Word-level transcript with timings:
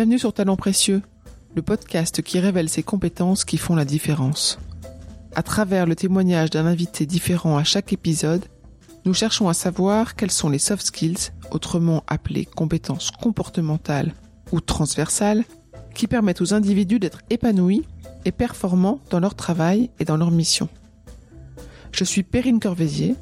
Bienvenue 0.00 0.18
sur 0.18 0.32
Talents 0.32 0.56
Précieux, 0.56 1.02
le 1.54 1.60
podcast 1.60 2.22
qui 2.22 2.40
révèle 2.40 2.70
ces 2.70 2.82
compétences 2.82 3.44
qui 3.44 3.58
font 3.58 3.74
la 3.74 3.84
différence. 3.84 4.58
À 5.34 5.42
travers 5.42 5.84
le 5.84 5.94
témoignage 5.94 6.48
d'un 6.48 6.64
invité 6.64 7.04
différent 7.04 7.58
à 7.58 7.64
chaque 7.64 7.92
épisode, 7.92 8.46
nous 9.04 9.12
cherchons 9.12 9.50
à 9.50 9.52
savoir 9.52 10.16
quels 10.16 10.30
sont 10.30 10.48
les 10.48 10.58
soft 10.58 10.86
skills, 10.86 11.32
autrement 11.50 12.02
appelés 12.06 12.46
compétences 12.46 13.10
comportementales 13.10 14.14
ou 14.52 14.62
transversales, 14.62 15.44
qui 15.94 16.06
permettent 16.06 16.40
aux 16.40 16.54
individus 16.54 16.98
d'être 16.98 17.20
épanouis 17.28 17.84
et 18.24 18.32
performants 18.32 19.00
dans 19.10 19.20
leur 19.20 19.34
travail 19.34 19.90
et 19.98 20.06
dans 20.06 20.16
leur 20.16 20.30
mission. 20.30 20.70
Je 21.92 22.04
suis 22.04 22.22
Perrine 22.22 22.58
Corvézier. 22.58 23.16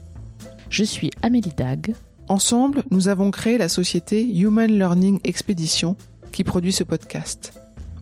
Je 0.70 0.84
suis 0.84 1.11
Amélie 1.23 1.55
Dag. 1.56 1.97
Ensemble, 2.29 2.84
nous 2.92 3.09
avons 3.09 3.33
créé 3.33 3.59
la 3.59 3.69
société 3.69 4.23
Human 4.23 4.70
Learning 4.70 5.19
Expedition 5.25 5.97
qui 6.33 6.45
produit 6.45 6.73
ce 6.73 6.85
podcast. 6.85 7.53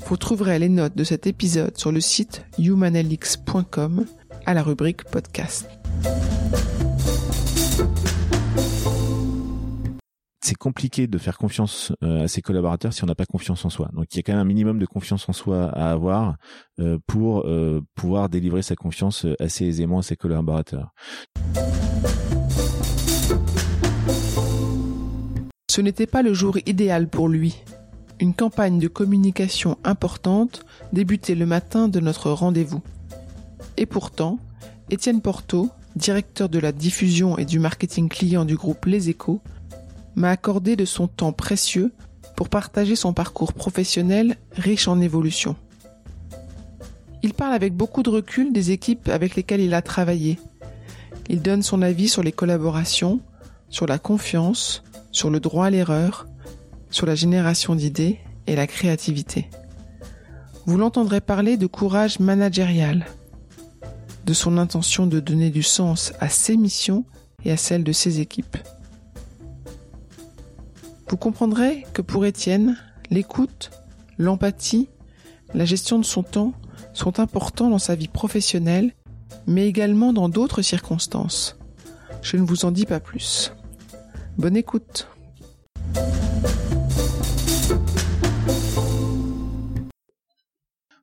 Vous 0.07 0.16
trouverez 0.16 0.59
les 0.59 0.69
notes 0.69 0.97
de 0.97 1.05
cet 1.05 1.27
épisode 1.27 1.77
sur 1.77 1.93
le 1.93 2.01
site 2.01 2.45
humanlx.com 2.59 4.07
à 4.45 4.55
la 4.55 4.62
rubrique 4.62 5.05
podcast. 5.05 5.66
c'est 10.47 10.55
compliqué 10.55 11.09
de 11.09 11.19
faire 11.19 11.39
confiance 11.39 11.93
euh, 12.05 12.25
à 12.25 12.29
ses 12.29 12.41
collaborateurs 12.41 12.93
si 12.93 13.02
on 13.02 13.09
n'a 13.09 13.16
pas 13.16 13.27
confiance 13.27 13.65
en 13.65 13.71
soi. 13.71 13.91
Donc 13.93 14.07
il 14.12 14.19
y 14.19 14.21
a 14.21 14.23
quand 14.23 14.33
même 14.33 14.41
un 14.41 14.45
minimum 14.45 14.79
de 14.79 14.87
confiance 14.87 15.29
en 15.29 15.33
soi 15.33 15.71
à 15.71 15.91
avoir 15.91 16.37
euh, 16.79 16.99
pour 17.09 17.47
euh, 17.47 17.83
pouvoir 17.97 18.29
délivrer 18.29 18.63
sa 18.63 18.77
confiance 18.77 19.27
assez 19.41 19.65
aisément 19.65 19.99
à 19.99 20.02
ses 20.02 20.15
collaborateurs. 20.15 20.95
Ce 25.68 25.80
n'était 25.80 26.07
pas 26.07 26.23
le 26.23 26.33
jour 26.33 26.59
idéal 26.65 27.09
pour 27.09 27.29
lui. 27.29 27.57
Une 28.18 28.32
campagne 28.32 28.78
de 28.78 28.88
communication 28.88 29.76
importante 29.84 30.64
débutait 30.92 31.34
le 31.34 31.45
matin 31.45 31.88
de 31.88 32.00
notre 32.00 32.30
rendez-vous. 32.30 32.82
Et 33.76 33.84
pourtant, 33.84 34.38
Étienne 34.88 35.20
Porto, 35.20 35.68
directeur 35.96 36.48
de 36.48 36.59
la 36.59 36.72
diffusion 36.72 37.37
et 37.37 37.44
du 37.44 37.59
marketing 37.59 38.09
client 38.09 38.46
du 38.46 38.56
groupe 38.56 38.87
Les 38.87 39.10
Échos, 39.10 39.40
m'a 40.14 40.30
accordé 40.30 40.76
de 40.76 40.87
son 40.87 41.09
temps 41.09 41.32
précieux 41.32 41.92
pour 42.37 42.48
partager 42.48 42.96
son 42.96 43.12
parcours 43.12 43.52
professionnel 43.52 44.37
riche 44.52 44.88
en 44.88 45.00
évolution. 45.00 45.56
Il 47.22 47.34
parle 47.34 47.54
avec 47.54 47.74
beaucoup 47.74 48.02
de 48.02 48.10
recul 48.10 48.52
des 48.52 48.70
équipes 48.70 49.09
avec 49.09 49.37
lesquelles 49.37 49.60
il 49.60 49.74
a 49.74 49.82
travaillé. 49.82 50.38
Il 51.28 51.42
donne 51.42 51.62
son 51.62 51.82
avis 51.82 52.09
sur 52.09 52.22
les 52.22 52.32
collaborations, 52.32 53.20
sur 53.68 53.87
la 53.87 53.98
confiance, 53.98 54.84
sur 55.12 55.28
le 55.28 55.40
droit 55.40 55.66
à 55.66 55.70
l'erreur, 55.70 56.26
sur 56.97 57.05
la 57.05 57.15
génération 57.15 57.75
d'idées 57.75 58.19
et 58.47 58.57
la 58.57 58.66
créativité. 58.66 59.51
Vous 60.65 60.79
l'entendrez 60.79 61.21
parler 61.21 61.59
de 61.59 61.66
courage 61.66 62.21
managérial, 62.21 63.05
de 64.25 64.33
son 64.33 64.56
intention 64.56 65.06
de 65.06 65.21
donner 65.21 65.50
du 65.50 65.62
sens 65.62 66.15
à 66.21 66.31
ses 66.31 66.56
missions 66.56 67.05
et 67.44 67.53
à 67.53 67.59
celles 67.59 67.84
de 67.84 67.93
ses 67.93 68.21
équipes. 68.21 68.56
Vous 71.11 71.19
comprendrez 71.19 71.84
que 71.93 72.00
pour 72.00 72.25
Étienne, 72.25 72.78
l'écoute, 73.11 73.72
l'empathie, 74.17 74.89
la 75.53 75.67
gestion 75.67 75.99
de 75.99 76.05
son 76.06 76.22
temps 76.22 76.55
sont 76.94 77.21
importants 77.21 77.69
dans 77.69 77.78
sa 77.78 77.94
vie 77.94 78.09
professionnelle, 78.09 78.94
mais 79.47 79.69
également 79.69 80.15
dans 80.15 80.31
d'autres 80.31 80.62
circonstances. 80.62 81.59
Je 82.22 82.39
ne 82.39 82.43
vous 82.43 82.65
en 82.65 82.71
dis 82.71 82.87
pas 82.87 83.00
plus. 83.00 83.53
Bonne 84.39 84.56
écoute. 84.56 85.11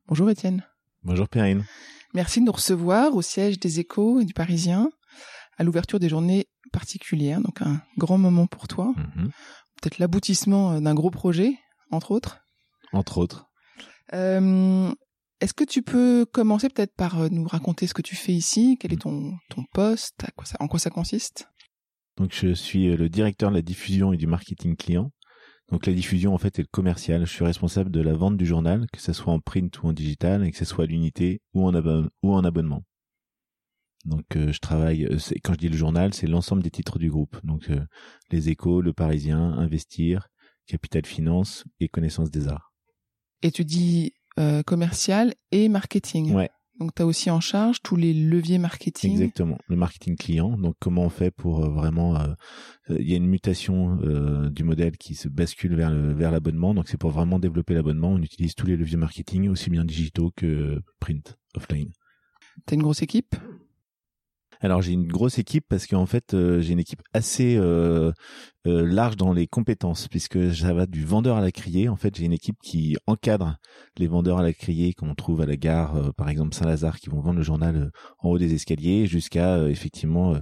Bonjour 0.07 0.29
Étienne. 0.29 0.65
Bonjour 1.03 1.27
Perrine. 1.27 1.65
Merci 2.13 2.39
de 2.39 2.45
nous 2.45 2.51
recevoir 2.51 3.15
au 3.15 3.21
siège 3.21 3.59
des 3.59 3.79
échos 3.79 4.19
et 4.19 4.25
du 4.25 4.33
Parisien 4.33 4.89
à 5.57 5.63
l'ouverture 5.63 5.99
des 5.99 6.09
journées 6.09 6.47
particulières, 6.71 7.41
donc 7.41 7.61
un 7.61 7.81
grand 7.97 8.17
moment 8.17 8.47
pour 8.47 8.67
toi. 8.67 8.93
Mhm 8.97 9.31
peut-être 9.83 9.99
l'aboutissement 9.99 10.73
euh, 10.73 10.79
d'un 10.79 10.93
gros 10.93 11.11
projet, 11.11 11.57
entre 11.91 12.11
autres. 12.11 12.39
Entre 12.93 13.17
autres. 13.17 13.49
Euh, 14.13 14.91
est-ce 15.41 15.53
que 15.53 15.63
tu 15.63 15.81
peux 15.81 16.25
commencer 16.31 16.69
peut-être 16.69 16.95
par 16.95 17.19
euh, 17.19 17.29
nous 17.29 17.45
raconter 17.45 17.87
ce 17.87 17.93
que 17.93 18.01
tu 18.01 18.15
fais 18.15 18.33
ici? 18.33 18.77
Quel 18.79 18.93
est 18.93 19.01
ton, 19.01 19.33
ton 19.49 19.63
poste? 19.73 20.25
En 20.59 20.67
quoi 20.67 20.79
ça 20.79 20.89
consiste? 20.89 21.49
Donc 22.17 22.31
je 22.33 22.53
suis 22.53 22.95
le 22.95 23.09
directeur 23.09 23.49
de 23.49 23.55
la 23.55 23.61
diffusion 23.61 24.13
et 24.13 24.17
du 24.17 24.27
marketing 24.27 24.75
client. 24.75 25.11
Donc 25.71 25.85
la 25.85 25.93
diffusion 25.93 26.33
en 26.33 26.37
fait 26.37 26.59
est 26.59 26.63
le 26.63 26.67
commercial. 26.71 27.25
Je 27.25 27.31
suis 27.31 27.45
responsable 27.45 27.89
de 27.89 28.01
la 28.01 28.13
vente 28.13 28.37
du 28.37 28.45
journal, 28.45 28.85
que 28.91 29.01
ce 29.01 29.13
soit 29.13 29.33
en 29.33 29.39
print 29.39 29.81
ou 29.81 29.87
en 29.87 29.93
digital, 29.93 30.45
et 30.45 30.51
que 30.51 30.57
ce 30.57 30.65
soit 30.65 30.83
à 30.83 30.87
l'unité 30.87 31.41
ou 31.53 31.67
en, 31.67 31.73
ou 32.21 32.33
en 32.33 32.43
abonnement. 32.43 32.83
Donc 34.05 34.25
je 34.35 34.59
travaille, 34.59 35.07
quand 35.43 35.53
je 35.53 35.59
dis 35.59 35.69
le 35.69 35.77
journal, 35.77 36.13
c'est 36.13 36.27
l'ensemble 36.27 36.61
des 36.61 36.69
titres 36.69 36.99
du 36.99 37.09
groupe. 37.09 37.37
Donc 37.45 37.69
les 38.31 38.49
échos, 38.49 38.81
le 38.81 38.91
Parisien, 38.91 39.39
Investir, 39.53 40.27
Capital 40.67 41.05
Finance 41.05 41.63
et 41.79 41.87
Connaissance 41.87 42.29
des 42.29 42.49
Arts. 42.49 42.73
Et 43.41 43.51
tu 43.51 43.63
dis 43.63 44.13
commercial 44.65 45.33
et 45.51 45.69
marketing. 45.69 46.33
Ouais. 46.33 46.49
Donc 46.83 46.93
tu 46.95 47.01
as 47.01 47.05
aussi 47.05 47.31
en 47.31 47.39
charge 47.39 47.81
tous 47.81 47.95
les 47.95 48.13
leviers 48.13 48.57
marketing. 48.57 49.13
Exactement, 49.13 49.57
le 49.69 49.77
marketing 49.77 50.17
client. 50.17 50.57
Donc 50.57 50.75
comment 50.79 51.03
on 51.03 51.09
fait 51.09 51.31
pour 51.31 51.61
vraiment 51.71 52.21
il 52.89 53.09
y 53.09 53.13
a 53.13 53.15
une 53.15 53.27
mutation 53.27 53.95
du 54.49 54.65
modèle 54.65 54.97
qui 54.97 55.15
se 55.15 55.29
bascule 55.29 55.75
vers 55.75 55.89
le 55.89 56.13
vers 56.13 56.29
l'abonnement. 56.29 56.73
Donc 56.73 56.89
c'est 56.89 56.97
pour 56.97 57.11
vraiment 57.11 57.39
développer 57.39 57.73
l'abonnement, 57.73 58.11
on 58.11 58.21
utilise 58.21 58.53
tous 58.53 58.67
les 58.67 58.75
leviers 58.75 58.97
marketing 58.97 59.47
aussi 59.47 59.69
bien 59.69 59.85
digitaux 59.85 60.31
que 60.35 60.81
print, 60.99 61.37
offline. 61.55 61.89
Tu 62.67 62.73
as 62.73 62.75
une 62.75 62.83
grosse 62.83 63.01
équipe? 63.01 63.33
Alors 64.67 64.81
j'ai 64.81 64.93
une 64.93 65.07
grosse 65.07 65.39
équipe 65.39 65.65
parce 65.67 65.87
qu'en 65.87 66.05
fait 66.05 66.33
euh, 66.33 66.61
j'ai 66.61 66.73
une 66.73 66.79
équipe 66.79 67.01
assez 67.13 67.55
euh, 67.57 68.11
euh, 68.65 68.85
large 68.85 69.17
dans 69.17 69.33
les 69.33 69.45
compétences 69.45 70.07
puisque 70.07 70.55
ça 70.55 70.73
va 70.73 70.85
du 70.85 71.03
vendeur 71.03 71.35
à 71.35 71.41
la 71.41 71.51
criée. 71.51 71.89
En 71.89 71.97
fait 71.97 72.15
j'ai 72.15 72.25
une 72.25 72.33
équipe 72.33 72.55
qui 72.63 72.95
encadre 73.05 73.57
les 73.97 74.07
vendeurs 74.07 74.37
à 74.37 74.43
la 74.43 74.53
criée 74.53 74.93
qu'on 74.93 75.15
trouve 75.15 75.41
à 75.41 75.45
la 75.45 75.57
gare, 75.57 76.13
par 76.15 76.29
exemple 76.29 76.55
Saint-Lazare, 76.55 76.99
qui 76.99 77.09
vont 77.09 77.19
vendre 77.19 77.37
le 77.37 77.43
journal 77.43 77.91
en 78.19 78.29
haut 78.29 78.37
des 78.37 78.53
escaliers, 78.53 79.05
jusqu'à 79.05 79.67
effectivement 79.67 80.35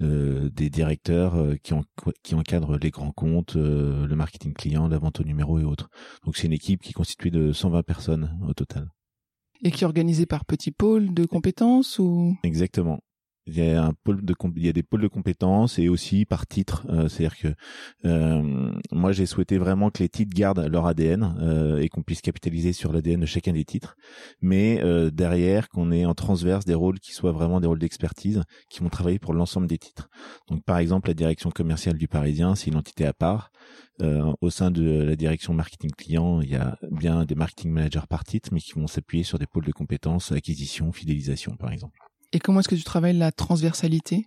des 0.00 0.70
directeurs 0.70 1.36
qui, 1.62 1.74
qui 2.22 2.34
encadrent 2.34 2.78
les 2.78 2.90
grands 2.90 3.12
comptes, 3.12 3.54
le 3.54 4.14
marketing 4.14 4.52
client, 4.52 4.88
la 4.88 4.98
vente 4.98 5.20
au 5.20 5.24
numéro 5.24 5.58
et 5.58 5.64
autres. 5.64 5.88
Donc 6.24 6.36
c'est 6.36 6.46
une 6.46 6.52
équipe 6.52 6.82
qui 6.82 6.90
est 6.90 6.94
constituée 6.94 7.30
de 7.30 7.52
120 7.52 7.82
personnes 7.82 8.38
au 8.46 8.54
total. 8.54 8.88
Et 9.62 9.70
qui 9.70 9.84
est 9.84 9.86
organisée 9.86 10.26
par 10.26 10.44
petits 10.44 10.70
pôles 10.70 11.12
de 11.14 11.24
compétences 11.24 11.98
ou? 11.98 12.36
Exactement. 12.44 13.00
Il 13.48 13.58
y 13.58 13.70
a 13.70 13.84
un 13.84 13.92
pôle 13.92 14.24
de 14.24 14.34
il 14.56 14.66
y 14.66 14.68
a 14.68 14.72
des 14.72 14.82
pôles 14.82 15.00
de 15.00 15.08
compétences 15.08 15.78
et 15.78 15.88
aussi 15.88 16.24
par 16.24 16.46
titre. 16.46 16.86
Euh, 16.90 17.08
c'est-à-dire 17.08 17.38
que 17.38 17.48
euh, 18.04 18.72
moi 18.92 19.12
j'ai 19.12 19.26
souhaité 19.26 19.58
vraiment 19.58 19.90
que 19.90 20.02
les 20.02 20.08
titres 20.08 20.34
gardent 20.34 20.66
leur 20.66 20.86
ADN 20.86 21.36
euh, 21.40 21.80
et 21.80 21.88
qu'on 21.88 22.02
puisse 22.02 22.20
capitaliser 22.20 22.72
sur 22.72 22.92
l'ADN 22.92 23.20
de 23.20 23.26
chacun 23.26 23.52
des 23.52 23.64
titres, 23.64 23.96
mais 24.40 24.80
euh, 24.82 25.10
derrière 25.10 25.68
qu'on 25.68 25.90
ait 25.90 26.04
en 26.04 26.14
transverse 26.14 26.64
des 26.64 26.74
rôles 26.74 27.00
qui 27.00 27.12
soient 27.12 27.32
vraiment 27.32 27.60
des 27.60 27.66
rôles 27.66 27.78
d'expertise 27.78 28.42
qui 28.70 28.80
vont 28.80 28.88
travailler 28.88 29.18
pour 29.18 29.34
l'ensemble 29.34 29.66
des 29.66 29.78
titres. 29.78 30.08
Donc 30.48 30.64
par 30.64 30.78
exemple 30.78 31.08
la 31.08 31.14
direction 31.14 31.50
commerciale 31.50 31.96
du 31.96 32.08
Parisien, 32.08 32.54
c'est 32.54 32.70
une 32.70 32.76
entité 32.76 33.06
à 33.06 33.12
part. 33.12 33.50
Euh, 34.00 34.32
au 34.40 34.50
sein 34.50 34.70
de 34.70 35.02
la 35.02 35.16
direction 35.16 35.54
marketing 35.54 35.90
client, 35.90 36.40
il 36.40 36.50
y 36.50 36.56
a 36.56 36.78
bien 36.90 37.24
des 37.24 37.34
marketing 37.34 37.72
managers 37.72 38.06
par 38.08 38.24
titre, 38.24 38.50
mais 38.52 38.60
qui 38.60 38.72
vont 38.74 38.86
s'appuyer 38.86 39.24
sur 39.24 39.38
des 39.38 39.46
pôles 39.46 39.64
de 39.64 39.72
compétences, 39.72 40.30
acquisition, 40.30 40.92
fidélisation, 40.92 41.56
par 41.56 41.72
exemple. 41.72 41.98
Et 42.32 42.38
comment 42.40 42.60
est-ce 42.60 42.68
que 42.68 42.74
tu 42.74 42.84
travailles 42.84 43.16
la 43.16 43.32
transversalité? 43.32 44.26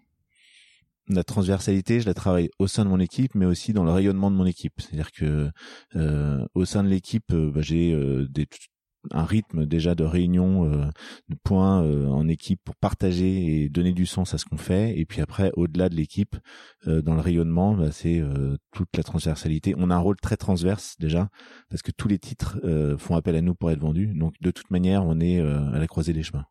La 1.07 1.23
transversalité, 1.23 1.99
je 1.99 2.05
la 2.05 2.13
travaille 2.13 2.49
au 2.57 2.67
sein 2.67 2.85
de 2.85 2.89
mon 2.89 2.99
équipe, 2.99 3.35
mais 3.35 3.45
aussi 3.45 3.73
dans 3.73 3.83
le 3.83 3.91
rayonnement 3.91 4.31
de 4.31 4.35
mon 4.35 4.45
équipe. 4.45 4.73
C'est-à-dire 4.77 5.11
que 5.11 5.51
euh, 5.95 6.45
au 6.55 6.65
sein 6.65 6.83
de 6.83 6.89
l'équipe, 6.89 7.31
euh, 7.31 7.51
bah, 7.51 7.61
j'ai 7.61 7.91
euh, 7.91 8.27
un 9.11 9.25
rythme 9.25 9.65
déjà 9.65 9.93
de 9.93 10.03
réunion, 10.03 10.69
de 10.69 11.35
points 11.43 11.81
en 11.81 12.27
équipe 12.27 12.61
pour 12.63 12.75
partager 12.75 13.63
et 13.63 13.67
donner 13.67 13.93
du 13.93 14.05
sens 14.05 14.35
à 14.35 14.37
ce 14.37 14.45
qu'on 14.45 14.57
fait. 14.57 14.97
Et 14.97 15.05
puis 15.05 15.21
après, 15.21 15.51
au-delà 15.55 15.89
de 15.89 15.95
l'équipe, 15.95 16.35
dans 16.85 17.15
le 17.15 17.19
rayonnement, 17.19 17.73
bah, 17.73 17.91
c'est 17.91 18.21
toute 18.71 18.95
la 18.95 19.01
transversalité. 19.01 19.73
On 19.75 19.89
a 19.89 19.95
un 19.95 19.99
rôle 19.99 20.17
très 20.17 20.37
transverse 20.37 20.97
déjà, 20.99 21.29
parce 21.71 21.81
que 21.81 21.89
tous 21.89 22.09
les 22.09 22.19
titres 22.19 22.59
font 22.99 23.15
appel 23.15 23.35
à 23.35 23.41
nous 23.41 23.55
pour 23.55 23.71
être 23.71 23.81
vendus. 23.81 24.13
Donc 24.13 24.35
de 24.39 24.51
toute 24.51 24.69
manière, 24.69 25.03
on 25.03 25.19
est 25.19 25.39
à 25.39 25.79
la 25.79 25.87
croisée 25.87 26.13
des 26.13 26.21
chemins. 26.21 26.45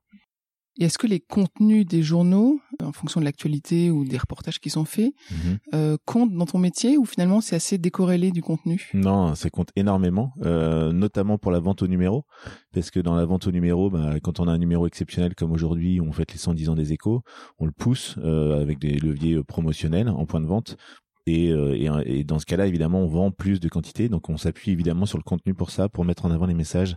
Et 0.81 0.85
est-ce 0.85 0.97
que 0.97 1.07
les 1.07 1.21
contenus 1.21 1.87
des 1.87 2.03
journaux, 2.03 2.59
en 2.83 2.93
fonction 2.93 3.21
de 3.21 3.27
l'actualité 3.27 3.91
ou 3.91 4.07
des 4.07 4.17
reportages 4.17 4.59
qui 4.59 4.71
sont 4.71 4.87
faits, 4.87 5.13
mhm. 5.31 5.59
euh, 5.75 5.97
comptent 6.07 6.33
dans 6.33 6.47
ton 6.47 6.59
métier 6.59 6.97
ou 6.97 7.05
finalement 7.05 7.43
c'est 7.43 7.55
assez 7.55 7.77
décorrélé 7.77 8.31
du 8.31 8.43
contenu? 8.43 8.89
Non, 8.95 9.35
ça 9.35 9.51
compte 9.51 9.69
énormément, 9.77 10.33
euh, 10.43 10.91
notamment 10.91 11.37
pour 11.37 11.53
la 11.53 11.61
vente 11.61 11.83
au 11.83 11.87
numéro, 11.87 12.25
parce 12.73 12.91
que 12.91 12.99
dans 12.99 13.15
la 13.15 13.27
vente 13.27 13.47
au 13.47 13.53
numéro, 13.53 13.91
bah, 13.91 14.15
quand 14.23 14.41
on 14.41 14.49
a 14.49 14.53
un 14.53 14.59
numéro 14.59 14.87
exceptionnel 14.87 15.35
comme 15.35 15.53
aujourd'hui, 15.53 16.01
on 16.01 16.13
fait 16.13 16.33
les 16.33 16.39
110 16.39 16.71
ans 16.71 16.75
des 16.75 16.95
échos, 16.95 17.21
on 17.59 17.67
le 17.67 17.73
pousse 17.73 18.17
euh, 18.25 18.59
avec 18.59 18.79
des 18.79 18.99
leviers 18.99 19.43
promotionnels 19.45 20.09
en 20.09 20.25
point 20.25 20.41
de 20.41 20.47
vente 20.47 20.79
Et, 21.27 21.51
et, 21.51 22.25
dans 22.25 22.39
ce 22.39 22.47
cas-là, 22.47 22.67
évidemment, 22.67 23.01
on 23.01 23.07
vend 23.07 23.31
plus 23.31 23.61
de 23.61 23.69
quantité, 23.69 24.09
donc 24.09 24.31
on 24.31 24.39
s'appuie 24.39 24.71
évidemment 24.73 25.05
sur 25.05 25.19
le 25.19 25.25
contenu 25.25 25.53
pour 25.53 25.71
ça, 25.71 25.91
pour 25.91 26.07
mettre 26.07 26.25
en 26.25 26.31
avant 26.31 26.47
les 26.47 26.55
messages 26.55 26.97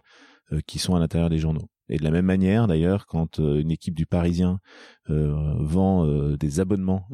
qui 0.68 0.80
sont 0.80 0.96
à 0.96 1.00
l'intérieur 1.00 1.30
des 1.30 1.38
journaux. 1.38 1.68
Et 1.90 1.98
de 1.98 2.04
la 2.04 2.12
même 2.12 2.26
manière, 2.26 2.68
d'ailleurs, 2.68 3.06
quand 3.08 3.40
euh, 3.40 3.60
une 3.60 3.72
équipe 3.72 3.94
du 3.94 4.06
Parisien 4.06 4.60
euh, 5.10 5.56
vend 5.60 6.06
euh, 6.08 6.38
des 6.38 6.60
abonnements 6.60 7.08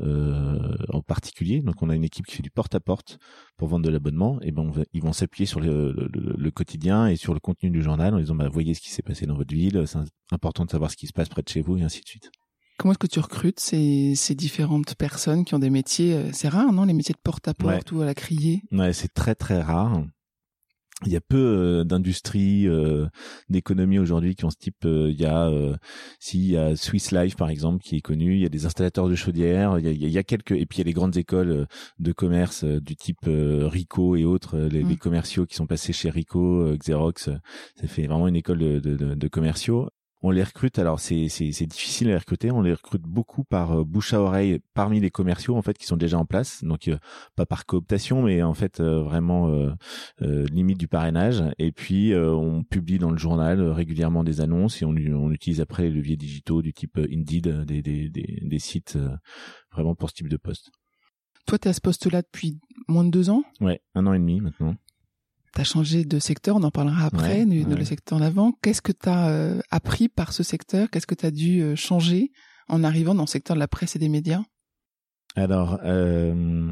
en 0.90 1.02
particulier, 1.02 1.62
donc 1.62 1.82
on 1.82 1.90
a 1.90 1.96
une 1.96 2.04
équipe 2.04 2.26
qui 2.26 2.36
fait 2.36 2.44
du 2.44 2.52
porte-à-porte 2.52 3.18
pour 3.58 3.68
vendre 3.68 3.86
de 3.86 3.92
l'abonnement, 3.92 4.40
et 4.42 4.52
ben 4.52 4.72
ils 4.94 5.02
vont 5.02 5.14
s'appuyer 5.14 5.46
sur 5.46 5.60
le, 5.60 6.52
quotidien 6.52 7.08
et 7.08 7.16
sur 7.16 7.34
le 7.34 7.40
contenu 7.40 7.70
du 7.70 7.82
journal 7.82 8.14
en 8.14 8.20
disant 8.20 8.36
bah, 8.36 8.50
voyez 8.50 8.74
ce 8.74 8.82
qui 8.82 8.90
s'est 8.90 9.02
passé 9.02 9.26
dans 9.26 9.36
votre 9.36 9.54
ville, 9.54 9.84
c'est 9.86 10.00
important 10.32 10.66
de 10.66 10.72
savoir 10.72 10.92
ce 10.92 10.98
qui 10.98 11.08
se 11.08 11.14
passe 11.14 11.30
près 11.30 11.42
de 11.42 11.50
chez 11.50 11.62
vous 11.62 11.78
et 11.78 11.84
ainsi 11.84 12.02
de 12.02 12.08
suite. 12.08 12.32
Comment 12.78 12.94
est-ce 12.94 13.00
que 13.00 13.08
tu 13.08 13.20
recrutes 13.20 13.60
ces, 13.60 14.16
ces 14.16 14.36
différentes 14.36 14.96
personnes 14.96 15.46
qui 15.46 15.54
ont 15.54 15.60
des 15.60 15.70
métiers 15.70 16.32
C'est 16.32 16.48
rare, 16.48 16.72
non 16.72 16.86
Les 16.86 16.94
métiers 16.94 17.14
de 17.14 17.22
porte-à-porte 17.22 17.92
ou 17.92 18.02
à 18.02 18.06
la 18.06 18.16
criée? 18.16 18.62
Ouais, 18.72 18.94
c'est 18.94 19.14
très 19.14 19.36
très 19.36 19.62
rare 19.62 20.04
il 21.06 21.14
y 21.14 21.16
a 21.16 21.22
peu 21.22 21.38
euh, 21.38 21.84
d'industries 21.84 22.68
euh, 22.68 23.08
d'économie 23.50 24.00
aujourd'hui 24.00 24.36
qui 24.36 24.46
ont 24.46 24.50
ce 24.50 24.58
type 24.58 24.86
euh, 24.86 25.10
il 25.10 25.20
y 25.20 25.26
a 25.26 25.50
s'il 26.20 26.46
y 26.46 26.58
a 26.58 26.76
Swiss 26.76 27.12
Life 27.12 27.36
par 27.36 27.50
exemple 27.50 27.84
qui 27.84 27.98
est 27.98 28.02
connu 28.02 28.34
il 28.34 28.42
y 28.42 28.46
a 28.46 28.50
des 28.50 28.66
installateurs 28.66 29.08
de 29.08 29.16
chaudières 29.16 29.80
il 29.80 29.86
y 29.86 29.88
a, 29.88 29.92
il 29.92 30.10
y 30.10 30.18
a 30.18 30.24
quelques 30.24 30.52
et 30.52 30.66
puis 30.66 30.78
il 30.78 30.80
y 30.80 30.82
a 30.82 30.86
les 30.86 30.94
grandes 30.94 31.16
écoles 31.18 31.68
de 32.00 32.12
commerce 32.12 32.64
du 32.66 32.96
type 32.96 33.26
Rico 33.26 34.16
et 34.16 34.26
autres 34.26 34.58
les, 34.58 34.84
les, 34.84 34.96
mmh. 34.96 34.98
commerciaux 34.98 35.46
qui 35.46 35.56
sont 35.56 35.68
passés 35.68 35.94
chez 35.94 36.10
Rico 36.10 36.76
Xerox 36.78 37.30
ça 37.76 37.88
fait 37.88 38.08
vraiment 38.08 38.28
une 38.28 38.36
école 38.36 38.60
de, 38.60 38.80
de, 38.80 39.16
de 39.16 39.28
commerciaux 39.28 39.90
on 40.22 40.32
les 40.32 40.44
recrute. 40.44 40.80
Alors 40.80 41.00
c'est 41.00 41.30
c'est 41.30 41.66
difficile 41.66 42.08
à 42.08 42.12
les 42.12 42.18
recruter. 42.18 42.52
On 42.52 42.62
les 42.62 42.74
recrute 42.74 43.04
beaucoup 43.04 43.44
par 43.44 43.80
euh, 43.80 43.84
bouche 43.84 44.14
à 44.14 44.22
oreille 44.22 44.60
parmi 44.74 45.00
les 45.00 45.12
commerciaux 45.12 45.56
en 45.56 45.62
fait 45.62 45.78
qui 45.78 45.86
sont 45.86 45.98
déjà 45.98 46.18
en 46.18 46.26
place. 46.26 46.64
Donc 46.64 46.88
euh, 46.88 46.98
pas 47.36 47.46
par 47.46 47.66
cooptation, 47.66 48.24
mais 48.24 48.44
en 48.44 48.54
fait 48.54 48.80
euh, 48.80 49.02
vraiment 49.02 49.52
limite 50.20 50.78
du 50.78 50.88
parrainage. 50.88 51.44
Et 51.58 51.72
puis 51.72 52.14
on 52.16 52.64
publie 52.64 53.00
dans 53.00 53.12
le 53.12 53.18
journal 53.18 53.62
régulièrement 53.62 54.24
des 54.24 54.42
annonces 54.42 54.82
et 54.82 54.86
on, 54.86 54.92
on 54.92 55.32
utilise 55.32 55.62
après 55.62 55.84
les 55.84 55.92
leviers 55.92 56.18
digitaux 56.18 56.62
du 56.62 56.74
type 56.74 56.98
Indeed, 56.98 57.66
des 57.66 57.82
des 57.82 58.10
des, 58.10 58.42
des 58.44 58.60
sites 58.60 58.98
vraiment 59.72 59.96
pour 59.96 60.10
ce 60.10 60.16
type 60.16 60.30
de 60.30 60.38
poste. 60.38 60.72
Toi, 61.46 61.58
tu 61.58 61.68
es 61.68 61.70
à 61.72 61.74
ce 61.74 61.82
poste-là 61.82 62.22
depuis 62.22 62.60
moins 62.88 63.04
de 63.04 63.10
deux 63.10 63.30
ans? 63.32 63.44
Ouais, 63.60 63.82
un 63.96 64.06
an 64.06 64.14
et 64.14 64.20
demi 64.20 64.40
maintenant. 64.40 64.76
Tu 65.56 65.62
as 65.62 65.64
changé 65.64 66.06
de 66.06 66.20
secteur, 66.20 66.58
on 66.58 66.64
en 66.64 66.72
parlera 66.72 67.06
après, 67.06 67.46
de, 67.46 67.76
le 67.76 67.86
secteur 67.86 68.20
d'avant. 68.20 68.54
Qu'est-ce 68.62 68.82
que 68.82 68.92
tu 68.92 69.10
as 69.10 69.30
euh, 69.30 69.60
appris 69.72 70.10
par 70.10 70.34
ce 70.34 70.44
secteur? 70.44 70.90
Qu'est-ce 70.90 71.08
que 71.08 71.16
tu 71.16 71.26
as 71.26 71.32
dû 71.32 71.62
euh, 71.62 71.76
changer 71.76 72.32
en 72.68 72.84
arrivant 72.84 73.16
dans 73.16 73.24
le 73.24 73.28
secteur 73.28 73.56
de 73.56 73.60
la 73.60 73.68
presse 73.68 73.96
et 73.96 74.00
des 74.00 74.10
médias? 74.10 74.44
Alors, 75.36 75.80
euh, 75.84 76.72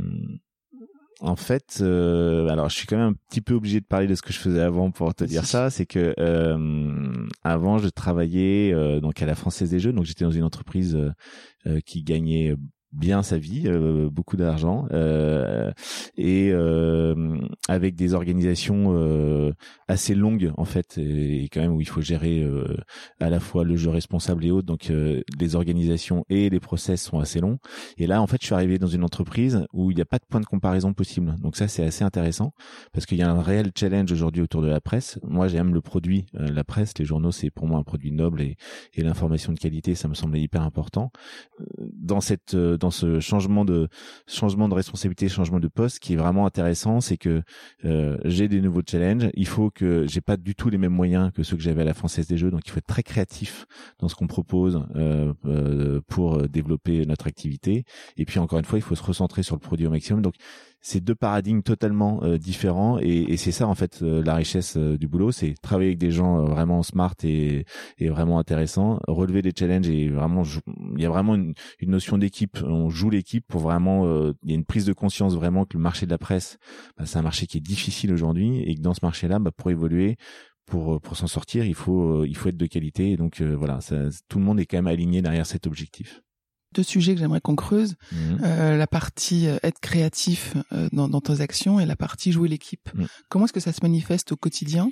en 1.22 1.36
fait, 1.36 1.82
alors 1.82 2.70
je 2.70 2.76
suis 2.76 2.88
quand 2.88 2.98
même 2.98 3.10
un 3.10 3.16
petit 3.30 3.42
peu 3.42 3.54
obligé 3.56 3.80
de 3.80 3.86
parler 3.86 4.08
de 4.08 4.14
ce 4.14 4.22
que 4.22 4.32
je 4.32 4.38
faisais 4.38 4.62
avant 4.62 4.92
pour 4.92 5.16
te 5.16 5.24
dire 5.24 5.46
ça. 5.46 5.70
C'est 5.70 5.86
que 5.86 6.14
avant, 7.44 7.78
je 7.80 7.90
travaillais 7.90 9.00
donc 9.00 9.22
à 9.22 9.26
la 9.26 9.36
Française 9.36 9.72
des 9.72 9.80
Jeux, 9.80 9.94
donc 9.94 10.06
j'étais 10.06 10.26
dans 10.26 10.32
une 10.32 10.44
entreprise 10.44 10.98
qui 11.86 12.04
gagnait 12.04 12.56
bien 12.94 13.22
sa 13.24 13.38
vie, 13.38 13.64
euh, 13.66 14.10
beaucoup 14.10 14.38
d'argent, 14.38 14.88
euh, 14.92 15.72
et 16.18 16.52
euh, 16.52 17.38
avec 17.68 17.96
des 17.96 18.14
organisations 18.14 18.94
euh, 18.96 19.52
assez 19.88 20.16
longues 20.16 20.52
en 20.58 20.66
fait, 20.66 20.98
et, 20.98 21.50
quand 21.52 21.62
même 21.62 21.74
où 21.74 21.82
il 21.82 21.88
faut 21.88 22.02
gérer 22.02 22.42
euh, 22.42 22.78
à 23.20 23.30
la 23.30 23.40
fois 23.40 23.64
le 23.64 23.76
jeu 23.76 23.90
responsable 23.90 24.46
et 24.46 24.52
autres, 24.52 24.68
donc 24.68 24.92
les 25.40 25.56
organisations 25.56 26.26
et 26.30 26.50
les 26.50 26.60
process 26.60 27.02
sont 27.04 27.20
assez 27.20 27.40
longs. 27.40 27.58
Et 27.98 28.08
là, 28.08 28.22
en 28.22 28.28
fait, 28.28 28.38
je 28.42 28.48
suis 28.48 28.56
arrivé 28.56 28.80
dans 28.80 28.88
une 28.88 29.04
entreprise 29.04 29.66
où 29.74 29.92
il 29.92 29.96
n'y 29.96 30.02
a 30.02 30.06
pas 30.06 30.18
de 30.18 30.26
point 30.30 30.40
de 30.40 30.46
comparaison 30.46 30.94
possible. 30.94 31.36
Donc 31.42 31.56
ça, 31.56 31.68
c'est 31.68 31.84
assez 31.84 32.04
intéressant 32.04 32.54
parce 32.94 33.06
qu'il 33.06 33.18
y 33.18 33.22
a 33.22 33.30
un 33.30 33.42
réel 33.42 33.72
challenge 33.76 34.12
aujourd'hui 34.12 34.42
autour 34.42 34.62
de 34.62 34.68
la 34.68 34.82
presse. 34.82 35.20
Moi, 35.24 35.48
j'aime 35.48 35.74
le 35.74 35.82
produit, 35.82 36.26
la 36.34 36.64
presse, 36.64 36.98
les 36.98 37.06
journaux, 37.06 37.32
c'est 37.32 37.50
pour 37.50 37.68
moi 37.68 37.80
un 37.80 37.84
produit 37.84 38.12
noble 38.12 38.42
et, 38.42 38.58
et 38.94 39.04
l'information 39.04 39.54
de 39.54 39.60
qualité, 39.60 39.96
ça 39.96 40.08
me 40.08 40.14
semblait 40.14 40.42
hyper 40.42 40.62
important. 40.62 41.12
Dans 41.80 42.22
cette 42.22 42.56
dans 42.78 42.92
ce 42.92 43.20
changement 43.20 43.66
de 43.66 43.88
changement 44.28 44.70
de 44.70 44.74
responsabilité, 44.74 45.30
changement 45.30 45.60
de 45.60 45.68
poste, 45.68 46.00
qui 46.00 46.14
est 46.14 46.16
vraiment 46.16 46.46
intéressant, 46.46 47.02
c'est 47.02 47.18
que 47.18 47.42
euh, 47.86 48.18
j'ai 48.26 48.48
des 48.48 48.62
nouveaux 48.62 48.82
challenges. 48.88 49.30
Il 49.34 49.48
faut 49.48 49.70
que 49.70 50.06
j'ai 50.08 50.22
pas 50.22 50.38
du 50.38 50.56
tout 50.56 50.70
les 50.70 50.78
mêmes 50.78 50.94
moyens 50.94 51.32
que 51.34 51.44
ceux 51.44 51.58
que 51.58 51.64
j'avais 51.64 51.82
à 51.82 51.86
la 51.86 51.94
Française 51.94 52.28
des 52.28 52.38
Jeux, 52.38 52.52
donc 52.52 52.62
il 52.66 52.72
faut 52.72 52.80
être 52.80 52.88
très 52.88 53.04
créatif 53.04 53.66
dans 54.00 54.08
ce 54.08 54.16
qu'on 54.16 54.28
propose 54.28 54.84
euh, 54.96 55.34
euh, 55.46 56.02
pour 56.08 56.48
développer 56.48 57.06
notre 57.06 57.28
activité. 57.28 57.86
Et 58.18 58.26
puis 58.26 58.40
encore 58.40 58.60
une 58.60 58.66
fois, 58.66 58.80
il 58.80 58.84
faut 58.84 58.96
se 58.96 59.04
recentrer 59.04 59.44
sur 59.44 59.56
le 59.56 59.62
produit 59.62 59.88
au 59.88 59.92
maximum. 59.92 60.22
Donc 60.22 60.36
c'est 60.82 61.02
deux 61.02 61.16
paradigmes 61.16 61.64
totalement 61.64 62.24
euh, 62.24 62.38
différents 62.38 62.98
et, 63.00 63.26
et 63.28 63.38
c'est 63.38 63.52
ça 63.52 63.68
en 63.68 63.76
fait 63.76 64.02
euh, 64.02 64.24
la 64.24 64.36
richesse 64.36 64.78
euh, 64.78 64.98
du 64.98 65.08
boulot, 65.08 65.32
c'est 65.32 65.54
travailler 65.62 65.90
avec 65.90 65.98
des 65.98 66.12
gens 66.12 66.44
vraiment 66.46 66.84
smart 66.84 67.16
et, 67.24 67.66
et, 67.98 68.10
vraiment 68.10 68.40
intéressants, 68.40 69.00
relever 69.08 69.42
des 69.42 69.52
challenges 69.58 69.90
et 69.90 70.10
vraiment 70.10 70.44
il 70.96 71.02
y 71.02 71.06
a 71.06 71.10
vraiment 71.10 71.36
une, 71.36 71.54
une 71.80 71.92
notion 71.92 72.18
d'équipe, 72.18 72.58
on 72.68 72.90
joue 72.90 73.10
l'équipe 73.10 73.46
pour 73.48 73.62
vraiment 73.62 74.06
il 74.44 74.50
y 74.50 74.52
a 74.52 74.56
une 74.56 74.66
prise 74.66 74.86
de 74.86 74.94
conscience 74.94 75.36
vraiment 75.36 75.66
que 75.66 75.78
le 75.78 75.84
marché 75.84 76.06
de 76.06 76.12
la 76.12 76.18
presse 76.18 76.58
bah, 76.98 77.06
c'est 77.06 77.18
un 77.18 77.22
marché 77.22 77.48
qui 77.48 77.58
est 77.58 77.62
difficile 77.62 78.14
aujourd'hui 78.14 78.62
et 78.64 78.76
que 78.76 78.82
dans 78.82 78.94
ce 78.94 79.00
marché-là 79.04 79.40
bah, 79.40 79.52
pour 79.56 79.72
évoluer 79.72 80.18
pour 80.66 81.00
pour 81.00 81.16
s'en 81.16 81.28
sortir, 81.28 81.66
il 81.66 81.76
faut 81.76 82.26
il 82.26 82.36
faut 82.36 82.50
être 82.50 82.58
de 82.58 82.66
qualité 82.66 83.12
et 83.12 83.18
donc 83.18 83.42
voilà, 83.42 83.80
ça, 83.82 83.96
tout 84.28 84.38
le 84.40 84.46
monde 84.46 84.60
est 84.60 84.66
quand 84.66 84.78
même 84.78 84.88
aligné 84.88 85.22
derrière 85.22 85.46
cet 85.46 85.66
objectif 85.66 86.22
deux 86.74 86.84
sujets 86.84 87.14
que 87.14 87.20
j'aimerais 87.20 87.42
qu'on 87.42 87.56
creuse. 87.56 87.96
Mhm. 88.12 88.40
Euh, 88.44 88.78
la 88.78 88.88
partie 88.88 89.48
euh, 89.48 89.58
être 89.64 89.80
créatif 89.80 90.56
euh, 90.72 90.88
dans, 90.92 91.08
dans, 91.08 91.22
tes 91.22 91.42
actions 91.42 91.80
et 91.80 91.86
la 91.86 91.96
partie 91.96 92.32
jouer 92.32 92.50
l'équipe. 92.50 92.90
Mhm. 92.94 93.08
Comment 93.30 93.46
est-ce 93.46 93.54
que 93.54 93.60
ça 93.60 93.74
se 93.74 93.80
manifeste 93.82 94.32
au 94.32 94.38
quotidien? 94.38 94.90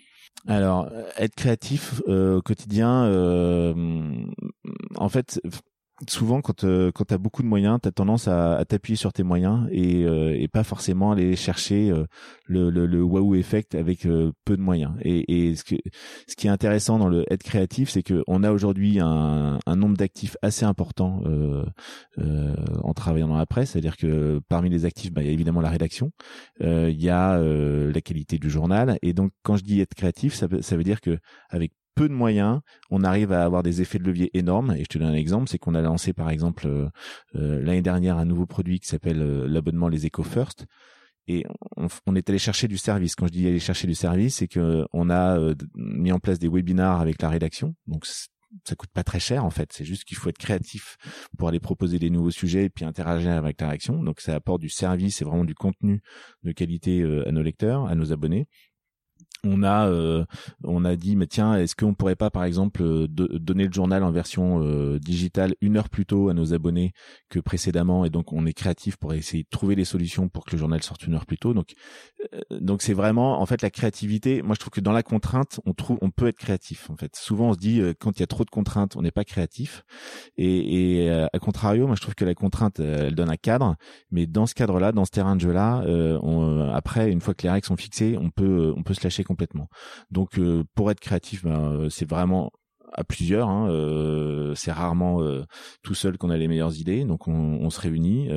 Alors, 0.47 0.89
être 1.17 1.35
créatif 1.35 2.01
au 2.07 2.41
quotidien, 2.41 3.05
en 4.95 5.09
fait, 5.09 5.39
souvent 6.09 6.41
quand 6.41 6.63
euh, 6.63 6.91
quand 6.93 7.05
t'as 7.05 7.17
beaucoup 7.17 7.41
de 7.41 7.47
moyens, 7.47 7.79
t'as 7.81 7.91
tendance 7.91 8.27
à, 8.27 8.55
à 8.57 8.65
t'appuyer 8.65 8.97
sur 8.97 9.13
tes 9.13 9.23
moyens 9.23 9.67
et, 9.71 10.03
euh, 10.03 10.35
et 10.37 10.47
pas 10.47 10.63
forcément 10.63 11.13
aller 11.13 11.35
chercher 11.35 11.89
euh, 11.89 12.05
le, 12.45 12.69
le, 12.69 12.85
le 12.85 13.01
waouh 13.01 13.35
effect 13.35 13.75
avec 13.75 14.05
euh, 14.05 14.31
peu 14.43 14.57
de 14.57 14.61
moyens. 14.61 14.93
Et, 15.01 15.47
et 15.49 15.55
ce, 15.55 15.63
que, 15.63 15.75
ce 16.27 16.35
qui 16.35 16.47
est 16.47 16.49
intéressant 16.49 16.99
dans 16.99 17.07
le 17.07 17.23
être 17.31 17.43
créatif, 17.43 17.89
c'est 17.89 18.03
que 18.03 18.23
on 18.27 18.43
a 18.43 18.51
aujourd'hui 18.51 18.99
un, 18.99 19.59
un 19.65 19.75
nombre 19.75 19.95
d'actifs 19.95 20.35
assez 20.41 20.65
important 20.65 21.23
en 22.17 22.93
travaillant 22.93 23.27
dans 23.27 23.37
la 23.37 23.45
presse. 23.45 23.71
C'est-à-dire 23.71 23.97
que 23.97 24.41
parmi 24.49 24.69
les 24.69 24.85
actifs, 24.85 25.11
bah, 25.13 25.21
il 25.21 25.27
y 25.27 25.29
a 25.29 25.33
évidemment 25.33 25.61
la 25.61 25.69
rédaction, 25.69 26.11
il 26.59 27.01
y 27.01 27.09
a 27.09 27.39
la 27.39 28.01
qualité 28.01 28.37
du 28.37 28.49
journal. 28.49 28.97
Et 29.01 29.13
donc 29.13 29.31
quand 29.43 29.55
je 29.55 29.63
dis 29.63 29.79
être 29.81 29.95
créatif, 29.95 30.33
ça, 30.33 30.47
ça 30.61 30.75
veut 30.77 30.83
dire 30.83 31.01
que 31.01 31.17
avec 31.49 31.71
peu 31.95 32.09
de 32.09 32.13
moyens, 32.13 32.59
on 32.91 33.03
arrive 33.03 33.31
à 33.31 33.43
avoir 33.43 33.63
des 33.63 33.81
effets 33.81 33.97
de 33.97 34.03
levier 34.03 34.29
énormes. 34.37 34.71
Et 34.77 34.83
je 34.83 34.87
te 34.87 34.97
donne 34.97 35.07
un 35.07 35.13
exemple, 35.13 35.49
c'est 35.49 35.57
qu'on 35.57 35.75
a 35.75 35.81
lancé 35.81 36.13
par 36.13 36.29
exemple 36.29 36.67
euh, 36.67 36.89
euh, 37.35 37.61
l'année 37.63 37.81
dernière 37.81 38.17
un 38.17 38.25
nouveau 38.25 38.45
produit 38.45 38.79
qui 38.79 38.87
s'appelle 38.87 39.21
euh, 39.21 39.47
l'abonnement 39.47 39.87
les 39.87 40.05
Eco 40.05 40.23
First. 40.23 40.65
Et 41.27 41.43
on, 42.05 42.15
est 42.15 42.29
allé 42.29 42.37
chercher 42.37 42.67
du 42.67 42.77
service. 42.77 43.15
Quand 43.15 43.25
je 43.25 43.31
dis 43.31 43.47
aller 43.47 43.59
chercher 43.59 43.87
du 43.87 43.95
service, 43.95 44.35
c'est 44.35 44.47
que 44.47 44.85
on 44.93 45.09
a 45.09 45.39
mis 45.73 46.11
en 46.11 46.19
place 46.19 46.37
des 46.37 46.47
webinars 46.47 47.01
avec 47.01 47.19
la 47.19 47.29
rédaction. 47.29 47.73
Donc 47.87 48.05
ça 48.05 48.75
coûte 48.75 48.91
pas 48.93 49.03
très 49.03 49.19
cher 49.19 49.43
en 49.43 49.49
fait. 49.49 49.73
C'est 49.73 49.85
juste 49.85 50.03
qu'il 50.03 50.17
faut 50.17 50.29
être 50.29 50.37
créatif 50.37 50.97
pour 51.35 51.47
aller 51.47 51.59
proposer 51.59 51.97
des 51.97 52.11
nouveaux 52.11 52.29
sujets 52.29 52.65
et 52.65 52.69
puis 52.69 52.85
interagir 52.85 53.31
avec 53.31 53.59
la 53.59 53.69
rédaction. 53.69 54.03
Donc 54.03 54.21
ça 54.21 54.35
apporte 54.35 54.61
du 54.61 54.69
service 54.69 55.19
et 55.23 55.25
vraiment 55.25 55.45
du 55.45 55.55
contenu 55.55 56.03
de 56.43 56.51
qualité 56.51 57.03
à 57.25 57.31
nos 57.31 57.41
lecteurs, 57.41 57.87
à 57.87 57.95
nos 57.95 58.13
abonnés 58.13 58.47
on 59.45 59.63
a 59.63 59.87
euh, 59.87 60.25
on 60.63 60.85
a 60.85 60.95
dit 60.95 61.15
mais 61.15 61.27
tiens 61.27 61.55
est-ce 61.55 61.75
qu'on 61.75 61.93
pourrait 61.93 62.15
pas 62.15 62.29
par 62.29 62.43
exemple 62.43 62.81
euh, 62.81 63.07
donner 63.07 63.65
le 63.65 63.73
journal 63.73 64.03
en 64.03 64.11
version 64.11 64.61
euh, 64.63 64.99
digitale 64.99 65.53
une 65.61 65.77
heure 65.77 65.89
plus 65.89 66.05
tôt 66.05 66.29
à 66.29 66.33
nos 66.33 66.53
abonnés 66.53 66.93
que 67.29 67.39
précédemment 67.39 68.05
et 68.05 68.09
donc 68.09 68.33
on 68.33 68.45
est 68.45 68.53
créatif 68.53 68.97
pour 68.97 69.13
essayer 69.13 69.43
de 69.43 69.49
trouver 69.49 69.75
des 69.75 69.85
solutions 69.85 70.29
pour 70.29 70.45
que 70.45 70.51
le 70.51 70.57
journal 70.57 70.81
sorte 70.83 71.05
une 71.05 71.13
heure 71.13 71.25
plus 71.25 71.37
tôt. 71.37 71.53
Donc 71.53 71.73
donc 72.51 72.81
c'est 72.81 72.93
vraiment 72.93 73.41
en 73.41 73.45
fait 73.45 73.61
la 73.61 73.69
créativité. 73.69 74.41
Moi 74.41 74.55
je 74.55 74.59
trouve 74.59 74.71
que 74.71 74.81
dans 74.81 74.91
la 74.91 75.03
contrainte 75.03 75.59
on 75.65 75.73
trouve 75.73 75.97
on 76.01 76.09
peut 76.09 76.27
être 76.27 76.37
créatif 76.37 76.89
en 76.89 76.95
fait. 76.95 77.15
Souvent 77.15 77.49
on 77.49 77.53
se 77.53 77.59
dit 77.59 77.81
quand 77.99 78.17
il 78.17 78.19
y 78.21 78.23
a 78.23 78.27
trop 78.27 78.43
de 78.43 78.49
contraintes 78.49 78.95
on 78.95 79.01
n'est 79.01 79.11
pas 79.11 79.23
créatif. 79.23 79.83
Et, 80.37 81.03
et 81.03 81.11
à 81.11 81.39
contrario 81.39 81.87
moi 81.87 81.95
je 81.95 82.01
trouve 82.01 82.15
que 82.15 82.25
la 82.25 82.33
contrainte 82.33 82.79
elle 82.79 83.15
donne 83.15 83.29
un 83.29 83.37
cadre. 83.37 83.75
Mais 84.11 84.25
dans 84.25 84.45
ce 84.45 84.55
cadre 84.55 84.79
là 84.79 84.91
dans 84.91 85.05
ce 85.05 85.11
terrain 85.11 85.35
de 85.35 85.41
jeu 85.41 85.51
là 85.51 85.83
on, 86.21 86.69
après 86.73 87.11
une 87.11 87.21
fois 87.21 87.33
que 87.33 87.43
les 87.43 87.49
règles 87.49 87.67
sont 87.67 87.77
fixées 87.77 88.17
on 88.19 88.29
peut 88.29 88.73
on 88.75 88.83
peut 88.83 88.93
se 88.93 89.03
lâcher. 89.03 89.23
Donc 90.11 90.39
euh, 90.39 90.63
pour 90.75 90.91
être 90.91 90.99
créatif, 90.99 91.43
ben, 91.43 91.71
euh, 91.71 91.89
c'est 91.89 92.09
vraiment 92.09 92.51
à 92.93 93.03
plusieurs. 93.03 93.49
Hein, 93.49 93.69
euh, 93.69 94.55
c'est 94.55 94.71
rarement 94.71 95.21
tout 95.83 95.95
seul 95.95 96.17
qu'on 96.17 96.29
a 96.29 96.37
les 96.37 96.47
meilleures 96.47 96.79
idées. 96.79 97.03
Donc 97.03 97.27
on, 97.27 97.69
se 97.69 97.81
réunit 97.81 98.29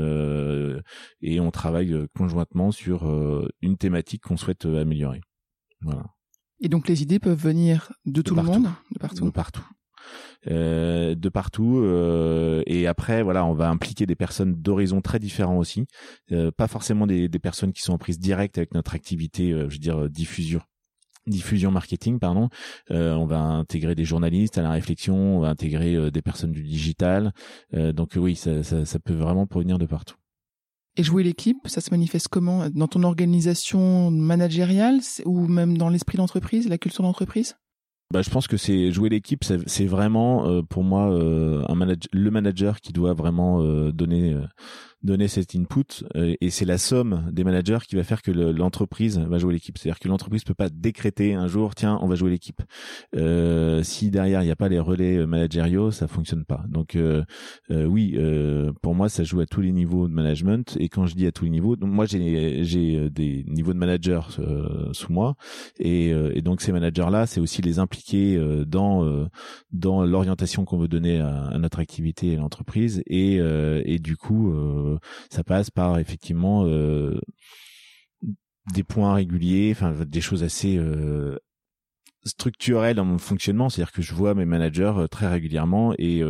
et 1.21 1.41
on 1.41 1.51
travaille 1.51 1.95
conjointement 2.17 2.73
sur 2.73 3.09
une 3.63 3.77
thématique 3.77 4.23
qu'on 4.23 4.37
souhaite 4.37 4.65
améliorer. 4.65 5.21
Voilà. 5.83 6.05
Et 6.61 6.69
donc 6.69 6.89
les 6.89 7.03
idées 7.03 7.21
peuvent 7.21 7.41
venir 7.41 7.93
de, 8.05 8.21
tout 8.21 8.35
le 8.35 8.43
monde, 8.43 8.69
de 8.91 8.99
partout. 8.99 9.25
De 9.27 9.31
partout. 9.31 9.63
de 10.47 11.29
partout. 11.29 11.85
et 12.67 12.89
après, 12.89 13.23
voilà, 13.23 13.45
on 13.45 13.55
va 13.55 13.69
impliquer 13.69 14.07
des 14.07 14.17
personnes 14.17 14.57
d'horizons 14.57 15.03
très 15.03 15.21
différents 15.21 15.59
aussi, 15.59 15.87
pas 16.57 16.67
forcément 16.67 17.07
des, 17.07 17.29
des 17.29 17.39
personnes 17.39 17.73
qui 17.73 17.83
sont 17.83 17.93
en 17.93 17.99
prise 17.99 18.19
directe 18.19 18.59
avec 18.59 18.75
notre 18.75 18.97
activité, 18.97 19.53
je 19.53 19.75
veux 19.75 19.79
dire 19.79 20.11
diffusion 20.11 20.63
diffusion 21.29 21.71
marketing 21.71 22.19
pardon. 22.19 22.49
Euh, 22.91 23.15
on 23.15 23.27
va 23.27 23.41
intégrer 23.41 23.95
des 23.95 24.05
journalistes 24.05 24.59
à 24.59 24.63
la 24.63 24.71
réflexion 24.71 25.39
on 25.39 25.41
va 25.41 25.49
intégrer 25.49 25.95
euh, 25.95 26.11
des 26.11 26.23
personnes 26.23 26.53
du 26.53 26.63
digital. 26.63 27.33
Euh, 27.75 27.93
donc 27.93 28.13
oui 28.17 28.37
ça, 28.37 28.63
ça, 28.63 28.85
ça, 28.85 28.99
peut 28.99 29.15
vraiment 29.15 29.47
provenir 29.47 29.79
de 29.79 29.87
partout. 29.87 30.17
Et 30.97 31.03
jouer 31.03 31.23
l'équipe 31.23 31.67
ça 31.67 31.81
se 31.81 31.91
manifeste 31.91 32.29
comment? 32.29 32.69
Dans 32.71 32.89
ton 32.89 33.03
organisation 33.03 34.11
managériale 34.11 35.01
ou 35.25 35.47
même 35.47 35.79
dans 35.79 35.89
l'esprit 35.89 36.19
d'entreprise 36.19 36.69
la 36.69 36.79
culture 36.79 37.05
d'entreprise? 37.05 37.57
Bah, 38.11 38.23
je 38.23 38.31
pense 38.31 38.49
que 38.49 38.57
c'est 38.57 38.91
jouer 38.91 39.11
l'équipe, 39.11 39.45
c'est 39.45 39.85
vraiment 39.85 40.63
pour 40.63 40.83
moi 40.83 41.05
un 41.69 41.75
manager, 41.75 42.09
le 42.11 42.31
manager 42.31 42.81
qui 42.81 42.95
doit 42.95 43.13
vraiment 43.13 43.63
donner 43.91 44.35
donner 45.03 45.29
cet 45.29 45.55
input 45.55 46.05
euh, 46.17 46.35
et 46.41 46.51
c'est 46.51 46.65
la 46.65 46.79
somme 46.79 47.29
des 47.31 47.45
managers 47.45 47.79
qui 47.87 47.95
va 47.95 48.03
faire 48.03 48.21
que 48.21 48.33
l'entreprise 48.33 49.19
va 49.19 49.39
jouer 49.39 49.53
l'équipe. 49.53 49.79
C'est-à-dire 49.79 50.01
que 50.01 50.09
l'entreprise 50.09 50.43
peut 50.43 50.55
pas 50.55 50.69
décréter 50.69 51.35
un 51.35 51.47
jour 51.47 51.75
tiens 51.75 51.99
on 52.03 52.09
va 52.09 52.17
jouer 52.17 52.31
l'équipe. 52.31 52.63
Euh, 53.15 53.83
si 53.83 54.11
derrière 54.11 54.43
il 54.43 54.47
n'y 54.47 54.51
a 54.51 54.57
pas 54.57 54.69
les 54.69 54.81
relais 54.81 55.25
managériaux, 55.27 55.91
ça 55.93 56.09
fonctionne 56.09 56.45
pas. 56.45 56.65
Donc 56.69 56.97
euh, 56.97 57.23
euh 57.71 57.85
oui, 57.85 58.15
euh, 58.17 58.73
pour 58.83 58.95
moi 58.95 59.09
ça 59.09 59.23
joue 59.23 59.41
à 59.41 59.47
tous 59.47 59.61
les 59.61 59.73
niveaux 59.73 60.09
de 60.09 60.13
management 60.13 60.77
et 60.81 60.89
quand 60.89 61.07
je 61.07 61.15
dis 61.15 61.27
à 61.27 61.33
tous 61.33 61.45
les 61.45 61.51
niveaux, 61.51 61.77
donc 61.77 61.91
moi 61.91 62.07
j'ai 62.07 62.65
j'ai 62.65 63.09
des 63.11 63.45
niveaux 63.47 63.73
de 63.73 63.79
managers 63.79 64.21
sous 64.93 65.13
moi 65.13 65.37
et, 65.79 66.09
et, 66.09 66.43
donc 66.43 66.61
ces 66.61 66.73
managers 66.73 67.09
là 67.11 67.27
c'est 67.27 67.41
aussi 67.41 67.63
les 67.63 67.79
impliquer 67.79 68.41
dans 68.67 69.29
dans 69.73 70.05
l'orientation 70.05 70.65
qu'on 70.65 70.79
veut 70.79 70.89
donner 70.89 71.21
à, 71.21 71.45
à, 71.47 71.59
notre 71.59 71.79
activité 71.79 72.29
et 72.29 72.37
l'entreprise 72.37 73.03
et 73.07 73.37
et 73.37 73.99
du 73.99 74.17
coup 74.17 74.53
euh, 74.88 74.88
ça 75.31 75.45
passe 75.45 75.71
par 75.71 75.99
effectivement 75.99 76.65
euh, 76.67 77.21
des 78.75 78.85
points 78.85 79.15
réguliers, 79.15 79.73
enfin 79.73 79.93
des 79.93 80.21
choses 80.21 80.45
assez 80.45 80.77
euh, 80.77 81.39
structurelles 82.25 82.97
dans 82.97 83.05
mon 83.05 83.19
fonctionnement, 83.19 83.69
c'est-à-dire 83.69 83.93
que 83.93 84.03
je 84.03 84.15
vois 84.15 84.35
mes 84.35 84.45
managers 84.45 85.07
très 85.11 85.29
régulièrement 85.29 85.95
et 85.99 86.23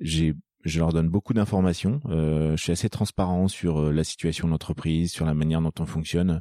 j'ai 0.00 0.34
je 0.64 0.78
leur 0.78 0.92
donne 0.92 1.08
beaucoup 1.08 1.32
d'informations. 1.32 2.00
je 2.06 2.54
suis 2.56 2.70
assez 2.70 2.88
transparent 2.88 3.48
sur 3.48 3.92
la 3.92 4.04
situation 4.04 4.46
de 4.46 4.52
l'entreprise, 4.52 5.10
sur 5.10 5.26
la 5.26 5.34
manière 5.34 5.60
dont 5.60 5.72
on 5.80 5.86
fonctionne. 5.86 6.40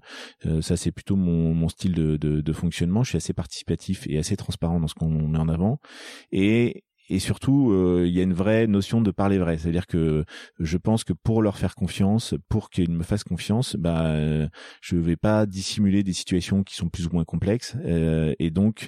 ça, 0.61 0.77
c'est 0.77 0.91
plutôt 0.91 1.15
mon, 1.15 1.55
mon 1.55 1.69
style 1.69 1.93
de, 1.93 2.17
de, 2.17 2.41
de, 2.41 2.53
fonctionnement. 2.53 3.01
Je 3.01 3.09
suis 3.09 3.17
assez 3.17 3.33
participatif 3.33 4.05
et 4.07 4.19
assez 4.19 4.37
transparent 4.37 4.79
dans 4.79 4.87
ce 4.87 4.93
qu'on 4.93 5.09
met 5.09 5.39
en 5.39 5.49
avant. 5.49 5.79
Et 6.31 6.83
et 7.11 7.19
surtout 7.19 7.71
euh, 7.71 8.05
il 8.07 8.13
y 8.13 8.21
a 8.21 8.23
une 8.23 8.33
vraie 8.33 8.67
notion 8.67 9.01
de 9.01 9.11
parler 9.11 9.37
vrai. 9.37 9.57
C'est-à-dire 9.57 9.85
que 9.85 10.23
je 10.59 10.77
pense 10.77 11.03
que 11.03 11.11
pour 11.11 11.41
leur 11.41 11.57
faire 11.57 11.75
confiance 11.75 12.35
pour 12.47 12.69
qu'ils 12.69 12.89
me 12.89 13.03
fassent 13.03 13.25
confiance 13.25 13.75
bah 13.75 14.05
euh, 14.05 14.47
je 14.81 14.95
vais 14.95 15.17
pas 15.17 15.45
dissimuler 15.45 16.03
des 16.03 16.13
situations 16.13 16.63
qui 16.63 16.75
sont 16.75 16.87
plus 16.87 17.07
ou 17.07 17.09
moins 17.11 17.25
complexes. 17.25 17.75
Euh, 17.83 18.33
et 18.39 18.49
donc 18.49 18.87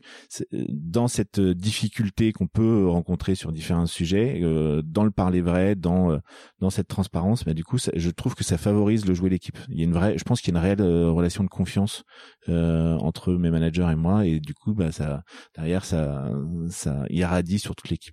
dans 0.70 1.10
cette 1.10 1.40
difficulté 1.40 2.32
qu'on 2.32 2.48
peut 2.48 2.88
rencontrer 2.88 3.36
sur 3.36 3.52
différents 3.52 3.86
sujets 3.86 4.40
dans 4.86 5.04
le 5.04 5.12
parler 5.12 5.42
vrai 5.42 5.76
dans 5.76 6.18
dans 6.60 6.70
cette 6.70 6.88
transparence 6.88 7.44
bah 7.44 7.54
du 7.54 7.66
coup 7.66 7.78
je 7.78 8.10
trouve 8.10 8.36
que 8.36 8.44
ça 8.44 8.58
favorise 8.58 9.06
le 9.06 9.14
jouer 9.14 9.30
l'équipe 9.30 9.58
il 9.70 9.78
y 9.78 9.82
a 9.82 9.84
une 9.84 9.94
vraie 9.94 10.18
je 10.18 10.24
pense 10.24 10.40
qu'il 10.40 10.54
y 10.54 10.58
a 10.58 10.60
une 10.60 10.66
réelle 10.66 10.82
relation 10.82 11.44
de 11.44 11.50
confiance 11.50 12.04
entre 12.48 13.34
mes 13.34 13.52
managers 13.52 13.90
et 13.92 13.96
moi. 13.96 14.26
Et 14.26 14.40
du 14.40 14.54
coup 14.54 14.74
bah 14.74 14.94
ça 14.94 15.24
derrière 15.56 15.84
ça 15.84 16.32
ça 16.70 17.04
irradie 17.10 17.60
sur 17.60 17.76
toute 17.76 17.90
l'équipe 17.90 18.13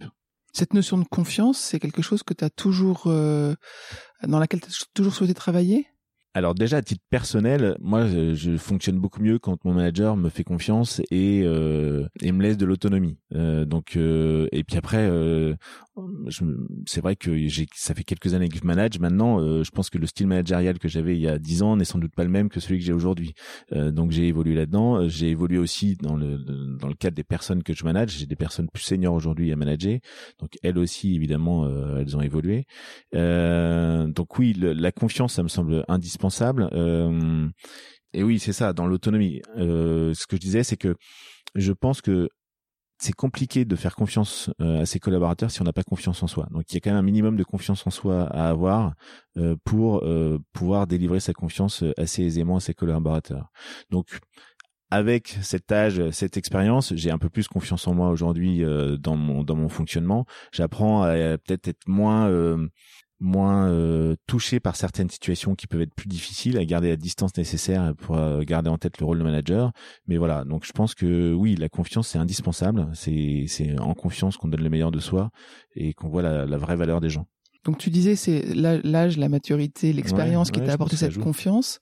cette 0.53 0.75
notion 0.75 0.99
de 0.99 1.05
confiance, 1.05 1.59
c'est 1.59 1.79
quelque 1.79 2.03
chose 2.03 2.23
que 2.23 2.35
tu 2.35 2.45
as 2.45 2.51
toujours 2.51 3.05
euh, 3.07 3.55
dans 4.23 4.39
laquelle 4.39 4.61
tu 4.61 4.69
as 4.69 4.85
toujours 4.95 5.15
souhaité 5.15 5.35
travailler? 5.35 5.87
Alors 6.33 6.55
déjà 6.55 6.77
à 6.77 6.83
titre 6.83 7.03
personnel, 7.11 7.77
moi 7.81 8.07
je, 8.07 8.57
fonctionne 8.57 9.01
beaucoup 9.01 9.21
mieux 9.21 9.41
quand 9.41 9.65
mon 9.65 9.75
manager 9.75 10.17
me 10.17 10.29
fait 10.29 10.45
confiance 10.45 11.01
et 11.11 11.43
euh, 11.45 12.07
et 12.21 12.31
me 12.31 12.41
laisse 12.43 12.57
de 12.57 12.67
l'autonomie. 12.67 13.19
Euh, 13.35 13.65
donc 13.65 13.97
euh, 13.97 14.47
et 14.53 14.63
puis 14.63 14.77
après, 14.77 15.09
euh, 15.11 15.57
c'est 16.87 17.01
vrai 17.01 17.17
que 17.17 17.37
j'ai 17.49 17.67
ça 17.75 17.95
fait 17.95 18.05
quelques 18.05 18.35
années 18.35 18.49
que 18.49 18.57
je 18.59 18.65
manage. 18.65 19.01
Maintenant, 19.01 19.41
euh, 19.41 19.65
je 19.65 19.71
pense 19.73 19.91
que 19.91 19.99
le 19.99 20.07
style 20.07 20.29
managérial 20.29 20.79
que 20.79 20.87
j'avais 20.87 21.17
il 21.17 21.21
y 21.21 21.27
a 21.27 21.37
dix 21.39 21.63
ans 21.63 21.77
n'est 21.77 21.85
sans 21.85 21.99
doute 21.99 22.15
pas 22.15 22.23
le 22.23 22.31
même 22.31 22.49
que 22.49 22.61
celui 22.61 22.79
que 22.79 22.85
j'ai 22.85 22.93
aujourd'hui. 22.93 23.35
Euh, 23.73 23.91
donc 23.91 24.13
j'ai 24.13 24.29
évolué 24.29 24.55
là-dedans. 24.55 25.09
J'ai 25.09 25.31
évolué 25.31 25.59
aussi 25.59 25.97
dans 25.97 26.15
le 26.15 26.39
dans 26.79 26.89
le 26.89 26.95
cadre 26.95 27.17
des 27.17 27.25
personnes 27.25 27.65
que 27.65 27.73
je 27.75 27.83
manage. 27.83 28.11
J'ai 28.19 28.27
des 28.27 28.37
personnes 28.37 28.69
plus 28.73 28.85
seniors 28.85 29.15
aujourd'hui 29.15 29.51
à 29.51 29.57
manager. 29.57 29.99
Donc 30.39 30.51
elles 30.63 30.79
aussi 30.79 31.17
évidemment 31.17 31.69
elles 31.99 32.17
ont 32.17 32.23
évolué. 32.23 32.67
donc 33.13 34.39
oui, 34.39 34.55
la 34.57 34.93
confiance 34.93 35.35
ça 35.35 35.43
me 35.43 35.49
semble 35.49 35.85
indispensable 35.89 36.20
Euh, 36.73 37.49
et 38.13 38.23
oui, 38.23 38.39
c'est 38.39 38.53
ça, 38.53 38.73
dans 38.73 38.87
l'autonomie. 38.87 39.41
Euh, 39.57 40.15
ce 40.15 40.27
que 40.27 40.37
je 40.37 40.41
disais, 40.41 40.65
c'est 40.65 40.77
que 40.77 40.97
je 41.55 41.73
pense 41.73 42.01
que 42.01 42.29
c'est 42.99 43.15
compliqué 43.15 43.65
de 43.65 43.77
faire 43.77 43.97
confiance 43.97 44.51
euh, 44.61 44.83
à 44.83 44.87
ses 44.87 44.99
collaborateurs 44.99 45.51
si 45.51 45.63
on 45.63 45.65
n'a 45.65 45.73
pas 45.73 45.83
confiance 45.83 46.23
en 46.23 46.27
soi. 46.27 46.47
Donc 46.51 46.65
il 46.71 46.75
y 46.75 46.77
a 46.77 46.81
quand 46.81 46.91
même 46.91 46.99
un 46.99 47.03
minimum 47.03 47.37
de 47.37 47.45
confiance 47.45 47.87
en 47.87 47.91
soi 47.91 48.25
à 48.25 48.51
avoir 48.51 48.93
pour 49.65 50.05
pouvoir 50.53 50.87
délivrer 50.87 51.19
sa 51.19 51.33
confiance 51.33 51.83
assez 51.97 52.23
aisément 52.23 52.57
à 52.57 52.61
ses 52.61 52.75
collaborateurs. 52.75 53.49
Donc 53.89 54.19
avec 54.91 55.39
cet 55.41 55.73
âge, 55.73 56.11
cette 56.11 56.37
expérience, 56.37 56.93
j'ai 56.95 57.11
un 57.11 57.17
peu 57.17 57.31
plus 57.31 57.49
confiance 57.49 57.87
en 57.89 57.95
moi 57.95 58.11
aujourd'hui 58.11 58.63
dans 58.99 59.17
mon 59.17 59.45
dans 59.45 59.57
mon 59.57 59.71
fonctionnement. 59.71 60.27
J'apprends 60.53 61.03
à 61.05 61.39
peut-être 61.39 61.69
être 61.69 61.89
moins 61.89 62.29
moins 63.21 63.69
euh, 63.69 64.17
touché 64.27 64.61
par 64.61 64.77
certaines 64.77 65.11
situations 65.11 65.55
qui 65.55 65.67
peuvent 65.67 65.83
être 65.83 65.95
plus 65.95 66.09
difficiles 66.09 66.59
à 66.59 66.65
garder 66.65 66.89
la 66.89 66.97
distance 66.97 67.37
nécessaire 67.37 67.95
pour 67.97 68.17
euh, 68.17 68.41
garder 68.43 68.71
en 68.71 68.79
tête 68.79 68.99
le 68.99 69.07
rôle 69.07 69.19
de 69.19 69.25
manager. 69.25 69.73
Mais 70.07 70.17
voilà 70.17 70.45
donc 70.45 70.65
je 70.65 70.73
pense 70.73 70.95
que 70.95 71.33
oui 71.35 71.55
la 71.57 71.69
confiance 71.69 72.09
c'est 72.09 72.19
indispensable. 72.19 72.89
C'est 72.95 73.45
c'est 73.49 73.79
en 73.79 73.95
confiance 73.95 74.37
qu'on 74.37 74.49
donne 74.49 74.63
le 74.63 74.71
meilleur 74.71 74.91
de 74.91 75.01
soi 75.01 75.31
et 75.75 75.95
qu'on 75.95 76.09
voit 76.09 76.23
la, 76.23 76.47
la 76.47 76.57
vraie 76.57 76.77
valeur 76.77 77.01
des 77.01 77.11
gens. 77.11 77.27
Donc 77.65 77.77
tu 77.77 77.91
disais 77.91 78.17
c'est 78.17 78.43
l'âge, 78.55 79.19
la 79.19 79.29
maturité, 79.29 79.93
l'expérience 79.93 80.51
qui 80.51 80.61
t'a 80.61 80.73
apporté 80.73 80.97
cette 80.97 81.19
confiance. 81.19 81.81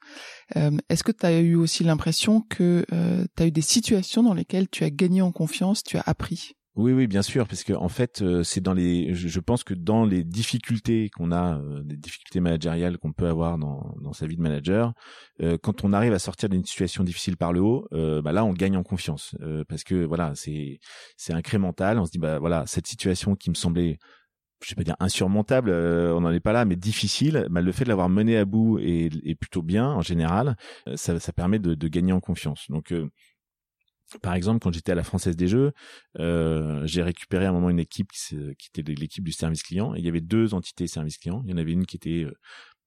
Euh, 0.56 0.76
est-ce 0.88 1.04
que 1.04 1.12
tu 1.12 1.24
as 1.24 1.38
eu 1.38 1.54
aussi 1.54 1.84
l'impression 1.84 2.40
que 2.40 2.84
euh, 2.92 3.24
tu 3.36 3.42
as 3.42 3.46
eu 3.46 3.52
des 3.52 3.60
situations 3.62 4.22
dans 4.24 4.34
lesquelles 4.34 4.68
tu 4.68 4.82
as 4.82 4.90
gagné 4.90 5.22
en 5.22 5.30
confiance, 5.30 5.84
tu 5.84 5.96
as 5.96 6.02
appris? 6.04 6.57
Oui, 6.78 6.92
oui, 6.92 7.08
bien 7.08 7.22
sûr, 7.22 7.48
parce 7.48 7.64
que 7.64 7.72
en 7.72 7.88
fait, 7.88 8.22
euh, 8.22 8.44
c'est 8.44 8.60
dans 8.60 8.72
les, 8.72 9.12
je 9.12 9.40
pense 9.40 9.64
que 9.64 9.74
dans 9.74 10.04
les 10.04 10.22
difficultés 10.22 11.10
qu'on 11.10 11.32
a, 11.32 11.58
euh, 11.58 11.82
des 11.82 11.96
difficultés 11.96 12.38
managériales 12.38 12.98
qu'on 12.98 13.12
peut 13.12 13.26
avoir 13.26 13.58
dans, 13.58 13.96
dans 14.00 14.12
sa 14.12 14.28
vie 14.28 14.36
de 14.36 14.42
manager, 14.42 14.92
euh, 15.42 15.58
quand 15.60 15.82
on 15.82 15.92
arrive 15.92 16.12
à 16.12 16.20
sortir 16.20 16.48
d'une 16.48 16.64
situation 16.64 17.02
difficile 17.02 17.36
par 17.36 17.52
le 17.52 17.62
haut, 17.62 17.88
bah 17.90 18.30
là, 18.30 18.44
on 18.44 18.52
gagne 18.52 18.76
en 18.76 18.84
confiance, 18.84 19.34
parce 19.68 19.82
que 19.82 20.04
voilà, 20.04 20.32
c'est 20.36 20.78
c'est 21.16 21.32
incrémental. 21.32 21.98
On 21.98 22.06
se 22.06 22.12
dit 22.12 22.18
bah 22.18 22.38
voilà, 22.38 22.64
cette 22.68 22.86
situation 22.86 23.34
qui 23.34 23.50
me 23.50 23.56
semblait 23.56 23.98
je 24.62 24.70
vais 24.70 24.76
pas 24.76 24.84
dire 24.84 24.96
insurmontable, 25.00 25.70
on 25.70 26.20
n'en 26.20 26.30
est 26.32 26.40
pas 26.40 26.52
là, 26.52 26.64
mais 26.64 26.76
difficile. 26.76 27.46
Bah, 27.50 27.60
le 27.60 27.72
fait 27.72 27.84
de 27.84 27.88
l'avoir 27.88 28.08
mené 28.08 28.36
à 28.36 28.44
bout 28.44 28.78
et, 28.80 29.08
plutôt 29.40 29.62
bien 29.62 29.88
en 29.88 30.02
général, 30.02 30.56
ça, 30.94 31.18
ça 31.18 31.32
permet 31.32 31.58
de, 31.58 31.74
de, 31.74 31.88
gagner 31.88 32.12
en 32.12 32.20
confiance. 32.20 32.66
Donc 32.68 32.92
par 34.22 34.34
exemple, 34.34 34.60
quand 34.60 34.72
j'étais 34.72 34.92
à 34.92 34.94
la 34.94 35.04
Française 35.04 35.36
des 35.36 35.48
Jeux, 35.48 35.72
euh, 36.18 36.86
j'ai 36.86 37.02
récupéré 37.02 37.46
à 37.46 37.50
un 37.50 37.52
moment 37.52 37.70
une 37.70 37.78
équipe 37.78 38.10
qui, 38.12 38.36
qui 38.58 38.68
était 38.74 38.82
l'équipe 38.94 39.24
du 39.24 39.32
service 39.32 39.62
client. 39.62 39.94
Et 39.94 39.98
il 39.98 40.04
y 40.04 40.08
avait 40.08 40.20
deux 40.20 40.54
entités 40.54 40.86
service 40.86 41.18
client. 41.18 41.42
Il 41.44 41.50
y 41.50 41.54
en 41.54 41.58
avait 41.58 41.72
une 41.72 41.86
qui 41.86 41.96
était 41.96 42.24
euh, 42.24 42.32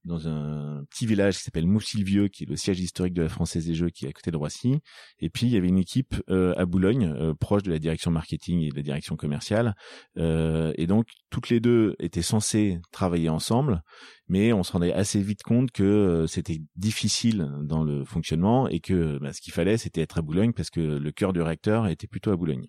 dans 0.04 0.28
un 0.28 0.84
petit 0.90 1.06
village 1.06 1.38
qui 1.38 1.44
s'appelle 1.44 1.68
Moussilvieux, 1.68 2.28
qui 2.28 2.44
est 2.44 2.50
le 2.50 2.56
siège 2.56 2.80
historique 2.80 3.14
de 3.14 3.22
la 3.22 3.30
Française 3.30 3.66
des 3.66 3.76
Jeux, 3.76 3.90
qui 3.90 4.06
est 4.06 4.10
à 4.10 4.14
côté 4.14 4.32
de 4.32 4.38
Roissy. 4.38 4.80
Et 5.20 5.30
puis 5.30 5.46
il 5.46 5.52
y 5.52 5.58
avait 5.58 5.68
une 5.68 5.78
équipe 5.78 6.16
euh, 6.30 6.54
à 6.58 6.66
Boulogne, 6.66 7.14
euh, 7.16 7.34
proche 7.34 7.64
de 7.64 7.72
la 7.72 7.80
direction 7.80 8.12
marketing 8.12 8.62
et 8.62 8.70
de 8.70 8.76
la 8.76 8.82
direction 8.82 9.16
commerciale. 9.16 9.76
Euh, 10.18 10.74
et 10.76 10.88
donc 10.88 11.08
toutes 11.30 11.50
les 11.50 11.60
deux 11.60 11.96
étaient 12.00 12.22
censées 12.22 12.80
travailler 12.92 13.30
ensemble, 13.30 13.84
mais 14.28 14.54
on 14.54 14.64
se 14.64 14.72
rendait 14.72 14.94
assez 14.94 15.22
vite 15.22 15.44
compte 15.44 15.72
que 15.72 16.26
c'était 16.28 16.62
difficile 16.76 17.48
dans 17.64 17.84
le 17.84 18.04
fonctionnement 18.04 18.68
et 18.68 18.80
que 18.80 19.20
bah, 19.20 19.34
ce 19.34 19.42
qu'il 19.42 19.54
fallait, 19.54 19.78
c'était 19.78 20.02
être 20.02 20.18
à 20.18 20.22
Boulogne 20.22 20.54
parce 20.54 20.70
que 20.70 20.82
le 20.82 21.12
cœur 21.12 21.34
du 21.34 21.42
réacteur 21.42 21.88
était 21.88 22.08
plutôt 22.08 22.32
à 22.32 22.36
Boulogne. 22.36 22.68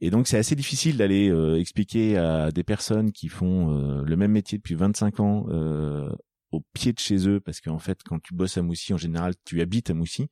Et 0.00 0.10
donc 0.10 0.26
c'est 0.28 0.38
assez 0.38 0.56
difficile 0.56 0.96
d'aller 0.96 1.30
euh, 1.30 1.58
expliquer 1.58 2.16
à 2.16 2.50
des 2.50 2.64
personnes 2.64 3.12
qui 3.12 3.28
font 3.28 3.70
euh, 3.70 4.02
le 4.04 4.16
même 4.16 4.32
métier 4.32 4.58
depuis 4.58 4.74
25 4.74 5.20
ans 5.20 5.46
euh, 5.48 6.10
au 6.50 6.62
pied 6.72 6.92
de 6.92 6.98
chez 6.98 7.28
eux, 7.28 7.40
parce 7.40 7.60
qu'en 7.60 7.78
fait 7.78 7.98
quand 8.04 8.20
tu 8.22 8.34
bosses 8.34 8.58
à 8.58 8.62
Moussy 8.62 8.92
en 8.94 8.96
général 8.96 9.34
tu 9.44 9.60
habites 9.60 9.90
à 9.90 9.94
Moussy, 9.94 10.28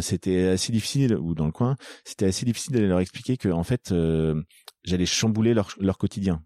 c'était 0.00 0.48
assez 0.48 0.72
difficile 0.72 1.14
ou 1.16 1.34
dans 1.34 1.46
le 1.46 1.52
coin, 1.52 1.76
c'était 2.04 2.26
assez 2.26 2.44
difficile 2.44 2.74
d'aller 2.74 2.88
leur 2.88 3.00
expliquer 3.00 3.36
que 3.36 3.48
en 3.48 3.62
fait 3.62 3.94
j'allais 4.84 5.06
chambouler 5.06 5.54
leur, 5.54 5.70
leur 5.78 5.96
quotidien. 5.96 6.42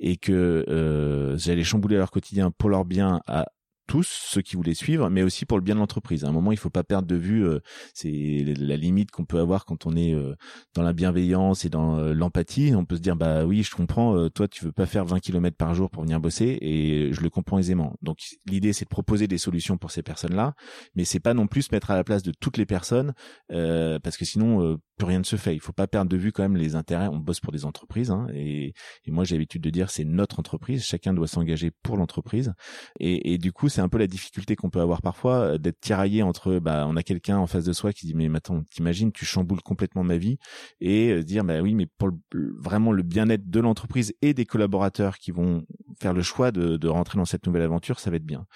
Et 0.00 0.16
que 0.16 1.36
j'allais 1.38 1.62
chambouler 1.62 1.96
leur 1.98 2.10
quotidien 2.10 2.50
pour 2.50 2.68
leur 2.68 2.84
bien 2.84 3.20
à 3.28 3.46
tous 3.86 4.06
ceux 4.06 4.42
qui 4.42 4.56
voulaient 4.56 4.74
suivre, 4.74 5.08
mais 5.10 5.22
aussi 5.22 5.46
pour 5.46 5.58
le 5.58 5.64
bien 5.64 5.74
de 5.74 5.80
l'entreprise. 5.80 6.24
À 6.24 6.28
un 6.28 6.32
moment, 6.32 6.52
il 6.52 6.58
faut 6.58 6.70
pas 6.70 6.84
perdre 6.84 7.06
de 7.08 7.16
vue, 7.16 7.46
euh, 7.46 7.60
c'est 7.94 8.44
la 8.58 8.76
limite 8.76 9.10
qu'on 9.10 9.24
peut 9.24 9.38
avoir 9.38 9.64
quand 9.64 9.86
on 9.86 9.96
est 9.96 10.14
euh, 10.14 10.34
dans 10.74 10.82
la 10.82 10.92
bienveillance 10.92 11.64
et 11.64 11.68
dans 11.68 11.98
euh, 11.98 12.12
l'empathie. 12.12 12.74
On 12.74 12.84
peut 12.84 12.96
se 12.96 13.00
dire, 13.00 13.16
bah 13.16 13.44
oui, 13.44 13.62
je 13.62 13.74
comprends, 13.74 14.28
toi, 14.30 14.48
tu 14.48 14.64
veux 14.64 14.72
pas 14.72 14.86
faire 14.86 15.04
20 15.04 15.20
km 15.20 15.56
par 15.56 15.74
jour 15.74 15.90
pour 15.90 16.02
venir 16.02 16.20
bosser, 16.20 16.58
et 16.60 17.12
je 17.12 17.20
le 17.20 17.30
comprends 17.30 17.58
aisément. 17.58 17.96
Donc, 18.02 18.18
l'idée, 18.46 18.72
c'est 18.72 18.84
de 18.84 18.90
proposer 18.90 19.26
des 19.28 19.38
solutions 19.38 19.78
pour 19.78 19.90
ces 19.90 20.02
personnes-là, 20.02 20.54
mais 20.94 21.04
c'est 21.04 21.20
pas 21.20 21.34
non 21.34 21.46
plus 21.46 21.62
se 21.62 21.68
mettre 21.72 21.90
à 21.90 21.96
la 21.96 22.04
place 22.04 22.22
de 22.22 22.32
toutes 22.38 22.56
les 22.56 22.66
personnes, 22.66 23.14
parce 23.48 24.16
que 24.16 24.24
sinon, 24.24 24.78
plus 24.96 25.06
rien 25.06 25.18
ne 25.18 25.24
se 25.24 25.36
fait. 25.36 25.54
Il 25.54 25.60
faut 25.60 25.72
pas 25.72 25.86
perdre 25.86 26.10
de 26.10 26.16
vue 26.16 26.32
quand 26.32 26.42
même 26.42 26.56
les 26.56 26.74
intérêts. 26.74 27.08
On 27.08 27.18
bosse 27.18 27.40
pour 27.40 27.52
des 27.52 27.64
entreprises, 27.64 28.10
hein, 28.10 28.26
et, 28.34 28.74
moi, 29.06 29.24
j'ai 29.24 29.36
l'habitude 29.36 29.62
de 29.62 29.70
dire, 29.70 29.90
c'est 29.90 30.04
notre 30.04 30.40
entreprise. 30.40 30.84
Chacun 30.84 31.14
doit 31.14 31.28
s'engager 31.28 31.70
pour 31.82 31.96
l'entreprise, 31.96 32.52
et, 33.00 33.32
et 33.32 33.38
du 33.38 33.52
coup, 33.52 33.68
c'est 33.68 33.80
un 33.80 33.88
peu 33.88 33.98
la 33.98 34.06
difficulté 34.06 34.56
qu'on 34.56 34.70
peut 34.70 34.80
avoir 34.80 35.02
parfois 35.02 35.36
euh, 35.40 35.58
d'être 35.58 35.80
tiraillé 35.80 36.22
entre 36.22 36.58
bah 36.58 36.86
on 36.88 36.96
a 36.96 37.02
quelqu'un 37.02 37.38
en 37.38 37.46
face 37.46 37.64
de 37.64 37.72
soi 37.72 37.92
qui 37.92 38.06
dit 38.06 38.14
mais 38.14 38.28
attends 38.34 38.62
t'imagines 38.70 39.12
tu 39.12 39.24
chamboules 39.24 39.62
complètement 39.62 40.04
ma 40.04 40.16
vie 40.16 40.38
et 40.80 41.10
euh, 41.10 41.22
dire 41.22 41.44
bah 41.44 41.60
oui 41.60 41.74
mais 41.74 41.86
pour 41.86 42.10
vraiment 42.30 42.92
le 42.92 43.02
bien-être 43.02 43.48
de 43.48 43.60
l'entreprise 43.60 44.14
et 44.22 44.34
des 44.34 44.44
collaborateurs 44.44 45.18
qui 45.18 45.30
vont 45.30 45.64
faire 46.00 46.12
le 46.12 46.22
choix 46.22 46.52
de, 46.52 46.76
de 46.76 46.88
rentrer 46.88 47.18
dans 47.18 47.24
cette 47.24 47.46
nouvelle 47.46 47.62
aventure 47.62 48.00
ça 48.00 48.10
va 48.10 48.16
être 48.16 48.26
bien 48.26 48.46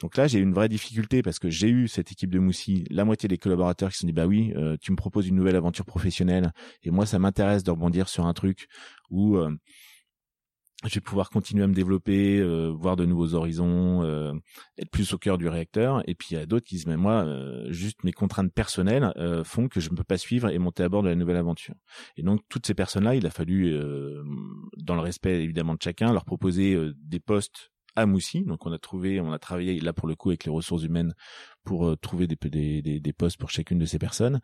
donc 0.00 0.16
là 0.16 0.26
j'ai 0.26 0.38
une 0.38 0.52
vraie 0.52 0.68
difficulté 0.68 1.22
parce 1.22 1.38
que 1.38 1.50
j'ai 1.50 1.68
eu 1.68 1.88
cette 1.88 2.12
équipe 2.12 2.30
de 2.30 2.38
Moussi 2.38 2.84
la 2.90 3.04
moitié 3.04 3.28
des 3.28 3.38
collaborateurs 3.38 3.90
qui 3.90 3.96
se 3.96 4.00
sont 4.00 4.06
dit 4.06 4.12
bah 4.12 4.26
oui 4.26 4.52
euh, 4.56 4.76
tu 4.80 4.92
me 4.92 4.96
proposes 4.96 5.28
une 5.28 5.36
nouvelle 5.36 5.56
aventure 5.56 5.84
professionnelle 5.88 6.52
et 6.84 6.90
moi 6.90 7.06
ça 7.06 7.18
m'intéresse 7.18 7.64
de 7.64 7.72
rebondir 7.72 8.08
sur 8.08 8.26
un 8.26 8.34
truc 8.34 8.68
où 9.10 9.36
je 10.84 10.94
vais 10.94 11.00
pouvoir 11.00 11.30
continuer 11.30 11.64
à 11.64 11.66
me 11.66 11.74
développer, 11.74 12.38
euh, 12.38 12.68
voir 12.68 12.94
de 12.94 13.04
nouveaux 13.04 13.34
horizons, 13.34 14.04
euh, 14.04 14.32
être 14.78 14.90
plus 14.90 15.12
au 15.12 15.18
cœur 15.18 15.36
du 15.36 15.48
réacteur. 15.48 16.02
Et 16.06 16.14
puis 16.14 16.28
il 16.30 16.34
y 16.34 16.40
a 16.40 16.46
d'autres 16.46 16.66
qui 16.66 16.76
disent 16.76 16.86
mais 16.86 16.96
moi, 16.96 17.24
euh, 17.24 17.66
juste 17.72 18.04
mes 18.04 18.12
contraintes 18.12 18.52
personnelles 18.52 19.12
font 19.44 19.68
que 19.68 19.80
je 19.80 19.90
ne 19.90 19.96
peux 19.96 20.04
pas 20.04 20.18
suivre 20.18 20.48
et 20.50 20.58
monter 20.58 20.84
à 20.84 20.88
bord 20.88 21.02
de 21.02 21.08
la 21.08 21.16
nouvelle 21.16 21.36
aventure. 21.36 21.74
Et 22.16 22.22
donc 22.22 22.42
toutes 22.48 22.66
ces 22.66 22.74
personnes-là, 22.74 23.16
il 23.16 23.26
a 23.26 23.30
fallu, 23.30 23.76
dans 24.76 24.94
le 24.94 25.00
respect 25.00 25.42
évidemment 25.42 25.74
de 25.74 25.82
chacun, 25.82 26.12
leur 26.12 26.24
proposer 26.24 26.78
des 26.96 27.20
postes 27.20 27.70
à. 28.06 28.44
Donc 28.44 28.66
on 28.66 28.72
a 28.72 28.78
trouvé, 28.78 29.20
on 29.20 29.32
a 29.32 29.38
travaillé 29.38 29.78
là 29.80 29.92
pour 29.92 30.08
le 30.08 30.14
coup 30.14 30.30
avec 30.30 30.44
les 30.44 30.50
ressources 30.50 30.84
humaines 30.84 31.14
pour 31.64 31.88
euh, 31.88 31.96
trouver 31.96 32.26
des, 32.26 32.36
des, 32.82 33.00
des, 33.00 33.12
postes 33.12 33.38
pour 33.38 33.50
chacune 33.50 33.78
de 33.78 33.86
ces 33.86 33.98
personnes. 33.98 34.40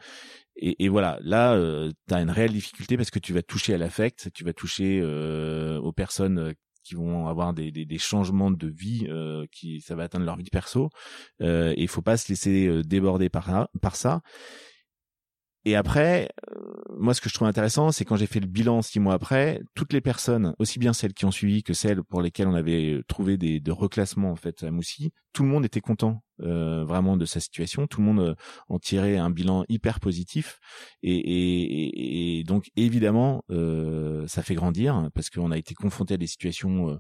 Et, 0.57 0.85
et 0.85 0.89
voilà, 0.89 1.19
là, 1.23 1.55
euh, 1.55 1.91
tu 2.09 2.15
as 2.15 2.21
une 2.21 2.31
réelle 2.31 2.53
difficulté 2.53 2.97
parce 2.97 3.11
que 3.11 3.19
tu 3.19 3.33
vas 3.33 3.43
toucher 3.43 3.75
à 3.75 3.79
l'affect, 3.79 4.31
tu 4.33 4.45
vas 4.45 4.53
toucher 4.53 5.01
euh, 5.03 5.79
aux 5.79 5.93
personnes 5.93 6.55
qui 6.83 6.95
vont 6.95 7.29
avoir 7.29 7.55
des, 7.55 7.71
des, 7.73 7.87
des 7.87 7.99
changements 7.99 8.51
de 8.51 8.69
vie, 8.69 9.09
qui 9.51 9.81
ça 9.81 9.95
va 9.95 10.03
atteindre 10.03 10.27
leur 10.27 10.37
vie 10.37 10.51
perso. 10.53 10.91
et 11.41 11.75
il 11.79 11.89
faut 11.89 12.03
pas 12.03 12.19
se 12.19 12.29
laisser 12.29 12.83
déborder 12.83 13.31
par, 13.31 13.69
par 13.81 13.97
ça. 13.97 14.21
Et 15.65 15.77
après, 15.77 16.29
euh, 16.51 16.61
moi, 16.97 17.15
ce 17.15 17.21
que 17.21 17.29
je 17.29 17.35
trouve 17.35 17.49
intéressant, 17.49 17.91
c'est 17.91 18.05
quand 18.05 18.17
j'ai 18.17 18.27
fait 18.27 18.41
le 18.41 18.47
bilan 18.47 18.83
six 18.83 19.01
mois 19.01 19.15
après, 19.15 19.63
toutes 19.75 19.93
les 19.93 20.01
personnes, 20.01 20.55
aussi 20.59 20.79
bien 20.79 20.93
celles 20.93 21.15
qui 21.15 21.25
ont 21.25 21.31
suivi 21.31 21.63
que 21.63 21.73
celles 21.73 22.03
pour 22.03 22.21
lesquelles 22.23 22.49
on 22.49 22.55
avait 22.55 23.01
trouvé 23.09 23.37
des 23.37 23.61
de 23.61 23.73
reclassements 23.73 24.31
en 24.31 24.37
fait 24.37 24.63
à 24.63 24.71
Moussi, 24.71 25.13
tout 25.33 25.43
le 25.43 25.49
monde 25.49 25.65
était 25.65 25.81
content 25.81 26.23
euh, 26.41 26.85
vraiment 26.85 27.17
de 27.17 27.25
sa 27.25 27.41
situation. 27.41 27.87
Tout 27.87 28.01
le 28.01 28.07
monde 28.07 28.21
euh, 28.21 28.35
en 28.69 28.79
tirait 28.79 29.17
un 29.17 29.31
bilan 29.31 29.65
hyper 29.69 30.01
positif. 30.01 30.59
Et, 31.03 31.17
et, 31.17 32.39
et 32.39 32.45
donc 32.45 32.71
évidemment, 32.77 33.45
euh, 33.51 34.27
ça 34.27 34.43
fait 34.43 34.55
grandir 34.55 35.09
parce 35.15 35.31
qu'on 35.31 35.51
a 35.51 35.59
été 35.59 35.75
confronté 35.75 36.15
à 36.15 36.17
des 36.17 36.27
situations 36.27 36.99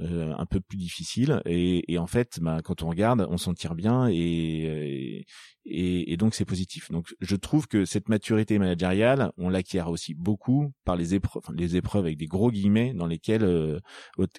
euh, 0.00 0.32
un 0.36 0.46
peu 0.46 0.60
plus 0.60 0.78
difficile. 0.78 1.42
Et, 1.44 1.92
et 1.92 1.98
en 1.98 2.06
fait 2.06 2.38
bah, 2.40 2.60
quand 2.62 2.82
on 2.82 2.88
regarde 2.88 3.26
on 3.28 3.36
s'en 3.36 3.54
tire 3.54 3.74
bien 3.74 4.08
et, 4.08 5.24
et, 5.64 6.12
et 6.12 6.16
donc 6.16 6.34
c'est 6.34 6.44
positif. 6.44 6.90
Donc 6.90 7.14
je 7.20 7.36
trouve 7.36 7.66
que 7.66 7.84
cette 7.84 8.08
maturité 8.08 8.58
managériale 8.58 9.32
on 9.36 9.48
l'acquiert 9.48 9.88
aussi 9.88 10.14
beaucoup 10.14 10.72
par 10.84 10.96
les 10.96 11.14
épreuves 11.14 11.42
les 11.54 11.76
épreuves 11.76 12.04
avec 12.04 12.18
des 12.18 12.26
gros 12.26 12.50
guillemets 12.50 12.94
dans 12.94 13.06
lesquelles 13.06 13.44
euh, 13.44 13.78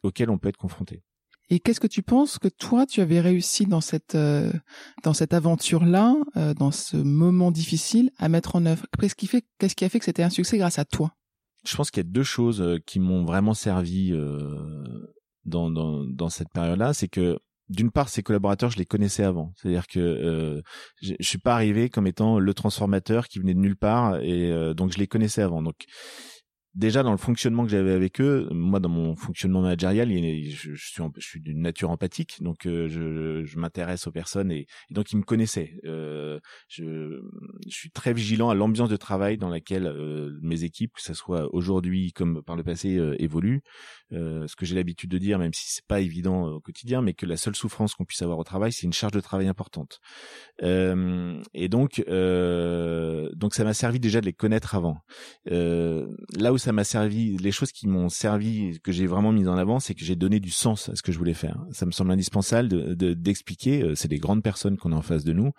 auxquelles 0.03 0.29
on 0.29 0.37
peut 0.37 0.49
être 0.49 0.57
confronté. 0.57 1.03
Et 1.51 1.59
qu'est-ce 1.59 1.79
que 1.79 1.87
tu 1.87 2.03
penses 2.03 2.37
que 2.37 2.47
toi 2.47 2.85
tu 2.85 3.01
avais 3.01 3.19
réussi 3.19 3.65
dans 3.65 3.81
cette 3.81 4.15
euh, 4.15 4.53
dans 5.03 5.13
cette 5.13 5.33
aventure 5.33 5.83
là 5.83 6.15
dans 6.35 6.71
ce 6.71 6.95
moment 6.95 7.51
difficile 7.51 8.11
à 8.17 8.29
mettre 8.29 8.55
en 8.55 8.65
œuvre? 8.65 8.85
Qu'est-ce 8.99 9.15
qui 9.15 9.27
fait 9.27 9.43
qu'est-ce 9.57 9.75
qui 9.75 9.83
a 9.83 9.89
fait 9.89 9.99
que 9.99 10.05
c'était 10.05 10.23
un 10.23 10.29
succès 10.29 10.57
grâce 10.57 10.79
à 10.79 10.85
toi? 10.85 11.11
Je 11.65 11.75
pense 11.75 11.91
qu'il 11.91 12.03
y 12.03 12.07
a 12.07 12.09
deux 12.09 12.23
choses 12.23 12.79
qui 12.85 12.99
m'ont 12.99 13.25
vraiment 13.25 13.53
servi 13.53 14.13
dans, 15.49 16.29
cette 16.29 16.49
période-là, 16.53 16.93
c'est 16.93 17.07
que 17.07 17.39
d'une 17.69 17.91
part, 17.91 18.09
ces 18.09 18.23
collaborateurs, 18.23 18.71
je 18.71 18.77
les 18.77 18.85
connaissais 18.85 19.23
avant. 19.23 19.53
C'est-à-dire 19.55 19.85
que 19.87 19.99
euh, 19.99 20.61
je, 21.01 21.13
je 21.19 21.27
suis 21.27 21.37
pas 21.37 21.53
arrivé 21.53 21.89
comme 21.89 22.07
étant 22.07 22.39
le 22.39 22.53
transformateur 22.55 23.27
qui 23.27 23.37
venait 23.39 23.53
de 23.53 23.59
nulle 23.59 23.77
part, 23.77 24.19
et 24.21 24.51
euh, 24.51 24.73
donc 24.73 24.91
je 24.91 24.97
les 24.97 25.07
connaissais 25.07 25.43
avant. 25.43 25.61
Donc 25.61 25.75
déjà 26.79 27.03
dans 27.03 27.11
le 27.11 27.17
fonctionnement 27.17 27.65
que 27.65 27.69
j'avais 27.69 27.91
avec 27.91 28.21
eux, 28.21 28.47
moi 28.51 28.79
dans 28.79 28.89
mon 28.89 29.15
fonctionnement 29.15 29.61
managérial, 29.61 30.09
je, 30.09 30.73
suis 31.19 31.41
d'une 31.41 31.61
nature 31.61 31.91
empathique, 31.91 32.41
donc 32.41 32.65
euh, 32.65 32.87
je, 32.87 33.59
m'intéresse 33.59 34.07
aux 34.07 34.11
personnes 34.11 34.51
et, 34.51 34.65
donc 34.89 35.11
ils 35.11 35.17
me 35.17 35.23
connaissaient. 35.23 35.79
Euh, 35.85 36.39
je, 36.69 37.21
suis 37.67 37.91
très 37.91 38.13
vigilant 38.13 38.49
à 38.49 38.55
l'ambiance 38.55 38.89
de 38.89 38.95
travail 38.95 39.37
dans 39.37 39.49
laquelle 39.49 39.85
euh, 39.85 40.39
mes 40.41 40.63
équipes, 40.63 40.93
que 40.93 41.01
ce 41.01 41.13
soit 41.13 41.53
aujourd'hui 41.53 42.13
comme 42.13 42.41
par 42.41 42.55
le 42.55 42.63
passé, 42.63 42.99
évoluent. 43.19 43.61
Ce 44.11 44.55
que 44.55 44.65
j'ai 44.65 44.75
l'habitude 44.75 45.11
de 45.11 45.17
dire, 45.17 45.37
même 45.37 45.53
si 45.53 45.65
c'est 45.67 45.85
pas 45.85 45.99
évident 45.99 46.47
au 46.47 46.59
quotidien, 46.61 47.01
mais 47.01 47.13
que 47.13 47.25
la 47.25 47.37
seule 47.37 47.55
souffrance 47.55 47.93
qu'on 47.93 48.05
puisse 48.05 48.21
avoir 48.21 48.39
au 48.39 48.43
travail, 48.43 48.71
c'est 48.71 48.87
une 48.87 48.93
charge 48.93 49.13
de 49.13 49.19
travail 49.19 49.47
importante. 49.47 49.99
et 50.61 51.67
donc 51.67 52.01
donc 53.35 53.53
ça 53.53 53.63
m'a 53.63 53.73
servi 53.73 53.99
déjà 53.99 54.21
de 54.21 54.25
les 54.25 54.33
connaître 54.33 54.75
avant. 54.75 54.99
là 55.45 56.53
où 56.53 56.57
m'a 56.71 56.83
servi, 56.83 57.37
les 57.37 57.51
choses 57.51 57.71
qui 57.71 57.87
m'ont 57.87 58.09
servi, 58.09 58.79
que 58.83 58.91
j'ai 58.91 59.07
vraiment 59.07 59.31
mis 59.31 59.47
en 59.47 59.57
avant, 59.57 59.79
c'est 59.79 59.93
que 59.93 60.03
j'ai 60.03 60.15
donné 60.15 60.39
du 60.39 60.51
sens 60.51 60.89
à 60.89 60.95
ce 60.95 61.01
que 61.01 61.11
je 61.11 61.17
voulais 61.17 61.33
faire. 61.33 61.57
Ça 61.71 61.85
me 61.85 61.91
semble 61.91 62.11
indispensable 62.11 62.67
de 62.67 63.13
d'expliquer. 63.13 63.83
Euh, 63.83 63.95
c'est 63.95 64.07
des 64.07 64.17
grandes 64.17 64.43
personnes 64.43 64.77
qu'on 64.77 64.91
a 64.91 64.95
en 64.95 65.01
face 65.01 65.23
de 65.23 65.33
nous. 65.33 65.51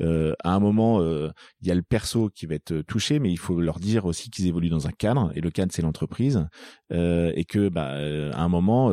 Euh, 0.00 0.34
à 0.42 0.54
un 0.54 0.60
moment, 0.60 1.00
euh, 1.00 1.30
il 1.60 1.68
y 1.68 1.70
a 1.70 1.74
le 1.74 1.82
perso 1.82 2.30
qui 2.30 2.46
va 2.46 2.54
être 2.54 2.82
touché, 2.82 3.18
mais 3.18 3.30
il 3.30 3.38
faut 3.38 3.60
leur 3.60 3.78
dire 3.78 4.04
aussi 4.04 4.30
qu'ils 4.30 4.46
évoluent 4.46 4.70
dans 4.70 4.86
un 4.86 4.92
cadre, 4.92 5.32
et 5.34 5.40
le 5.40 5.50
cadre 5.50 5.72
c'est 5.72 5.82
l'entreprise, 5.82 6.46
et 6.90 7.44
que 7.48 7.68
bah, 7.68 7.88
à 8.32 8.42
un 8.42 8.48
moment, 8.48 8.90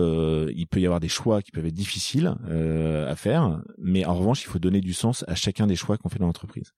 il 0.47 0.67
peut 0.67 0.79
y 0.79 0.85
avoir 0.85 0.99
des 0.99 1.07
choix 1.07 1.41
qui 1.41 1.51
peuvent 1.51 1.65
être 1.65 1.73
difficiles 1.73 2.35
à 3.07 3.15
faire, 3.15 3.61
mais 3.77 4.05
en 4.05 4.15
revanche, 4.15 4.43
il 4.43 4.47
faut 4.47 4.59
donner 4.59 4.81
du 4.81 4.93
sens 4.93 5.23
à 5.27 5.35
chacun 5.35 5.67
des 5.67 5.75
choix 5.75 5.97
qu'on 5.97 6.09
fait 6.09 6.19
dans 6.19 6.25
l'entreprise. 6.25 6.71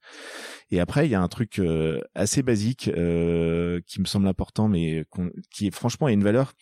Et 0.70 0.80
après, 0.80 1.06
il 1.06 1.10
y 1.10 1.14
a 1.14 1.22
un 1.22 1.28
truc 1.28 1.60
assez 2.14 2.42
basique 2.42 2.84
qui 2.84 4.00
me 4.00 4.06
semble 4.06 4.28
important 4.28 4.68
mais 4.74 5.04
qui 5.50 5.68
est 5.68 5.74
franchement 5.74 6.06
a 6.06 6.12
une 6.12 6.24
valeur 6.24 6.52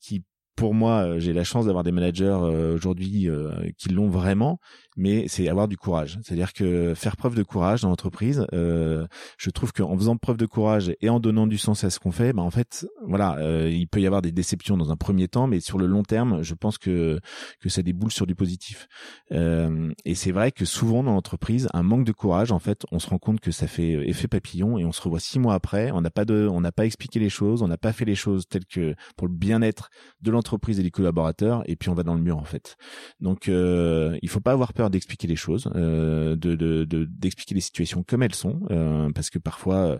qui 0.00 0.24
pour 0.56 0.72
moi, 0.72 1.18
j'ai 1.18 1.34
la 1.34 1.44
chance 1.44 1.66
d'avoir 1.66 1.84
des 1.84 1.92
managers 1.92 2.38
aujourd'hui 2.74 3.28
qui 3.76 3.88
l'ont 3.90 4.08
vraiment 4.08 4.58
mais 4.96 5.28
c'est 5.28 5.48
avoir 5.48 5.68
du 5.68 5.76
courage. 5.76 6.18
C'est-à-dire 6.22 6.52
que 6.52 6.94
faire 6.94 7.16
preuve 7.16 7.34
de 7.34 7.42
courage 7.42 7.82
dans 7.82 7.88
l'entreprise, 7.88 8.46
euh, 8.52 9.06
je 9.38 9.50
trouve 9.50 9.72
qu'en 9.72 9.96
faisant 9.96 10.16
preuve 10.16 10.36
de 10.36 10.46
courage 10.46 10.92
et 11.00 11.08
en 11.08 11.20
donnant 11.20 11.46
du 11.46 11.58
sens 11.58 11.84
à 11.84 11.90
ce 11.90 11.98
qu'on 11.98 12.12
fait, 12.12 12.32
bah 12.32 12.42
en 12.42 12.50
fait, 12.50 12.86
voilà, 13.06 13.36
euh, 13.38 13.70
il 13.70 13.88
peut 13.88 14.00
y 14.00 14.06
avoir 14.06 14.22
des 14.22 14.32
déceptions 14.32 14.76
dans 14.76 14.90
un 14.90 14.96
premier 14.96 15.28
temps, 15.28 15.46
mais 15.46 15.60
sur 15.60 15.78
le 15.78 15.86
long 15.86 16.02
terme, 16.02 16.42
je 16.42 16.54
pense 16.54 16.78
que 16.78 17.20
que 17.60 17.68
ça 17.68 17.82
déboule 17.82 18.10
sur 18.10 18.26
du 18.26 18.34
positif. 18.34 18.88
Euh, 19.32 19.92
et 20.04 20.14
c'est 20.14 20.32
vrai 20.32 20.52
que 20.52 20.64
souvent 20.64 21.02
dans 21.02 21.12
l'entreprise, 21.12 21.68
un 21.74 21.82
manque 21.82 22.04
de 22.04 22.12
courage, 22.12 22.52
en 22.52 22.58
fait, 22.58 22.84
on 22.92 22.98
se 22.98 23.08
rend 23.08 23.18
compte 23.18 23.40
que 23.40 23.50
ça 23.50 23.66
fait 23.66 24.08
effet 24.08 24.28
papillon 24.28 24.78
et 24.78 24.84
on 24.84 24.92
se 24.92 25.02
revoit 25.02 25.20
six 25.20 25.38
mois 25.38 25.54
après, 25.54 25.90
on 25.90 26.00
n'a 26.00 26.10
pas 26.10 26.24
de, 26.24 26.48
on 26.50 26.60
n'a 26.60 26.72
pas 26.72 26.86
expliqué 26.86 27.18
les 27.18 27.28
choses, 27.28 27.62
on 27.62 27.68
n'a 27.68 27.78
pas 27.78 27.92
fait 27.92 28.04
les 28.04 28.14
choses 28.14 28.46
telles 28.48 28.66
que 28.66 28.94
pour 29.16 29.26
le 29.26 29.34
bien-être 29.34 29.90
de 30.22 30.30
l'entreprise 30.30 30.80
et 30.80 30.82
des 30.82 30.90
collaborateurs, 30.90 31.62
et 31.66 31.76
puis 31.76 31.90
on 31.90 31.94
va 31.94 32.02
dans 32.02 32.14
le 32.14 32.20
mur 32.20 32.38
en 32.38 32.44
fait. 32.44 32.76
Donc, 33.20 33.48
euh, 33.48 34.16
il 34.22 34.28
faut 34.28 34.40
pas 34.40 34.52
avoir 34.52 34.72
peur 34.72 34.85
d'expliquer 34.90 35.26
les 35.26 35.36
choses, 35.36 35.70
euh, 35.74 36.36
de 36.36 36.84
d'expliquer 36.84 37.54
les 37.54 37.60
situations 37.60 38.04
comme 38.06 38.22
elles 38.22 38.34
sont, 38.34 38.60
euh, 38.70 39.10
parce 39.12 39.30
que 39.30 39.38
parfois 39.38 39.98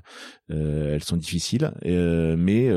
euh, 0.50 0.94
elles 0.94 1.04
sont 1.04 1.16
difficiles, 1.16 1.72
mais 1.84 2.70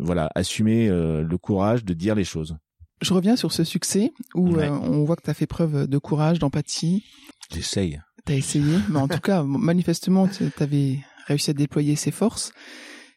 voilà, 0.00 0.30
assumer 0.34 0.88
le 0.88 1.38
courage 1.38 1.84
de 1.84 1.94
dire 1.94 2.14
les 2.14 2.24
choses. 2.24 2.56
Je 3.00 3.14
reviens 3.14 3.36
sur 3.36 3.52
ce 3.52 3.62
succès 3.64 4.12
où 4.34 4.56
on 4.58 5.04
voit 5.04 5.16
que 5.16 5.22
tu 5.22 5.30
as 5.30 5.34
fait 5.34 5.46
preuve 5.46 5.86
de 5.86 5.98
courage, 5.98 6.38
d'empathie. 6.38 7.04
J'essaye. 7.52 8.00
Tu 8.26 8.32
as 8.32 8.36
essayé, 8.36 8.78
mais 8.88 8.98
en 8.98 9.08
tout 9.08 9.20
cas, 9.20 9.42
manifestement, 9.44 10.28
tu 10.28 10.50
avais 10.60 10.98
réussi 11.26 11.50
à 11.50 11.54
déployer 11.54 11.96
ces 11.96 12.10
forces. 12.10 12.52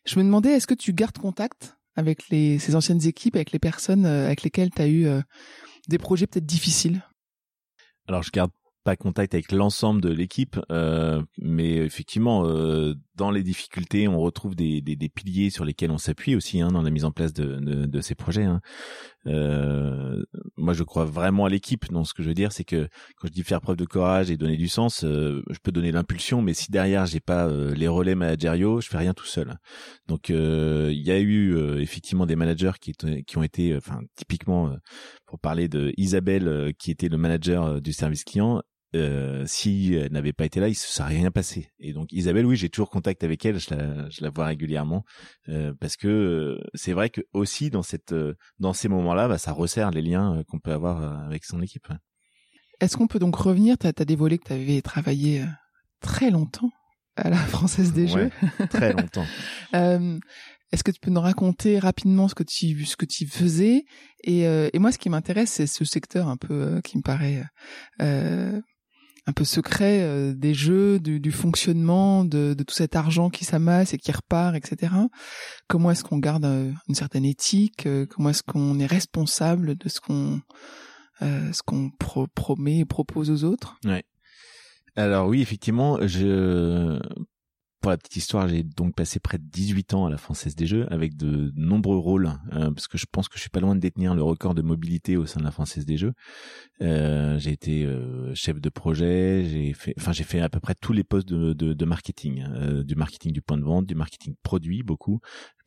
Je 0.05 0.17
me 0.19 0.23
demandais, 0.23 0.51
est-ce 0.51 0.67
que 0.67 0.73
tu 0.73 0.93
gardes 0.93 1.17
contact 1.17 1.77
avec 1.95 2.29
les, 2.29 2.59
ces 2.59 2.75
anciennes 2.75 3.05
équipes, 3.05 3.35
avec 3.35 3.51
les 3.51 3.59
personnes 3.59 4.05
avec 4.05 4.43
lesquelles 4.43 4.71
tu 4.71 4.81
as 4.81 4.87
eu 4.87 5.07
des 5.87 5.97
projets 5.97 6.27
peut-être 6.27 6.45
difficiles? 6.45 7.01
Alors 8.07 8.23
je 8.23 8.31
garde 8.31 8.51
pas 8.83 8.95
contact 8.95 9.35
avec 9.35 9.51
l'ensemble 9.51 10.01
de 10.01 10.09
l'équipe, 10.09 10.59
euh, 10.71 11.21
mais 11.37 11.75
effectivement, 11.75 12.47
euh, 12.47 12.95
dans 13.15 13.29
les 13.29 13.43
difficultés, 13.43 14.07
on 14.07 14.19
retrouve 14.19 14.55
des, 14.55 14.81
des, 14.81 14.95
des 14.95 15.09
piliers 15.09 15.51
sur 15.51 15.65
lesquels 15.65 15.91
on 15.91 15.99
s'appuie 15.99 16.35
aussi 16.35 16.61
hein, 16.61 16.69
dans 16.69 16.81
la 16.81 16.89
mise 16.89 17.05
en 17.05 17.11
place 17.11 17.33
de, 17.33 17.57
de, 17.59 17.85
de 17.85 18.01
ces 18.01 18.15
projets. 18.15 18.45
Hein. 18.45 18.61
Euh, 19.27 20.23
moi, 20.57 20.73
je 20.73 20.81
crois 20.81 21.05
vraiment 21.05 21.45
à 21.45 21.49
l'équipe. 21.49 21.91
Donc, 21.91 22.07
ce 22.07 22.15
que 22.15 22.23
je 22.23 22.29
veux 22.29 22.33
dire, 22.33 22.51
c'est 22.51 22.63
que 22.63 22.87
quand 23.17 23.27
je 23.27 23.33
dis 23.33 23.43
faire 23.43 23.61
preuve 23.61 23.77
de 23.77 23.85
courage 23.85 24.31
et 24.31 24.37
donner 24.37 24.57
du 24.57 24.67
sens, 24.67 25.03
euh, 25.03 25.43
je 25.51 25.59
peux 25.61 25.71
donner 25.71 25.91
l'impulsion, 25.91 26.41
mais 26.41 26.55
si 26.55 26.71
derrière 26.71 27.05
j'ai 27.05 27.19
pas 27.19 27.47
euh, 27.47 27.75
les 27.75 27.87
relais 27.87 28.15
managériaux, 28.15 28.81
je 28.81 28.87
fais 28.87 28.97
rien 28.97 29.13
tout 29.13 29.27
seul. 29.27 29.57
Donc, 30.07 30.29
il 30.29 31.01
y 31.07 31.11
a 31.11 31.19
eu 31.19 31.79
effectivement 31.79 32.25
des 32.25 32.35
managers 32.35 32.71
qui, 32.81 32.93
qui 32.93 33.37
ont 33.37 33.43
été, 33.43 33.75
enfin, 33.75 34.01
typiquement 34.15 34.75
pour 35.31 35.39
parler 35.39 35.69
de 35.69 35.93
Isabelle, 35.95 36.73
qui 36.77 36.91
était 36.91 37.07
le 37.07 37.15
manager 37.15 37.81
du 37.81 37.93
service 37.93 38.25
client, 38.25 38.61
euh, 38.95 39.45
si 39.47 39.93
elle 39.93 40.11
n'avait 40.11 40.33
pas 40.33 40.43
été 40.43 40.59
là, 40.59 40.67
il 40.67 40.75
se 40.75 40.85
serait 40.85 41.15
rien 41.15 41.31
passé. 41.31 41.71
Et 41.79 41.93
donc 41.93 42.11
Isabelle, 42.11 42.45
oui, 42.45 42.57
j'ai 42.57 42.67
toujours 42.67 42.89
contact 42.89 43.23
avec 43.23 43.45
elle, 43.45 43.57
je 43.57 43.73
la, 43.73 44.09
je 44.09 44.21
la 44.21 44.29
vois 44.29 44.47
régulièrement 44.47 45.05
euh, 45.47 45.73
parce 45.79 45.95
que 45.95 46.09
euh, 46.09 46.69
c'est 46.73 46.91
vrai 46.91 47.09
que 47.09 47.21
aussi 47.31 47.69
dans 47.69 47.81
cette, 47.81 48.11
euh, 48.11 48.35
dans 48.59 48.73
ces 48.73 48.89
moments-là, 48.89 49.29
bah, 49.29 49.37
ça 49.37 49.53
resserre 49.53 49.91
les 49.91 50.01
liens 50.01 50.43
qu'on 50.49 50.59
peut 50.59 50.73
avoir 50.73 51.25
avec 51.25 51.45
son 51.45 51.61
équipe. 51.61 51.87
Est-ce 52.81 52.97
qu'on 52.97 53.07
peut 53.07 53.19
donc 53.19 53.37
revenir 53.37 53.77
Tu 53.77 53.87
as, 53.87 53.93
as, 53.97 54.03
dévoilé 54.03 54.37
que 54.37 54.47
tu 54.47 54.53
avais 54.53 54.81
travaillé 54.81 55.45
très 56.01 56.29
longtemps 56.29 56.71
à 57.15 57.29
la 57.29 57.37
Française 57.37 57.93
des 57.93 58.09
Jeux. 58.09 58.29
très 58.69 58.91
longtemps. 58.91 59.25
Est-ce 60.71 60.83
que 60.83 60.91
tu 60.91 60.99
peux 61.01 61.11
nous 61.11 61.21
raconter 61.21 61.79
rapidement 61.79 62.27
ce 62.27 62.35
que 62.35 62.43
tu 62.43 62.85
ce 62.85 62.95
que 62.95 63.05
tu 63.05 63.27
faisais? 63.27 63.83
Et, 64.23 64.41
et 64.41 64.79
moi 64.79 64.91
ce 64.91 64.97
qui 64.97 65.09
m'intéresse 65.09 65.51
c'est 65.51 65.67
ce 65.67 65.83
secteur 65.85 66.27
un 66.27 66.37
peu 66.37 66.79
qui 66.83 66.97
me 66.97 67.01
paraît 67.01 67.43
euh, 68.01 68.61
un 69.27 69.33
peu 69.33 69.43
secret 69.43 70.01
euh, 70.01 70.33
des 70.33 70.53
jeux, 70.53 70.99
du, 70.99 71.19
du 71.19 71.31
fonctionnement 71.31 72.25
de, 72.25 72.53
de, 72.53 72.63
tout 72.63 72.73
cet 72.73 72.95
argent 72.95 73.29
qui 73.29 73.45
s'amasse 73.45 73.93
et 73.93 73.97
qui 73.97 74.11
repart, 74.11 74.55
etc. 74.55 74.93
Comment 75.67 75.91
est-ce 75.91 76.03
qu'on 76.03 76.17
garde 76.17 76.45
euh, 76.45 76.71
une 76.87 76.95
certaine 76.95 77.25
éthique? 77.25 77.85
Euh, 77.85 78.05
Comment 78.07 78.29
est-ce 78.29 78.43
qu'on 78.43 78.79
est 78.79 78.85
responsable 78.85 79.75
de 79.75 79.89
ce 79.89 79.99
qu'on 79.99 80.41
ce 81.21 81.61
qu'on 81.61 81.91
promet 82.33 82.79
et 82.79 82.85
propose 82.85 83.29
aux 83.29 83.43
autres? 83.43 83.77
Ouais. 83.85 84.03
Alors 84.95 85.27
oui, 85.27 85.43
effectivement, 85.43 85.99
je 86.07 86.99
pour 87.81 87.89
la 87.89 87.97
petite 87.97 88.15
histoire, 88.15 88.47
j'ai 88.47 88.61
donc 88.61 88.95
passé 88.95 89.19
près 89.19 89.39
de 89.39 89.43
18 89.43 89.95
ans 89.95 90.05
à 90.05 90.11
la 90.11 90.17
Française 90.17 90.55
des 90.55 90.67
Jeux 90.67 90.85
avec 90.93 91.17
de 91.17 91.51
nombreux 91.55 91.97
rôles, 91.97 92.31
euh, 92.53 92.71
parce 92.71 92.87
que 92.87 92.99
je 92.99 93.07
pense 93.11 93.27
que 93.27 93.35
je 93.37 93.41
suis 93.41 93.49
pas 93.49 93.59
loin 93.59 93.75
de 93.75 93.79
détenir 93.79 94.13
le 94.13 94.21
record 94.21 94.53
de 94.53 94.61
mobilité 94.61 95.17
au 95.17 95.25
sein 95.25 95.39
de 95.39 95.45
la 95.45 95.51
Française 95.51 95.85
des 95.85 95.97
Jeux. 95.97 96.13
Euh, 96.81 97.39
j'ai 97.39 97.51
été 97.51 97.83
euh, 97.83 98.33
chef 98.35 98.61
de 98.61 98.69
projet, 98.69 99.45
j'ai 99.45 99.73
fait, 99.73 99.95
enfin 99.97 100.11
j'ai 100.11 100.23
fait 100.23 100.41
à 100.41 100.49
peu 100.49 100.59
près 100.59 100.75
tous 100.79 100.93
les 100.93 101.03
postes 101.03 101.27
de, 101.27 101.53
de, 101.53 101.73
de 101.73 101.85
marketing, 101.85 102.45
euh, 102.47 102.83
du 102.83 102.95
marketing 102.95 103.31
du 103.31 103.41
point 103.41 103.57
de 103.57 103.63
vente, 103.63 103.87
du 103.87 103.95
marketing 103.95 104.35
produit 104.43 104.83
beaucoup, 104.83 105.19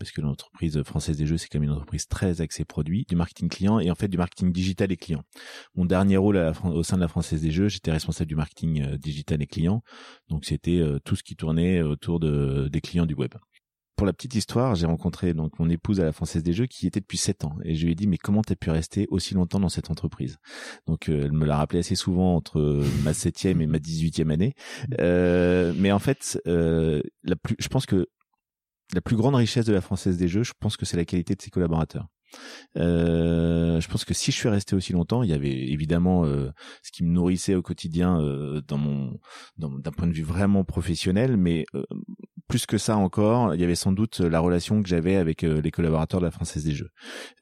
parce 0.04 0.12
que 0.12 0.20
l'entreprise 0.20 0.82
Française 0.82 1.16
des 1.16 1.26
Jeux 1.26 1.38
c'est 1.38 1.48
quand 1.48 1.58
même 1.58 1.70
une 1.70 1.74
entreprise 1.74 2.06
très 2.06 2.42
axée 2.42 2.66
produit, 2.66 3.06
du 3.08 3.16
marketing 3.16 3.48
client 3.48 3.80
et 3.80 3.90
en 3.90 3.94
fait 3.94 4.08
du 4.08 4.18
marketing 4.18 4.52
digital 4.52 4.92
et 4.92 4.96
client. 4.96 5.22
Mon 5.74 5.86
dernier 5.86 6.18
rôle 6.18 6.36
au 6.64 6.82
sein 6.82 6.96
de 6.96 7.00
la 7.00 7.08
Française 7.08 7.40
des 7.40 7.50
Jeux, 7.50 7.68
j'étais 7.68 7.90
responsable 7.90 8.28
du 8.28 8.36
marketing 8.36 8.96
digital 8.96 9.42
et 9.42 9.46
client, 9.46 9.82
donc 10.28 10.44
c'était 10.44 10.82
tout 11.04 11.16
ce 11.16 11.22
qui 11.22 11.36
tournait 11.36 11.80
autour 11.80 12.20
de, 12.20 12.68
des 12.70 12.82
clients 12.82 13.06
du 13.06 13.14
web. 13.14 13.34
Pour 13.96 14.06
la 14.06 14.12
petite 14.12 14.34
histoire, 14.34 14.74
j'ai 14.74 14.86
rencontré 14.86 15.34
donc 15.34 15.56
mon 15.60 15.70
épouse 15.70 16.00
à 16.00 16.04
la 16.04 16.10
Française 16.10 16.42
des 16.42 16.52
Jeux 16.52 16.66
qui 16.66 16.88
était 16.88 16.98
depuis 16.98 17.16
7 17.16 17.44
ans 17.44 17.56
et 17.62 17.76
je 17.76 17.84
lui 17.84 17.92
ai 17.92 17.94
dit 17.94 18.08
mais 18.08 18.18
comment 18.18 18.42
t'as 18.42 18.56
pu 18.56 18.70
rester 18.70 19.06
aussi 19.08 19.34
longtemps 19.34 19.60
dans 19.60 19.68
cette 19.68 19.88
entreprise? 19.88 20.38
Donc 20.88 21.08
euh, 21.08 21.22
elle 21.24 21.32
me 21.32 21.46
l'a 21.46 21.56
rappelé 21.56 21.78
assez 21.78 21.94
souvent 21.94 22.34
entre 22.34 22.84
ma 23.04 23.14
septième 23.14 23.60
et 23.60 23.68
ma 23.68 23.78
dix-huitième 23.78 24.32
année. 24.32 24.54
Euh, 25.00 25.72
mais 25.76 25.92
en 25.92 26.00
fait, 26.00 26.40
euh, 26.48 27.02
la 27.22 27.36
plus, 27.36 27.54
je 27.60 27.68
pense 27.68 27.86
que 27.86 28.08
la 28.92 29.00
plus 29.00 29.16
grande 29.16 29.34
richesse 29.34 29.66
de 29.66 29.72
la 29.72 29.80
Française 29.80 30.16
des 30.16 30.28
Jeux, 30.28 30.42
je 30.42 30.52
pense 30.58 30.76
que 30.76 30.84
c'est 30.84 30.96
la 30.96 31.04
qualité 31.04 31.34
de 31.34 31.42
ses 31.42 31.50
collaborateurs. 31.50 32.08
Euh, 32.76 33.80
je 33.80 33.88
pense 33.88 34.04
que 34.04 34.14
si 34.14 34.32
je 34.32 34.36
suis 34.36 34.48
resté 34.48 34.74
aussi 34.74 34.92
longtemps, 34.92 35.22
il 35.22 35.30
y 35.30 35.32
avait 35.32 35.52
évidemment 35.52 36.24
euh, 36.24 36.50
ce 36.82 36.90
qui 36.90 37.04
me 37.04 37.10
nourrissait 37.10 37.54
au 37.54 37.62
quotidien 37.62 38.20
euh, 38.20 38.60
d'un 38.66 39.92
point 39.92 40.06
de 40.06 40.12
vue 40.12 40.22
vraiment 40.24 40.64
professionnel, 40.64 41.36
mais 41.36 41.64
plus 42.48 42.66
que 42.66 42.78
ça 42.78 42.96
encore, 42.96 43.54
il 43.54 43.60
y 43.60 43.64
avait 43.64 43.74
sans 43.74 43.92
doute 43.92 44.20
la 44.20 44.40
relation 44.40 44.82
que 44.82 44.88
j'avais 44.88 45.16
avec 45.16 45.42
les 45.42 45.70
collaborateurs 45.70 46.20
de 46.20 46.26
la 46.26 46.30
Française 46.30 46.64
des 46.64 46.74
Jeux 46.74 46.90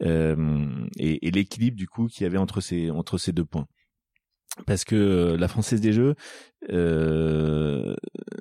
et, 0.01 1.27
et 1.27 1.31
l'équilibre 1.31 1.77
du 1.77 1.89
coup 1.89 2.07
qu'il 2.07 2.25
y 2.25 2.27
avait 2.27 2.39
entre 2.39 2.61
ces 2.61 2.91
entre 2.91 3.19
ces 3.19 3.33
deux 3.33 3.45
points 3.45 3.67
parce 4.67 4.85
que 4.85 5.37
la 5.39 5.49
Française 5.49 5.81
des 5.81 5.93
Jeux, 5.93 6.15
euh, 6.71 7.97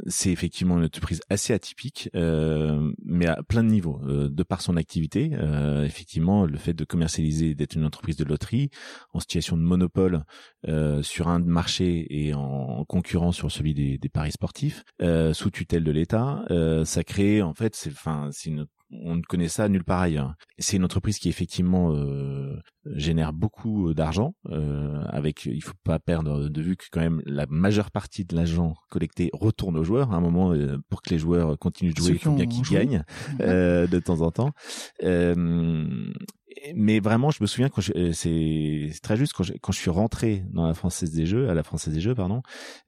c'est 0.08 0.32
effectivement 0.32 0.78
une 0.78 0.86
entreprise 0.86 1.22
assez 1.30 1.54
atypique, 1.54 2.10
euh, 2.16 2.92
mais 3.04 3.28
à 3.28 3.42
plein 3.44 3.64
de 3.64 3.70
niveaux, 3.70 4.00
euh, 4.06 4.30
de 4.30 4.44
par 4.44 4.62
son 4.62 4.78
activité. 4.78 5.32
Euh, 5.34 5.84
effectivement, 5.86 6.46
le 6.46 6.58
fait 6.58 6.74
de 6.74 6.84
commercialiser, 6.84 7.56
d'être 7.56 7.76
une 7.76 7.86
entreprise 7.86 8.18
de 8.18 8.26
loterie 8.26 8.70
en 9.14 9.20
situation 9.20 9.58
de 9.58 9.62
monopole 9.64 10.24
euh, 10.68 11.02
sur 11.02 11.30
un 11.30 11.40
marché 11.40 12.06
et 12.10 12.34
en, 12.34 12.84
concurrence 12.86 13.38
sur 13.38 13.52
celui 13.52 13.74
des, 13.74 13.98
des 13.98 14.10
paris 14.10 14.32
sportifs, 14.32 14.84
sous 15.34 15.50
tutelle 15.52 15.84
de 15.84 15.92
l'État, 15.92 16.44
ça 16.84 17.04
crée 17.04 17.42
en 17.42 17.54
fait, 17.54 17.76
c'est, 17.76 17.92
enfin, 17.92 18.30
c'est 18.32 18.50
une 18.50 18.66
on 18.92 19.16
ne 19.16 19.22
connaît 19.22 19.48
ça 19.48 19.70
nulle 19.70 19.84
part 19.84 20.02
ailleurs. 20.02 20.36
C'est 20.60 20.78
une 20.78 20.84
entreprise 20.84 21.18
qui 21.20 21.30
effectivement 21.30 21.94
euh, 21.94 22.60
génère 22.86 23.34
beaucoup 23.34 23.94
d'argent. 23.94 24.34
Euh, 24.50 25.04
avec, 25.10 25.46
il 25.46 25.62
faut 25.62 25.74
pas 25.84 26.00
perdre 26.00 26.50
de 26.50 26.62
vue 26.62 26.76
que 26.76 26.86
quand 26.92 27.00
même 27.02 27.22
la 27.26 27.46
majeure 27.48 27.92
partie 27.92 28.26
de 28.26 28.36
l'argent 28.36 28.76
collecté 28.90 29.30
retourne 29.34 29.78
aux 29.78 29.84
joueurs. 29.84 30.12
À 30.12 30.16
un 30.16 30.22
moment, 30.22 30.54
euh, 30.54 30.78
pour 30.90 31.02
que 31.02 31.10
les 31.12 31.20
joueurs 31.20 31.58
continuent 31.58 31.94
de 31.94 32.00
jouer, 32.00 32.12
il 32.12 32.20
faut 32.20 32.34
bien 32.34 32.48
qu'ils 32.48 32.64
gagnent 32.64 33.04
euh, 33.42 33.88
de 33.88 34.00
temps 34.00 34.22
en 34.22 34.32
temps. 34.32 34.52
mais 36.76 37.00
vraiment, 37.00 37.32
je 37.32 37.42
me 37.42 37.48
souviens 37.48 37.70
quand 37.70 37.82
c'est 37.82 38.92
très 39.02 39.18
juste 39.18 39.34
quand 39.34 39.44
je, 39.44 39.54
quand 39.62 39.72
je 39.72 39.80
suis 39.80 39.92
rentré 39.92 40.44
dans 40.52 40.68
la 40.68 40.74
Française 40.74 41.12
des 41.12 41.26
Jeux, 41.26 41.50
à 41.50 41.54
la 41.54 41.64
Française 41.64 41.94
des 41.94 42.02
Jeux, 42.02 42.16
pardon. 42.16 42.42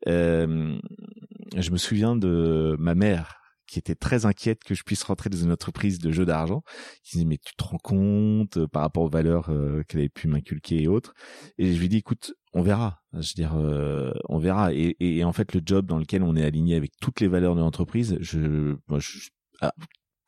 je 0.06 1.72
me 1.72 1.78
souviens 1.78 2.16
de 2.16 2.76
ma 2.80 2.96
mère 2.96 3.43
qui 3.68 3.80
était 3.80 3.96
très 3.96 4.26
inquiète 4.26 4.64
que 4.64 4.76
je 4.76 4.84
puisse 4.84 5.04
rentrer 5.04 5.30
dans 5.30 5.38
une 5.38 5.52
entreprise 5.52 6.00
de 6.00 6.12
jeux 6.12 6.26
d'argent, 6.26 6.64
qui 7.04 7.18
disait 7.18 7.26
mais 7.26 7.38
tu 7.38 7.54
te 7.56 7.64
rends 7.64 7.78
compte 7.78 8.58
euh, 8.58 8.68
par 8.68 8.82
rapport 8.82 9.04
aux 9.04 9.10
valeurs 9.10 9.50
euh, 9.50 9.84
qu'elle 9.88 10.02
avait 10.02 10.10
pu 10.10 10.28
m'inculquer 10.28 10.84
et 10.84 10.88
autres. 10.88 11.14
Et 11.58 11.74
je 11.74 11.80
lui 11.80 11.90
dis 11.90 11.98
écoute, 11.98 12.34
on 12.54 12.62
verra. 12.62 13.02
Je 13.14 13.18
veux 13.18 13.24
dire, 13.36 13.56
euh, 13.56 14.14
on 14.30 14.38
verra. 14.38 14.74
Et, 14.74 14.96
et, 15.00 15.24
en 15.24 15.34
fait, 15.34 15.54
le 15.54 15.62
job 15.66 15.86
dans 15.86 15.98
lequel 15.98 16.24
on 16.24 16.36
est 16.36 16.44
aligné 16.44 16.76
avec 16.76 16.92
toutes 17.02 17.20
les 17.20 17.28
valeurs 17.28 17.56
de 17.56 17.62
l'entreprise, 17.62 18.18
je, 18.20 18.76
moi, 18.88 19.00
je 19.00 19.30
ah, 19.62 19.74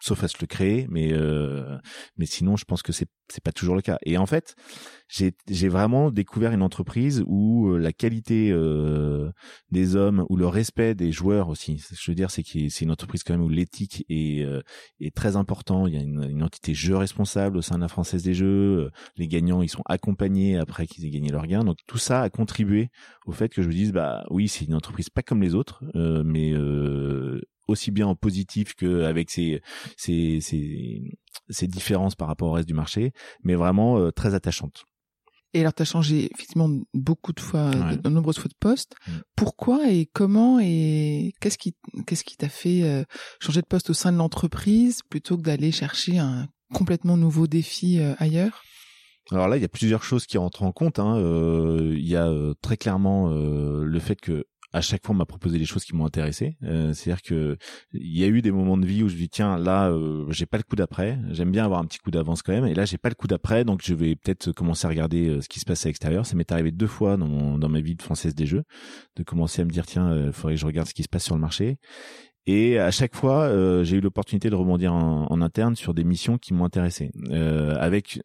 sauf 0.06 0.24
à 0.24 0.28
se 0.28 0.38
le 0.40 0.46
créer, 0.48 0.86
mais 0.90 1.14
euh, 1.14 1.78
mais 2.18 2.28
sinon, 2.28 2.58
je 2.58 2.66
pense 2.66 2.84
que 2.84 2.92
c'est 2.92 3.08
c'est 3.28 3.44
pas 3.44 3.52
toujours 3.52 3.76
le 3.76 3.82
cas. 3.82 3.98
Et 4.06 4.20
en 4.20 4.28
fait, 4.28 4.56
j'ai 5.08 5.34
j'ai 5.50 5.68
vraiment 5.68 6.12
découvert 6.12 6.52
une 6.52 6.62
entreprise 6.62 7.24
où 7.26 7.70
euh, 7.70 7.78
la 7.80 7.92
qualité 7.92 8.52
euh, 8.52 9.32
des 9.72 9.96
hommes, 9.96 10.26
ou 10.30 10.36
le 10.36 10.46
respect 10.46 10.94
des 10.94 11.12
joueurs 11.12 11.50
aussi. 11.50 11.84
Je 11.92 12.12
veux 12.12 12.16
dire, 12.16 12.30
c'est 12.30 12.44
que 12.44 12.70
c'est 12.70 12.86
une 12.86 12.92
entreprise 12.92 13.24
quand 13.24 13.34
même 13.34 13.42
où 13.42 13.50
l'éthique 13.50 14.06
est 14.10 14.44
euh, 14.46 14.62
est 15.00 15.16
très 15.16 15.38
important. 15.38 15.88
Il 15.88 15.96
y 15.96 15.98
a 15.98 16.02
une, 16.02 16.24
une, 16.30 16.44
entité 16.44 16.76
jeu 16.76 16.96
responsable 16.96 17.58
au 17.58 17.62
sein 17.64 17.78
de 17.78 17.82
la 17.82 17.88
Française 17.88 18.22
des 18.22 18.36
Jeux. 18.36 18.92
Les 19.18 19.28
gagnants, 19.28 19.64
ils 19.64 19.70
sont 19.70 19.84
accompagnés 19.88 20.58
après 20.58 20.86
qu'ils 20.86 21.06
aient 21.06 21.10
gagné 21.10 21.32
leur 21.32 21.48
gain. 21.48 21.64
Donc 21.64 21.78
tout 21.88 21.98
ça 21.98 22.22
a 22.22 22.30
contribué 22.30 22.90
au 23.26 23.32
fait 23.32 23.50
que 23.50 23.64
je 23.64 23.68
me 23.68 23.74
dise, 23.74 23.92
bah 23.92 24.24
oui, 24.30 24.48
c'est 24.48 24.66
une 24.66 24.76
entreprise 24.76 25.10
pas 25.10 25.24
comme 25.24 25.42
les 25.42 25.56
autres, 25.56 25.84
mais 25.96 26.54
aussi 27.68 27.92
bien 27.92 28.08
en 28.08 28.16
positif 28.16 28.76
qu'avec 28.76 29.30
ses, 29.30 29.62
ses, 29.98 30.40
ses, 30.42 31.18
ses, 31.50 31.68
différences 31.68 32.16
par 32.16 32.28
rapport 32.28 32.50
au 32.50 32.52
reste 32.54 32.68
du 32.68 32.74
marché, 32.74 33.12
mais 33.44 33.56
vraiment 33.56 33.98
euh, 33.98 34.12
très 34.12 34.34
attachante. 34.34 34.86
Et 35.54 35.62
alors, 35.62 35.74
tu 35.74 35.84
as 35.84 35.86
changé 35.86 36.30
effectivement 36.34 36.70
beaucoup 36.94 37.32
de 37.32 37.40
fois, 37.40 37.72
de, 37.72 38.10
nombreuses 38.10 38.38
fois 38.38 38.50
de 38.50 38.58
poste. 38.60 38.96
Mm. 39.08 39.12
Pourquoi 39.38 39.90
et 39.90 40.06
comment 40.06 40.60
et 40.60 41.34
qu'est-ce 41.40 41.58
qui 41.58 41.76
qu'est-ce 42.06 42.26
qui 42.26 42.36
t'a 42.36 42.50
fait 42.50 42.84
euh, 42.84 43.04
changer 43.40 43.62
de 43.62 43.68
poste 43.68 43.90
au 43.90 43.94
sein 43.94 44.12
de 44.12 44.18
l'entreprise 44.18 45.02
plutôt 45.10 45.38
que 45.38 45.44
d'aller 45.44 45.72
chercher 45.72 46.18
un 46.18 46.50
complètement 46.74 47.16
nouveau 47.16 47.48
défi 47.48 48.00
euh, 48.00 48.16
ailleurs? 48.18 48.64
Alors 49.32 49.48
là, 49.48 49.56
il 49.56 49.62
y 49.62 49.66
a 49.66 49.70
plusieurs 49.70 50.04
choses 50.04 50.26
qui 50.26 50.38
rentrent 50.38 50.62
en 50.64 50.72
compte. 50.72 51.00
Hein. 51.00 51.18
il 51.20 52.08
y 52.08 52.16
a 52.16 52.30
très 52.62 52.78
clairement 52.78 53.30
le 53.30 54.00
fait 54.00 54.22
que 54.22 54.46
à 54.74 54.82
chaque 54.82 55.06
fois 55.06 55.16
on 55.16 55.18
m'a 55.18 55.26
proposé 55.26 55.58
des 55.58 55.66
choses 55.66 55.84
qui 55.86 55.96
m'ont 55.96 56.06
intéressé. 56.06 56.58
Euh, 56.64 56.94
C'est-à-dire 56.94 57.22
que 57.22 57.58
il 57.94 58.18
y 58.18 58.24
a 58.24 58.28
eu 58.28 58.42
des 58.42 58.52
moments 58.52 58.78
de 58.78 58.86
vie 58.86 59.04
où 59.04 59.10
je 59.10 59.16
dis 59.16 59.30
tiens 59.30 59.58
là 59.58 59.90
euh, 59.90 60.26
j'ai 60.30 60.46
pas 60.46 60.58
le 60.58 60.64
coup 60.64 60.76
d'après. 60.76 61.18
J'aime 61.32 61.52
bien 61.52 61.66
avoir 61.66 61.80
un 61.80 61.86
petit 61.86 62.00
coup 62.00 62.12
d'avance 62.12 62.42
quand 62.42 62.54
même. 62.54 62.66
Et 62.66 62.74
là 62.74 62.86
j'ai 62.86 62.98
pas 62.98 63.10
le 63.10 63.16
coup 63.16 63.28
d'après 63.28 63.64
donc 63.64 63.82
je 63.84 63.94
vais 63.94 64.16
peut-être 64.16 64.52
commencer 64.52 64.86
à 64.86 64.90
regarder 64.90 65.30
euh, 65.30 65.42
ce 65.42 65.50
qui 65.50 65.60
se 65.60 65.66
passe 65.66 65.86
à 65.86 65.90
l'extérieur. 65.90 66.26
Ça 66.26 66.36
m'est 66.36 66.52
arrivé 66.52 66.72
deux 66.72 66.88
fois 66.88 67.18
dans, 67.18 67.28
mon, 67.28 67.58
dans 67.58 67.70
ma 67.70 67.80
vie 67.80 67.96
de 67.96 68.02
française 68.02 68.36
des 68.36 68.46
jeux 68.46 68.64
de 69.16 69.24
commencer 69.24 69.62
à 69.62 69.66
me 69.66 69.72
dire 69.72 69.86
tiens 69.86 70.14
il 70.14 70.18
euh, 70.18 70.32
faudrait 70.32 70.56
que 70.56 70.62
je 70.62 70.66
regarde 70.66 70.88
ce 70.88 70.94
qui 70.94 71.04
se 71.04 71.10
passe 71.10 71.24
sur 71.24 71.36
le 71.36 71.42
marché. 71.42 71.78
Et 72.48 72.78
à 72.78 72.92
chaque 72.92 73.16
fois, 73.16 73.50
j'ai 73.84 73.98
eu 73.98 74.02
l'opportunité 74.02 74.52
de 74.52 74.56
rebondir 74.56 74.94
en, 74.94 75.26
en, 75.32 75.42
interne 75.42 75.76
sur 75.76 75.96
des 75.96 76.04
missions 76.04 76.38
qui 76.38 76.54
m'ont 76.54 76.64
intéressé, 76.64 77.10
avec 77.32 78.20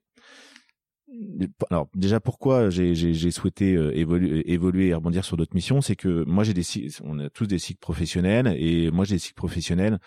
alors 1.71 1.89
déjà 1.95 2.21
pourquoi 2.21 2.71
j'ai 2.71 3.31
souhaité 3.31 3.73
évoluer, 3.73 4.51
évoluer 4.51 4.89
et 4.89 4.95
rebondir 4.95 5.25
sur 5.25 5.37
d'autres 5.37 5.55
missions, 5.55 5.81
c'est 5.81 5.97
que 5.97 6.25
moi 6.25 6.45
j'ai 6.45 6.55
des 6.55 6.63
on 7.05 7.19
a 7.19 7.31
tous 7.31 7.47
des 7.47 7.59
cycles 7.59 7.81
professionnels 7.81 8.55
et 8.59 8.91
moi 8.91 9.05
j'ai 9.05 9.17
des 9.17 9.21
cycles 9.21 9.35
professionnels 9.35 9.99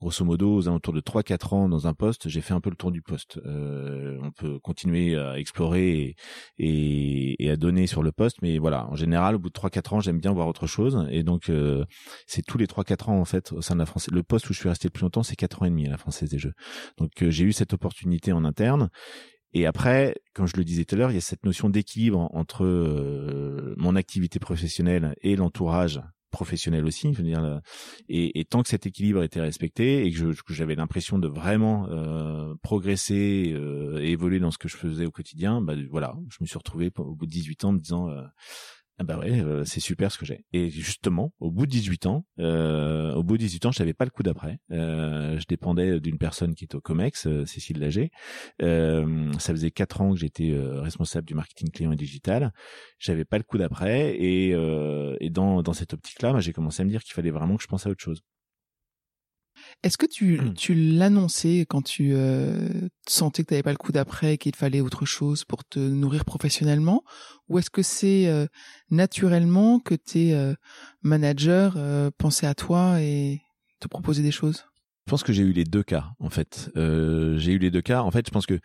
grosso 0.00 0.24
modo 0.24 0.58
aux 0.58 0.62
de 0.62 1.00
3-4 1.00 1.54
ans 1.54 1.68
dans 1.68 1.86
un 1.86 1.94
poste, 1.94 2.28
j'ai 2.28 2.40
fait 2.40 2.54
un 2.54 2.60
peu 2.60 2.70
le 2.70 2.76
tour 2.76 2.92
du 2.92 3.02
poste. 3.02 3.38
Euh, 3.44 4.18
on 4.22 4.30
peut 4.30 4.58
continuer 4.60 5.18
à 5.18 5.38
explorer 5.38 6.14
et, 6.58 7.50
à 7.50 7.56
donner 7.56 7.86
sur 7.86 8.02
le 8.02 8.12
poste, 8.12 8.38
mais 8.42 8.58
voilà, 8.58 8.86
en 8.88 8.94
général, 8.94 9.34
au 9.34 9.38
bout 9.38 9.48
de 9.48 9.54
3-4 9.54 9.94
ans, 9.94 10.00
j'aime 10.00 10.20
bien 10.20 10.32
voir 10.32 10.46
autre 10.46 10.66
chose. 10.66 11.06
Et 11.10 11.22
donc, 11.22 11.48
euh, 11.48 11.84
c'est 12.26 12.42
tous 12.42 12.58
les 12.58 12.66
3-4 12.66 13.10
ans 13.10 13.20
en 13.20 13.24
fait 13.24 13.52
au 13.52 13.60
sein 13.60 13.74
de 13.74 13.80
la 13.80 13.86
France. 13.86 14.08
Le 14.10 14.22
poste 14.22 14.48
où 14.50 14.52
je 14.52 14.60
suis 14.60 14.68
resté 14.68 14.88
le 14.88 14.92
plus 14.92 15.02
longtemps, 15.02 15.22
c'est 15.22 15.36
4 15.36 15.62
ans 15.62 15.66
et 15.66 15.70
demi 15.70 15.86
à 15.86 15.90
la 15.90 15.98
Française 15.98 16.30
des 16.30 16.38
Jeux. 16.38 16.54
Donc, 16.98 17.22
euh, 17.22 17.30
j'ai 17.30 17.44
eu 17.44 17.52
cette 17.52 17.72
opportunité 17.72 18.32
en 18.32 18.44
interne. 18.44 18.90
Et 19.52 19.66
après, 19.66 20.14
comme 20.34 20.46
je 20.46 20.56
le 20.56 20.64
disais 20.64 20.84
tout 20.84 20.94
à 20.94 20.98
l'heure, 20.98 21.10
il 21.10 21.14
y 21.14 21.18
a 21.18 21.22
cette 21.22 21.44
notion 21.44 21.70
d'équilibre 21.70 22.28
entre 22.34 22.64
euh, 22.64 23.74
mon 23.76 23.96
activité 23.96 24.38
professionnelle 24.38 25.14
et 25.22 25.36
l'entourage 25.36 26.00
professionnel 26.30 26.84
aussi, 26.84 27.12
et, 28.08 28.44
tant 28.44 28.62
que 28.62 28.68
cet 28.68 28.86
équilibre 28.86 29.22
était 29.22 29.40
respecté 29.40 30.06
et 30.06 30.12
que, 30.12 30.32
j'avais 30.50 30.74
l'impression 30.74 31.18
de 31.18 31.28
vraiment 31.28 31.88
euh, 31.88 32.54
progresser 32.62 33.52
euh, 33.54 33.98
évoluer 33.98 34.38
dans 34.38 34.50
ce 34.50 34.58
que 34.58 34.68
je 34.68 34.76
faisais 34.76 35.06
au 35.06 35.10
quotidien, 35.10 35.60
bah 35.60 35.74
voilà, 35.90 36.14
je 36.30 36.36
me 36.40 36.46
suis 36.46 36.58
retrouvé 36.58 36.90
au 36.98 37.14
bout 37.14 37.26
de 37.26 37.30
18 37.30 37.64
ans 37.64 37.72
me 37.72 37.78
disant 37.78 38.10
euh, 38.10 38.22
ah 39.00 39.04
bah 39.04 39.16
ouais, 39.16 39.40
euh, 39.40 39.64
c'est 39.64 39.78
super 39.78 40.10
ce 40.10 40.18
que 40.18 40.26
j'ai. 40.26 40.44
Et 40.52 40.70
justement, 40.70 41.32
au 41.38 41.52
bout 41.52 41.66
de 41.66 41.70
18 41.70 42.06
ans, 42.06 42.26
euh, 42.40 43.14
au 43.14 43.22
bout 43.22 43.36
de 43.36 43.42
18 43.42 43.66
ans, 43.66 43.72
je 43.72 43.80
n'avais 43.80 43.94
pas 43.94 44.04
le 44.04 44.10
coup 44.10 44.24
d'après. 44.24 44.58
Euh, 44.72 45.38
je 45.38 45.46
dépendais 45.46 46.00
d'une 46.00 46.18
personne 46.18 46.56
qui 46.56 46.64
est 46.64 46.74
au 46.74 46.80
Comex, 46.80 47.28
Cécile 47.44 47.78
Lager. 47.78 48.10
Ça 48.60 49.52
faisait 49.52 49.70
quatre 49.70 50.00
ans 50.00 50.12
que 50.12 50.18
j'étais 50.18 50.52
responsable 50.58 51.28
du 51.28 51.34
marketing 51.34 51.70
client 51.70 51.92
et 51.92 51.96
digital. 51.96 52.52
J'avais 52.98 53.24
pas 53.24 53.38
le 53.38 53.44
coup 53.44 53.56
d'après 53.56 54.16
et, 54.18 54.52
dans, 55.30 55.62
dans 55.62 55.72
cette 55.72 55.94
optique-là, 55.94 56.40
j'ai 56.40 56.52
commencé 56.52 56.82
à 56.82 56.84
me 56.84 56.90
dire 56.90 57.04
qu'il 57.04 57.14
fallait 57.14 57.30
vraiment 57.30 57.56
que 57.56 57.62
je 57.62 57.68
pense 57.68 57.86
à 57.86 57.90
autre 57.90 58.02
chose. 58.02 58.22
Est-ce 59.82 59.96
que 59.96 60.06
tu, 60.06 60.38
mmh. 60.38 60.54
tu 60.54 60.74
l'annonçais 60.74 61.66
quand 61.68 61.82
tu 61.82 62.12
euh, 62.14 62.88
sentais 63.06 63.42
que 63.42 63.48
tu 63.48 63.54
n'avais 63.54 63.62
pas 63.62 63.70
le 63.70 63.76
coup 63.76 63.92
d'après, 63.92 64.38
qu'il 64.38 64.56
fallait 64.56 64.80
autre 64.80 65.06
chose 65.06 65.44
pour 65.44 65.64
te 65.64 65.78
nourrir 65.78 66.24
professionnellement? 66.24 67.04
Ou 67.48 67.58
est-ce 67.58 67.70
que 67.70 67.82
c'est 67.82 68.26
euh, 68.26 68.46
naturellement 68.90 69.78
que 69.78 69.94
tes 69.94 70.34
euh, 70.34 70.54
managers 71.02 71.70
pensaient 72.18 72.46
à 72.46 72.54
toi 72.54 73.00
et 73.00 73.40
te 73.80 73.88
proposaient 73.88 74.22
des 74.22 74.32
choses? 74.32 74.64
Je 75.06 75.10
pense 75.10 75.22
que 75.22 75.32
j'ai 75.32 75.42
eu 75.42 75.52
les 75.52 75.64
deux 75.64 75.82
cas, 75.82 76.10
en 76.18 76.28
fait. 76.28 76.70
j'ai 76.74 77.52
eu 77.52 77.58
les 77.58 77.70
deux 77.70 77.80
cas. 77.80 78.02
En 78.02 78.10
fait, 78.10 78.26
je 78.26 78.30
pense 78.30 78.46
que 78.46 78.60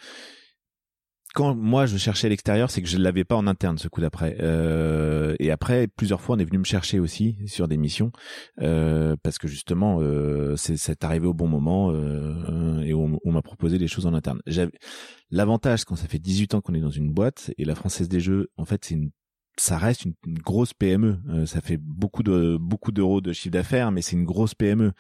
quand 1.34 1.56
moi 1.56 1.86
je 1.86 1.98
cherchais 1.98 2.28
à 2.28 2.30
l'extérieur, 2.30 2.70
c'est 2.70 2.82
que 2.82 2.88
je 2.88 2.98
l'avais 2.98 3.24
pas 3.24 3.36
en 3.36 3.48
interne 3.48 3.78
ce 3.78 3.88
coup 3.88 4.02
d'après. 4.02 4.38
Euh, 4.40 5.36
et 5.40 5.52
après, 5.52 5.88
plusieurs 5.88 6.22
fois, 6.22 6.36
on 6.36 6.40
est 6.40 6.46
venu 6.46 6.60
me 6.60 6.64
chercher 6.64 7.00
aussi 7.00 7.38
sur 7.48 7.68
des 7.68 7.78
missions 7.78 8.12
euh, 8.62 9.16
parce 9.24 9.38
que 9.38 9.48
justement, 9.48 10.00
euh, 10.02 10.56
c'est 10.56 11.04
arrivé 11.04 11.28
au 11.28 11.34
bon 11.34 11.48
moment 11.48 11.92
euh, 11.92 12.80
et 12.82 12.94
on, 12.94 13.20
on 13.24 13.32
m'a 13.32 13.42
proposé 13.42 13.78
des 13.78 13.88
choses 13.88 14.06
en 14.06 14.14
interne. 14.14 14.42
L'avantage 15.32 15.86
quand 15.86 15.96
ça 15.96 16.08
fait 16.08 16.20
18 16.20 16.54
ans 16.54 16.62
qu'on 16.62 16.76
est 16.76 16.80
dans 16.80 16.90
une 16.90 17.12
boîte 17.12 17.52
et 17.58 17.66
la 17.66 17.76
Française 17.76 18.08
des 18.08 18.20
Jeux, 18.20 18.50
en 18.58 18.66
fait, 18.66 18.86
c'est 18.86 18.96
une 18.96 19.12
ça 19.58 19.78
reste 19.78 20.06
une, 20.06 20.16
grosse 20.26 20.74
PME. 20.74 21.20
Euh, 21.30 21.46
ça 21.46 21.62
fait 21.62 21.78
beaucoup 21.78 22.24
de 22.24 22.58
beaucoup 22.60 22.92
d'euros 22.92 23.22
de 23.22 23.34
chiffre 23.34 23.54
d'affaires, 23.54 23.92
mais 23.92 24.02
c'est 24.02 24.16
une 24.16 24.26
grosse 24.26 24.56
PME. 24.56 24.94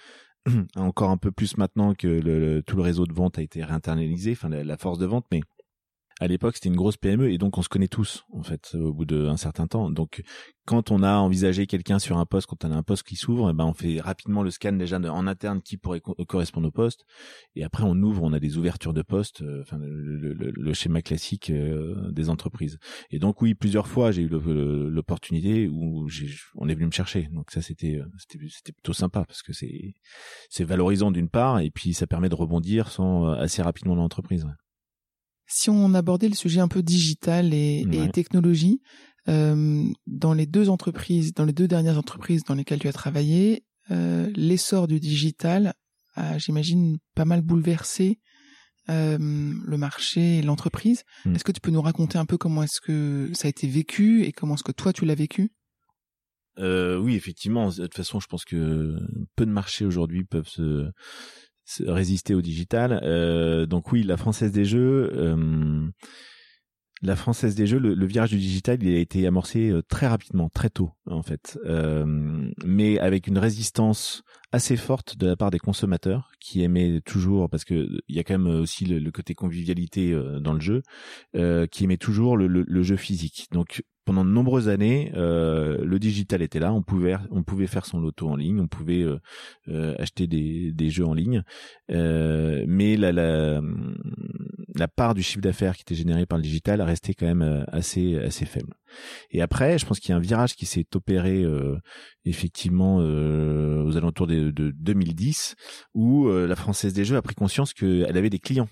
Encore 0.76 1.10
un 1.10 1.18
peu 1.18 1.32
plus 1.32 1.58
maintenant 1.58 1.94
que 1.94 2.08
le, 2.08 2.62
tout 2.64 2.76
le 2.76 2.84
réseau 2.84 3.06
de 3.06 3.14
vente 3.14 3.40
a 3.40 3.42
été 3.42 3.64
réinternalisé, 3.64 4.34
enfin 4.34 4.50
la 4.50 4.78
force 4.78 5.00
de 5.00 5.06
vente, 5.06 5.26
mais 5.32 5.42
à 6.20 6.28
l'époque 6.28 6.56
c'était 6.56 6.70
une 6.70 6.76
grosse 6.76 6.98
PME 6.98 7.32
et 7.32 7.38
donc 7.38 7.58
on 7.58 7.62
se 7.62 7.70
connaît 7.70 7.88
tous 7.88 8.26
en 8.32 8.44
fait 8.44 8.76
au 8.76 8.94
bout 8.94 9.06
d'un 9.06 9.38
certain 9.38 9.68
temps. 9.68 9.90
Donc 9.90 10.24
quand 10.66 10.92
on 10.92 11.04
a 11.04 11.16
envisagé 11.16 11.68
quelqu'un 11.68 12.00
sur 12.00 12.18
un 12.18 12.26
poste, 12.26 12.48
quand 12.48 12.64
on 12.64 12.72
a 12.72 12.76
un 12.76 12.84
poste 12.84 13.04
qui 13.04 13.16
s'ouvre, 13.16 13.50
eh 13.50 13.54
ben 13.54 13.66
on 13.66 13.74
fait 13.74 14.00
rapidement 14.00 14.44
le 14.44 14.52
scan 14.52 14.74
déjà 14.74 14.98
en 14.98 15.28
interne 15.28 15.62
qui 15.62 15.78
pourrait 15.78 16.02
correspondre 16.28 16.68
au 16.68 16.72
poste 16.72 17.06
et 17.56 17.64
après 17.64 17.84
on 17.84 17.96
ouvre, 17.96 18.24
on 18.24 18.34
a 18.34 18.40
des 18.40 18.58
ouvertures 18.58 18.94
de 18.94 19.02
postes, 19.02 19.42
euh, 19.42 19.62
enfin 19.62 19.78
le, 19.80 20.74
schéma 20.74 21.02
classique 21.02 21.50
euh, 21.50 22.12
des 22.12 22.30
entreprises. 22.30 22.78
Et 23.12 23.20
donc 23.20 23.42
oui, 23.42 23.56
plusieurs 23.56 23.88
fois 23.88 24.12
j'ai 24.12 24.22
eu 24.22 24.30
l'opportunité 24.30 25.68
où 25.68 26.08
on 26.56 26.70
est 26.70 26.76
venu 26.76 26.88
me 26.88 26.92
chercher. 26.92 27.30
Donc 27.32 27.52
ça 27.52 27.62
c'était 27.62 28.02
plutôt 28.64 28.94
sympa 28.94 29.26
parce 29.26 29.42
que 29.42 29.54
c'est 29.54 30.64
valorisant 30.64 31.12
d'une 31.12 31.30
part 31.30 31.60
et 31.60 31.72
puis 31.72 31.94
ça 31.94 32.08
permet 32.08 32.30
de 32.30 32.36
rebondir 32.36 32.90
sans 32.90 33.28
euh, 33.28 33.36
assez 33.36 33.62
rapidement 33.62 33.96
dans 33.96 34.04
l'entreprise. 34.04 34.46
Si 35.56 35.70
on 35.70 35.94
abordait 35.94 36.30
le 36.30 36.36
sujet 36.36 36.62
un 36.62 36.68
peu 36.68 36.82
digital 36.82 37.54
et, 37.54 37.86
technologie, 38.12 38.82
euh, 39.30 39.86
dans 40.08 40.34
les 40.34 40.48
deux 40.48 40.68
entreprises, 40.68 41.32
dans 41.36 41.46
les 41.46 41.54
deux 41.54 41.68
dernières 41.68 42.00
entreprises 42.00 42.42
dans 42.44 42.56
lesquelles 42.56 42.80
tu 42.80 42.88
as 42.88 42.94
travaillé, 42.94 43.64
euh, 43.92 44.32
l'essor 44.36 44.88
du 44.88 45.00
digital 45.00 45.76
a, 46.16 46.40
j'imagine, 46.40 46.98
pas 47.14 47.26
mal 47.26 47.42
bouleversé 47.42 48.20
euh, 48.90 49.20
le 49.20 49.78
marché 49.78 50.40
et 50.40 50.42
l'entreprise. 50.42 51.04
Hmm. 51.24 51.36
Est-ce 51.36 51.44
que 51.44 51.52
tu 51.52 51.62
peux 51.62 51.70
nous 51.70 51.84
raconter 51.84 52.18
un 52.18 52.26
peu 52.26 52.40
comment 52.40 52.64
est-ce 52.64 52.82
que 52.82 53.30
ça 53.36 53.48
a 53.48 53.50
été 53.50 53.68
vécu 53.68 54.24
et 54.24 54.32
comment 54.32 54.56
est-ce 54.56 54.64
que 54.64 54.72
toi 54.72 54.92
tu 54.92 55.06
l'as 55.06 55.14
vécu? 55.14 55.52
Oui, 56.58 57.14
effectivement. 57.14 57.70
De 57.70 57.84
toute 57.84 57.96
façon, 57.96 58.20
je 58.20 58.28
pense 58.28 58.44
que 58.44 58.98
peu 59.36 59.46
de 59.46 59.52
marchés 59.52 59.86
aujourd'hui 59.86 60.24
peuvent 60.24 60.50
se 60.50 60.90
résister 61.86 62.36
au 62.36 62.42
digital. 62.42 63.00
Euh, 63.04 63.66
donc 63.66 63.92
oui, 63.92 64.04
la 64.04 64.18
Française 64.18 64.52
des 64.52 64.66
Jeux, 64.66 65.12
euh, 65.14 65.88
la 67.02 67.16
Française 67.16 67.56
des 67.56 67.68
Jeux, 67.68 67.80
le, 67.80 68.06
virage 68.06 68.32
du 68.32 68.38
digital, 68.38 68.82
il 68.82 68.96
a 68.96 69.00
été 69.00 69.26
amorcé 69.28 69.70
euh, 69.70 69.82
très 69.82 70.08
rapidement, 70.08 70.50
très 70.50 70.70
tôt 70.70 70.92
en 71.06 71.24
fait, 71.24 71.58
mais 72.64 73.00
avec 73.00 73.28
une 73.28 73.38
résistance 73.38 74.24
assez 74.54 74.78
forte 74.78 75.18
de 75.18 75.28
la 75.28 75.36
part 75.36 75.52
des 75.52 75.60
consommateurs 75.60 76.32
qui 76.40 76.64
aimaient 76.64 77.02
toujours 77.02 77.50
parce 77.50 77.66
que 77.66 77.90
il 78.08 78.16
y 78.16 78.20
a 78.20 78.24
quand 78.24 78.38
même 78.38 78.62
aussi 78.62 78.86
le, 78.86 79.12
côté 79.12 79.34
convivialité 79.34 80.18
dans 80.40 80.54
le 80.54 80.62
jeu 80.62 80.84
qui 81.72 81.84
aimait 81.84 81.98
toujours 81.98 82.38
le, 82.38 82.48
le, 82.48 82.84
jeu 82.84 82.96
physique 82.96 83.48
donc 83.52 83.84
pendant 84.06 84.26
de 84.26 84.30
nombreuses 84.30 84.70
années, 84.70 85.12
euh, 85.16 85.84
le 85.84 86.00
digital 86.00 86.42
était 86.42 86.60
là. 86.60 86.74
On 86.74 86.82
pouvait, 86.82 87.16
on 87.32 87.44
pouvait 87.44 87.68
faire 87.68 87.86
son 87.86 88.00
loto 88.00 88.28
en 88.28 88.36
ligne, 88.36 88.60
on 88.60 88.68
pouvait 88.68 89.02
euh, 89.02 89.20
euh, 89.70 89.96
acheter 89.98 90.28
des, 90.28 90.72
des, 90.72 90.90
jeux 90.90 91.06
en 91.06 91.14
ligne, 91.14 91.44
mais 91.90 92.98
la, 92.98 93.12
la, 93.12 93.62
la, 94.76 94.88
part 94.88 95.14
du 95.14 95.24
chiffre 95.24 95.42
d'affaires 95.42 95.76
qui 95.76 95.82
était 95.84 95.96
généré 95.96 96.26
par 96.26 96.38
le 96.38 96.44
digital 96.44 96.82
restait 96.82 97.14
quand 97.14 97.26
même 97.26 97.66
assez, 97.72 98.18
assez 98.18 98.46
faible. 98.46 98.74
Et 99.32 99.42
après, 99.42 99.78
je 99.78 99.86
pense 99.86 100.00
qu'il 100.00 100.10
y 100.10 100.14
a 100.14 100.18
un 100.18 100.22
virage 100.22 100.56
qui 100.56 100.66
s'est 100.66 100.86
opéré 100.96 101.46
effectivement 102.26 102.98
aux 102.98 103.98
alentours 103.98 104.28
de, 104.28 104.52
de 104.52 104.72
2010, 104.72 105.56
où 105.94 106.30
la 106.30 106.56
Française 106.56 106.94
des 106.94 107.06
Jeux 107.06 107.18
a 107.18 107.22
pris 107.22 107.36
conscience 107.36 107.74
qu'elle 107.74 108.18
avait 108.18 108.30
des 108.30 108.40
clients 108.40 108.70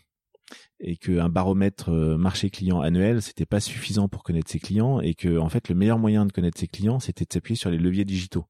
et 0.81 0.97
qu'un 0.97 1.29
baromètre 1.29 1.89
euh, 1.89 2.17
marché 2.17 2.49
client 2.49 2.81
annuel 2.81 3.21
c'était 3.21 3.45
pas 3.45 3.59
suffisant 3.59 4.07
pour 4.07 4.23
connaître 4.23 4.49
ses 4.49 4.59
clients 4.59 4.99
et 4.99 5.13
que 5.13 5.37
en 5.37 5.47
fait 5.47 5.69
le 5.69 5.75
meilleur 5.75 5.99
moyen 5.99 6.25
de 6.25 6.31
connaître 6.31 6.59
ses 6.59 6.67
clients 6.67 6.99
c'était 6.99 7.25
de 7.25 7.31
s'appuyer 7.31 7.55
sur 7.55 7.69
les 7.69 7.77
leviers 7.77 8.03
digitaux 8.03 8.45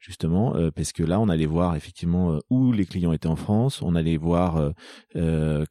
justement 0.00 0.56
euh, 0.56 0.70
parce 0.70 0.92
que 0.92 1.02
là 1.02 1.20
on 1.20 1.28
allait 1.28 1.46
voir 1.46 1.76
effectivement 1.76 2.32
euh, 2.32 2.38
où 2.48 2.72
les 2.72 2.86
clients 2.86 3.12
étaient 3.12 3.26
en 3.26 3.36
France 3.36 3.82
on 3.82 3.94
allait 3.94 4.16
voir 4.16 4.72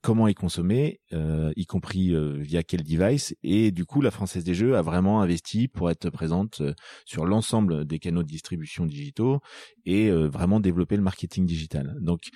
comment 0.01 0.27
ils 0.27 0.35
consommaient 0.35 0.99
y 1.11 1.65
compris 1.65 2.13
via 2.39 2.63
quel 2.63 2.83
device 2.83 3.35
et 3.43 3.71
du 3.71 3.85
coup 3.85 4.01
la 4.01 4.11
française 4.11 4.43
des 4.43 4.53
jeux 4.53 4.75
a 4.75 4.81
vraiment 4.81 5.21
investi 5.21 5.67
pour 5.67 5.89
être 5.89 6.09
présente 6.09 6.61
sur 7.05 7.25
l'ensemble 7.25 7.85
des 7.85 7.99
canaux 7.99 8.23
de 8.23 8.27
distribution 8.27 8.85
digitaux 8.85 9.39
et 9.85 10.11
vraiment 10.11 10.59
développer 10.59 10.95
le 10.95 11.01
marketing 11.01 11.45
digital 11.45 11.95
donc 12.01 12.29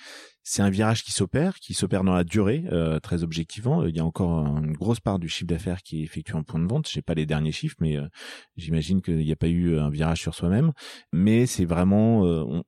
c'est 0.49 0.61
un 0.61 0.69
virage 0.69 1.03
qui 1.03 1.11
s'opère, 1.11 1.59
qui 1.59 1.73
s'opère 1.73 2.05
dans 2.05 2.13
la 2.13 2.23
durée, 2.23 2.63
euh, 2.71 3.01
très 3.01 3.21
objectivement. 3.21 3.66
Il 3.87 3.95
y 3.95 3.99
a 3.99 4.05
encore 4.05 4.45
une 4.45 4.73
grosse 4.73 4.99
part 4.99 5.19
du 5.19 5.29
chiffre 5.29 5.47
d'affaires 5.47 5.81
qui 5.81 6.01
est 6.01 6.03
effectué 6.03 6.35
en 6.35 6.43
point 6.43 6.59
de 6.59 6.67
vente. 6.67 6.89
Je 6.89 6.97
n'ai 6.97 7.01
pas 7.01 7.13
les 7.13 7.25
derniers 7.25 7.51
chiffres, 7.51 7.75
mais 7.79 7.97
euh, 7.97 8.07
j'imagine 8.55 9.01
qu'il 9.01 9.17
n'y 9.17 9.31
a 9.31 9.35
pas 9.35 9.47
eu 9.47 9.77
un 9.77 9.89
virage 9.89 10.21
sur 10.21 10.35
soi-même. 10.35 10.71
Mais 11.11 11.45
c'est 11.45 11.65
vraiment 11.65 12.25
euh, 12.25 12.61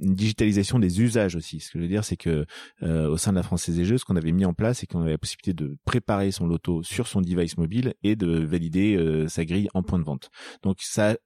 une 0.00 0.14
digitalisation 0.14 0.78
des 0.78 1.00
usages 1.00 1.36
aussi. 1.36 1.60
Ce 1.60 1.70
que 1.70 1.78
je 1.78 1.84
veux 1.84 1.88
dire, 1.88 2.04
c'est 2.04 2.16
que 2.16 2.46
au 2.82 3.16
sein 3.16 3.32
de 3.32 3.36
la 3.36 3.42
Française 3.42 3.76
des 3.76 3.84
Jeux, 3.84 3.98
ce 3.98 4.04
qu'on 4.04 4.16
avait 4.16 4.32
mis 4.32 4.44
en 4.44 4.54
place, 4.54 4.78
c'est 4.78 4.86
qu'on 4.86 5.00
avait 5.00 5.12
la 5.12 5.18
possibilité 5.18 5.52
de 5.52 5.76
préparer 5.84 6.30
son 6.30 6.46
loto 6.46 6.82
sur 6.82 7.06
son 7.06 7.20
device 7.20 7.56
mobile 7.58 7.94
et 8.02 8.16
de 8.16 8.44
valider 8.44 9.26
sa 9.28 9.44
grille 9.44 9.68
en 9.74 9.82
point 9.82 9.98
de 9.98 10.04
vente. 10.04 10.30
Donc 10.62 10.78
ça, 10.80 11.16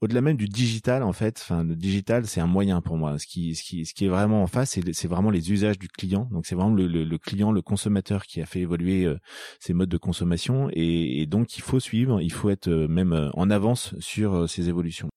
au-delà 0.00 0.20
même 0.20 0.36
du 0.36 0.46
digital 0.46 1.02
en 1.02 1.12
fait 1.12 1.38
enfin 1.40 1.64
le 1.64 1.74
digital 1.74 2.26
c'est 2.26 2.40
un 2.40 2.46
moyen 2.46 2.80
pour 2.80 2.96
moi 2.96 3.18
ce 3.18 3.26
qui 3.26 3.54
ce 3.54 3.62
qui 3.62 3.84
ce 3.84 3.94
qui 3.94 4.04
est 4.04 4.08
vraiment 4.08 4.42
en 4.42 4.46
face 4.46 4.78
c'est 4.92 5.08
vraiment 5.08 5.30
les 5.30 5.50
usages 5.52 5.78
du 5.78 5.88
client 5.88 6.28
donc 6.30 6.46
c'est 6.46 6.54
vraiment 6.54 6.74
le, 6.74 6.86
le, 6.86 7.18
client 7.18 7.50
le 7.50 7.62
consommateur 7.62 8.24
qui 8.26 8.40
a 8.40 8.46
fait 8.46 8.60
évoluer 8.60 9.04
euh, 9.04 9.18
ses 9.58 9.72
modes 9.74 9.88
de 9.88 9.96
consommation 9.96 10.68
et, 10.72 11.20
et, 11.20 11.26
donc 11.26 11.56
il 11.56 11.62
faut 11.62 11.80
suivre 11.80 12.20
il 12.20 12.32
faut 12.32 12.50
être 12.50 12.68
euh, 12.68 12.86
même 12.86 13.12
euh, 13.12 13.30
en 13.34 13.50
avance 13.50 13.94
sur 13.98 14.48
ces 14.48 14.68
évolutions 14.68 15.08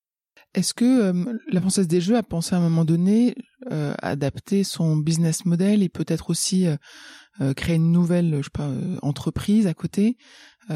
est-ce 0.54 0.74
que 0.74 1.14
la 1.52 1.62
Française 1.62 1.88
des 1.88 2.02
Jeux 2.02 2.18
a 2.18 2.24
pensé 2.24 2.56
à 2.56 2.58
un 2.58 2.62
moment 2.62 2.86
donné 2.86 3.36
euh, 3.72 3.94
adapter 4.02 4.64
son 4.64 4.98
business 4.98 5.46
model 5.46 5.84
et 5.84 5.90
peut-être 5.90 6.30
aussi 6.30 6.68
créer 7.56 7.78
une 7.78 7.92
nouvelle, 7.92 8.38
je 8.38 8.44
sais 8.44 8.50
pas, 8.52 8.70
entreprise 9.02 9.66
à 9.66 9.74
côté 9.74 10.18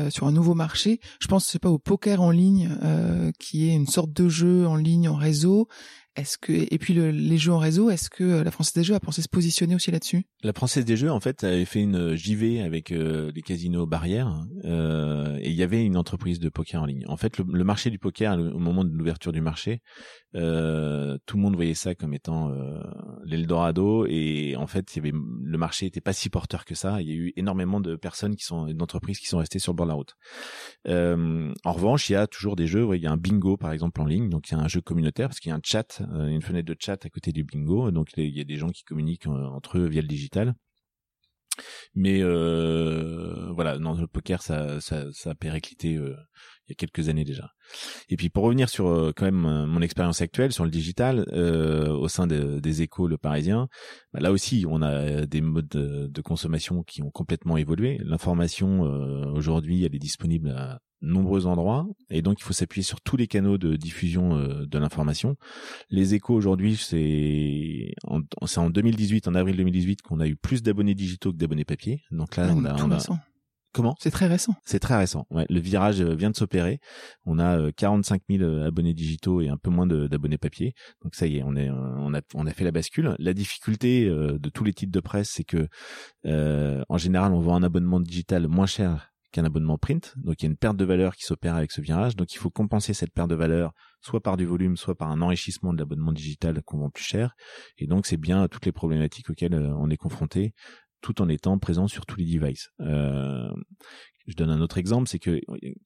sur 0.10 0.28
un 0.28 0.32
nouveau 0.32 0.56
marché? 0.56 1.00
Je 1.20 1.28
pense, 1.28 1.46
c'est 1.46 1.60
pas, 1.60 1.70
au 1.70 1.80
poker 1.80 2.22
en 2.22 2.32
ligne, 2.32 2.70
qui 3.40 3.70
est 3.70 3.74
une 3.74 3.88
sorte 3.88 4.14
de 4.14 4.30
jeu 4.30 4.66
en 4.66 4.76
ligne, 4.76 5.10
en 5.10 5.16
réseau. 5.16 5.68
Est-ce 6.16 6.38
que 6.38 6.54
et 6.54 6.78
puis 6.78 6.94
les 6.94 7.38
jeux 7.38 7.52
en 7.52 7.58
réseau, 7.58 7.90
est-ce 7.90 8.10
que 8.10 8.42
la 8.42 8.52
Française 8.52 8.74
des 8.74 8.84
Jeux 8.84 8.96
a 8.96 9.00
pensé 9.00 9.22
se 9.22 9.30
positionner 9.30 9.76
aussi 9.76 9.92
là-dessus? 9.92 10.26
La 10.44 10.54
Française 10.54 10.86
des 10.86 10.96
Jeux, 10.96 11.12
en 11.12 11.20
fait, 11.20 11.44
avait 11.44 11.66
fait 11.66 11.82
une 11.82 12.16
JV 12.16 12.62
avec 12.62 12.90
les 12.90 13.42
casinos 13.42 13.86
barrières 13.86 14.46
euh, 14.64 15.38
et 15.42 15.50
il 15.50 15.56
y 15.56 15.64
avait 15.64 15.84
une 15.84 15.98
entreprise 15.98 16.40
de 16.40 16.50
poker 16.50 16.82
en 16.82 16.86
ligne. 16.86 17.06
En 17.08 17.18
fait, 17.18 17.38
le, 17.38 17.64
marché 17.64 17.90
du 17.90 18.00
poker, 18.00 18.38
au 18.38 18.60
moment 18.60 18.84
de 18.84 18.92
l'ouverture 18.92 19.32
du 19.32 19.42
marché, 19.42 19.82
euh, 20.36 21.18
tout 21.26 21.38
le 21.38 21.44
monde 21.44 21.56
voyait 21.56 21.74
ça 21.74 21.96
comme 21.96 22.14
étant 22.14 22.50
euh, 22.52 22.80
l'Eldorado 23.24 24.06
et 24.08 24.56
en 24.58 24.68
fait, 24.68 24.96
y 24.96 25.00
avait 25.00 25.12
le 25.12 25.58
marché 25.58 25.86
était 25.86 26.02
pas 26.02 26.14
si 26.14 26.30
porteur 26.30 26.66
que 26.66 26.76
ça. 26.76 27.02
Il 27.02 27.08
y 27.08 27.12
a 27.12 27.16
eu 27.16 27.34
énormément 27.36 27.80
de 27.80 27.96
personnes 27.96 28.36
qui 28.36 28.44
sont 28.44 28.66
d'entreprises 28.74 29.20
qui 29.20 29.28
sont 29.28 29.38
restées 29.38 29.60
sur 29.60 29.72
le 29.72 29.78
bord 29.78 29.86
de 29.86 29.92
la 29.92 29.96
route. 29.96 30.16
Euh, 30.88 31.54
en 31.64 31.72
revanche, 31.72 32.10
il 32.10 32.14
y 32.14 32.16
a 32.16 32.28
toujours 32.28 32.56
des 32.56 32.68
jeux. 32.68 32.88
il 32.96 33.02
y 33.02 33.08
a 33.08 33.12
un 33.12 33.18
bingo 33.18 33.58
par 33.58 33.72
exemple 33.72 34.02
en 34.02 34.06
ligne, 34.06 34.30
donc 34.30 34.50
il 34.50 34.58
y 34.58 34.58
a 34.58 34.60
un 34.60 34.68
jeu 34.68 34.82
communautaire 34.82 35.30
parce 35.30 35.40
qu'il 35.40 35.50
y 35.50 35.54
a 35.54 35.56
un 35.56 35.62
chat 35.64 36.02
euh, 36.02 36.05
une 36.14 36.42
fenêtre 36.42 36.68
de 36.68 36.76
chat 36.80 37.06
à 37.06 37.10
côté 37.10 37.32
du 37.32 37.44
bingo, 37.44 37.92
donc 37.92 38.10
il 38.18 38.36
y 38.36 38.42
a 38.42 38.44
des 38.44 38.58
gens 38.58 38.70
qui 38.70 38.84
communiquent 38.84 39.28
euh, 39.28 39.46
entre 39.48 39.78
eux 39.78 39.88
via 39.88 40.02
le 40.02 40.08
digital. 40.08 40.56
Mais 41.94 42.22
euh, 42.22 43.52
voilà, 43.54 43.78
dans 43.78 43.94
le 43.94 44.08
poker, 44.08 44.42
ça, 44.42 44.82
ça, 44.82 45.06
ça 45.14 45.32
a 45.32 45.36
périclité 45.36 45.98
il 46.68 46.72
y 46.72 46.74
a 46.74 46.76
quelques 46.76 47.10
années 47.10 47.24
déjà. 47.24 47.52
Et 48.10 48.16
puis 48.16 48.30
pour 48.30 48.44
revenir 48.44 48.70
sur 48.70 49.14
quand 49.16 49.26
même 49.26 49.66
mon 49.66 49.82
expérience 49.82 50.22
actuelle 50.22 50.52
sur 50.52 50.64
le 50.64 50.72
digital 50.72 51.26
au 51.32 52.08
sein 52.08 52.28
des 52.28 52.82
échos 52.82 53.08
le 53.08 53.18
Parisien, 53.18 53.68
bah, 54.14 54.20
là 54.20 54.32
aussi 54.32 54.66
on 54.68 54.82
a 54.82 55.26
des 55.26 55.42
modes 55.42 55.68
de, 55.68 56.08
de 56.08 56.22
consommation 56.22 56.84
qui 56.84 57.02
ont 57.02 57.12
complètement 57.12 57.58
évolué. 57.58 58.00
L'information 58.04 58.82
aujourd'hui 59.34 59.86
elle 59.86 59.96
est 59.96 60.00
disponible 60.00 60.50
à 60.50 60.80
nombreux 61.06 61.46
endroits 61.46 61.88
et 62.10 62.22
donc 62.22 62.40
il 62.40 62.44
faut 62.44 62.54
s'appuyer 62.54 62.84
sur 62.84 63.02
tous 63.02 63.18
les 63.18 63.28
canaux 63.28 63.58
de 63.58 63.76
diffusion 63.76 64.38
euh, 64.38 64.66
de 64.66 64.78
l'information. 64.78 65.36
Les 65.90 66.14
échos 66.16 66.34
aujourd'hui, 66.34 66.76
c'est 66.76 67.94
en, 68.04 68.22
c'est 68.46 68.60
en 68.60 68.70
2018, 68.70 69.28
en 69.28 69.36
avril 69.36 69.56
2018 69.58 70.02
qu'on 70.02 70.20
a 70.20 70.28
eu 70.28 70.36
plus 70.36 70.64
d'abonnés 70.64 70.96
digitaux 70.96 71.32
que 71.32 71.38
d'abonnés 71.38 71.66
papier. 71.66 72.02
Donc 72.12 72.36
là, 72.36 72.52
on 72.56 72.66
a, 72.66 72.76
on 72.84 72.92
a... 72.92 73.00
Comment? 73.76 73.94
C'est 74.00 74.10
très 74.10 74.28
récent. 74.28 74.56
C'est 74.64 74.80
très 74.80 74.96
récent. 74.96 75.28
Ouais, 75.32 75.46
le 75.50 75.60
virage 75.60 76.00
euh, 76.00 76.16
vient 76.16 76.30
de 76.30 76.36
s'opérer. 76.38 76.80
On 77.26 77.40
a 77.40 77.74
45 77.74 78.22
euh, 78.32 78.38
000 78.38 78.64
abonnés 78.64 78.94
digitaux 78.94 79.42
et 79.42 79.50
un 79.50 79.58
peu 79.58 79.70
moins 79.70 79.86
d'abonnés 79.86 80.38
papier. 80.38 80.74
Donc 81.04 81.14
ça 81.14 81.28
y 81.28 81.40
est, 81.40 81.44
on 81.44 81.58
est, 81.58 81.70
on 81.70 82.14
a, 82.14 82.22
on 82.36 82.48
a 82.48 82.52
fait 82.52 82.64
la 82.64 82.72
bascule. 82.72 83.18
La 83.20 83.34
difficulté 83.34 84.06
de 84.06 84.50
tous 84.50 84.64
les 84.64 84.72
titres 84.72 84.94
de 84.94 85.00
presse, 85.02 85.30
c'est 85.30 85.44
que 85.44 85.68
en 86.24 86.98
général, 86.98 87.34
on 87.34 87.42
vend 87.42 87.56
un 87.56 87.64
abonnement 87.64 88.00
digital 88.00 88.48
moins 88.48 88.66
cher 88.66 89.12
qu'un 89.36 89.44
abonnement 89.44 89.78
print. 89.78 90.14
Donc 90.16 90.42
il 90.42 90.46
y 90.46 90.48
a 90.48 90.52
une 90.52 90.56
perte 90.56 90.78
de 90.78 90.86
valeur 90.86 91.16
qui 91.16 91.24
s'opère 91.24 91.56
avec 91.56 91.72
ce 91.72 91.82
virage. 91.82 92.16
Donc 92.16 92.34
il 92.34 92.38
faut 92.38 92.50
compenser 92.50 92.94
cette 92.94 93.12
perte 93.12 93.30
de 93.30 93.36
valeur 93.36 93.74
soit 94.00 94.22
par 94.22 94.38
du 94.38 94.46
volume, 94.46 94.78
soit 94.78 94.96
par 94.96 95.10
un 95.10 95.22
enrichissement 95.22 95.74
de 95.74 95.80
l'abonnement 95.80 96.14
digital 96.14 96.62
qu'on 96.64 96.78
vend 96.78 96.90
plus 96.90 97.04
cher. 97.04 97.36
Et 97.78 97.86
donc 97.86 98.06
c'est 98.06 98.18
bien 98.18 98.48
toutes 98.48 98.66
les 98.66 98.72
problématiques 98.72 99.30
auxquelles 99.30 99.54
euh, 99.54 99.76
on 99.76 99.90
est 99.90 99.98
confronté 99.98 100.54
tout 101.06 101.22
en 101.22 101.30
étant 101.30 101.60
présent 101.60 101.88
sur 101.88 102.06
tous 102.06 102.18
les 102.18 102.26
devices. 102.26 102.70
Euh, 102.82 103.48
je 104.26 104.34
donne 104.34 104.50
un 104.50 104.60
autre 104.62 104.80
exemple, 104.80 105.08
c'est 105.08 105.20
que 105.20 105.40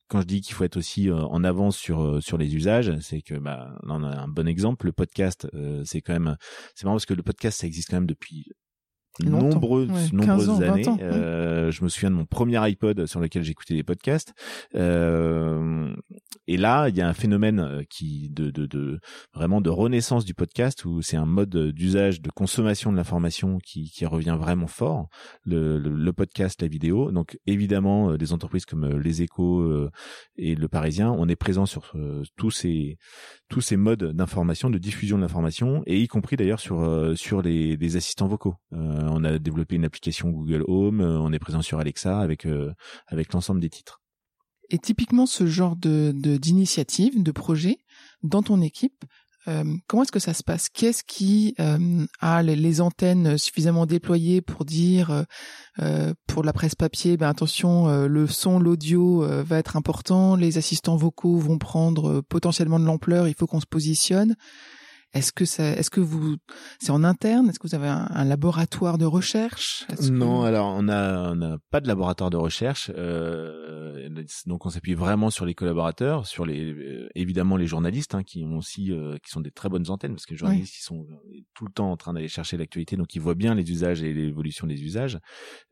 quand 0.08 0.22
je 0.22 0.26
dis 0.26 0.40
qu'il 0.40 0.54
faut 0.54 0.64
être 0.64 0.78
aussi 0.78 1.10
euh, 1.10 1.18
en 1.26 1.44
avance 1.44 1.76
sur 1.76 2.24
sur 2.24 2.38
les 2.38 2.56
usages, 2.56 2.98
c'est 3.02 3.22
que 3.22 3.36
bah 3.36 3.78
on 3.84 4.02
a 4.02 4.18
un 4.18 4.30
bon 4.30 4.48
exemple. 4.48 4.86
Le 4.86 4.94
podcast, 4.94 5.48
c'est 5.84 6.02
quand 6.02 6.14
même 6.14 6.38
c'est 6.74 6.86
marrant 6.86 6.96
parce 6.96 7.06
que 7.06 7.14
le 7.14 7.24
podcast 7.24 7.60
ça 7.60 7.68
existe 7.68 7.90
quand 7.90 7.98
même 7.98 8.08
depuis 8.08 8.46
nombreuses 9.26 10.14
nombreuses 10.14 10.62
années. 10.62 10.86
euh, 11.02 11.72
je 11.72 11.84
me 11.84 11.90
souviens 11.90 12.12
de 12.12 12.16
mon 12.16 12.26
premier 12.26 12.58
iPod 12.58 13.06
sur 13.06 13.20
lequel 13.20 13.44
j'écoutais 13.44 13.74
des 13.76 13.84
podcasts. 13.84 14.34
Euh, 14.76 15.94
et 16.48 16.58
là, 16.58 16.90
il 16.90 16.98
y 16.98 17.02
a 17.02 17.08
un 17.08 17.14
phénomène 17.14 17.60
euh, 17.60 17.84
qui 17.90 18.30
de, 18.30 18.50
de, 18.52 18.66
de 18.66 19.00
vraiment 19.34 19.62
de 19.62 19.70
renaissance 19.70 20.26
du 20.26 20.34
podcast 20.34 20.86
où 20.86 21.02
c'est 21.02 21.18
un 21.18 21.26
mode 21.26 21.56
d'usage 21.72 22.22
de 22.22 22.30
consommation 22.32 22.92
de 22.92 22.98
l'information 22.98 23.58
qui, 23.64 23.90
qui 23.92 24.06
revient 24.06 24.38
vraiment 24.40 24.68
fort. 24.68 25.08
Le, 25.44 25.78
le, 25.78 26.14
podcast, 26.14 26.62
la 26.62 26.68
vidéo. 26.68 27.12
Donc 27.12 27.38
évidemment, 27.46 28.12
euh, 28.12 28.18
des 28.18 28.34
entreprises 28.34 28.66
comme 28.66 28.84
euh, 28.86 28.98
les 29.00 29.22
Échos 29.22 29.90
et 30.38 30.56
le 30.56 30.68
Parisien, 30.68 31.12
on 31.12 31.28
est 31.28 31.36
présent 31.36 31.66
sur 31.66 31.94
tous 32.38 32.52
ces 32.52 32.98
tous 33.50 33.62
ces 33.62 33.78
modes 33.78 34.04
d'information, 34.14 34.70
de 34.70 34.78
diffusion 34.78 35.18
de 35.18 35.22
l'information, 35.24 35.82
et 35.86 36.00
y 36.00 36.08
compris 36.08 36.36
d'ailleurs 36.36 36.60
sur 36.60 37.14
sur 37.16 37.42
les, 37.42 37.78
les 37.78 37.96
assistants 37.96 38.28
vocaux. 38.28 38.56
Euh, 38.74 39.08
on 39.10 39.24
a 39.24 39.38
développé 39.40 39.76
une 39.76 39.86
application 39.86 40.30
Google 40.30 40.64
Home, 40.68 41.02
euh, 41.02 41.20
on 41.20 41.34
est 41.34 41.40
présent 41.40 41.62
sur 41.62 41.80
Alexa 41.80 42.20
avec 42.20 42.46
euh, 42.46 42.74
avec 43.08 43.34
l'ensemble 43.34 43.60
des 43.60 43.70
titres. 43.70 44.02
Et 44.70 44.78
typiquement 44.78 45.26
ce 45.26 45.48
genre 45.48 45.76
d'initiative, 45.76 47.24
de, 47.24 47.32
projet 47.32 47.78
dans 48.22 48.44
ton 48.44 48.62
équipe, 48.62 49.04
comment 49.88 50.04
est-ce 50.04 50.12
que 50.12 50.20
ça 50.20 50.36
se 50.36 50.44
passe? 50.44 50.70
Qu'est-ce 50.70 51.04
qui 51.04 51.56
a 51.58 52.44
les, 52.44 52.82
antennes 52.82 53.40
suffisamment 53.40 53.88
déployées 53.88 54.42
pour 54.42 54.66
dire 54.66 55.26
pour 56.28 56.44
la 56.44 56.54
presse 56.54 56.76
papier, 56.76 57.18
ben 57.18 57.30
attention, 57.30 58.06
le 58.06 58.28
son, 58.28 58.60
l'audio 58.60 59.26
va 59.44 59.58
être 59.58 59.76
important, 59.76 60.36
les 60.36 60.60
assistants 60.60 60.98
vocaux 60.98 61.40
vont 61.40 61.58
prendre 61.58 62.22
potentiellement 62.22 62.80
de 62.80 62.86
l'ampleur, 62.86 63.28
il 63.28 63.34
faut 63.34 63.48
qu'on 63.48 63.62
se 63.62 63.66
positionne? 63.66 64.36
Est-ce 65.14 65.32
que 65.32 65.46
ça, 65.46 65.72
est-ce 65.72 65.90
que 65.90 66.02
vous, 66.02 66.38
c'est 66.80 66.92
en 66.92 67.04
interne? 67.04 67.50
Est-ce 67.50 67.58
que 67.58 67.68
vous 67.68 67.74
avez 67.74 67.88
un, 67.88 68.24
laboratoire 68.26 69.00
de 69.00 69.06
recherche? 69.06 69.88
Non, 70.12 70.44
alors 70.44 70.76
on 70.78 70.88
a, 70.88 71.32
on 71.32 71.36
n'a 71.36 71.58
pas 71.72 71.82
de 71.82 71.88
laboratoire 71.88 72.30
de 72.30 72.38
recherche. 72.38 72.92
Euh, 72.96 74.08
donc 74.46 74.68
on 74.68 74.70
s'appuie 74.70 74.94
vraiment 74.94 75.32
sur 75.32 75.46
les 75.46 75.56
collaborateurs, 75.56 76.28
sur 76.28 76.46
les, 76.46 76.72
euh, 76.74 77.10
évidemment 77.16 77.58
les 77.58 77.66
journalistes 77.66 78.14
hein, 78.14 78.22
qui 78.22 78.44
ont 78.46 78.58
aussi, 78.58 78.92
euh, 78.92 79.18
qui 79.24 79.32
sont 79.32 79.42
des 79.42 79.50
très 79.50 79.68
bonnes 79.68 79.90
antennes 79.90 80.14
parce 80.14 80.28
que 80.28 80.34
les 80.34 80.38
journalistes 80.38 80.78
ils 80.78 80.84
sont 80.84 81.08
tout 81.56 81.66
le 81.66 81.72
temps 81.72 81.92
en 81.92 81.98
train 81.98 82.14
d'aller 82.14 82.28
chercher 82.28 82.58
l'actualité, 82.58 82.96
donc 82.96 83.16
ils 83.16 83.22
voient 83.22 83.34
bien 83.34 83.56
les 83.56 83.70
usages 83.72 84.04
et 84.04 84.14
l'évolution 84.14 84.68
des 84.68 84.84
usages. 84.84 85.18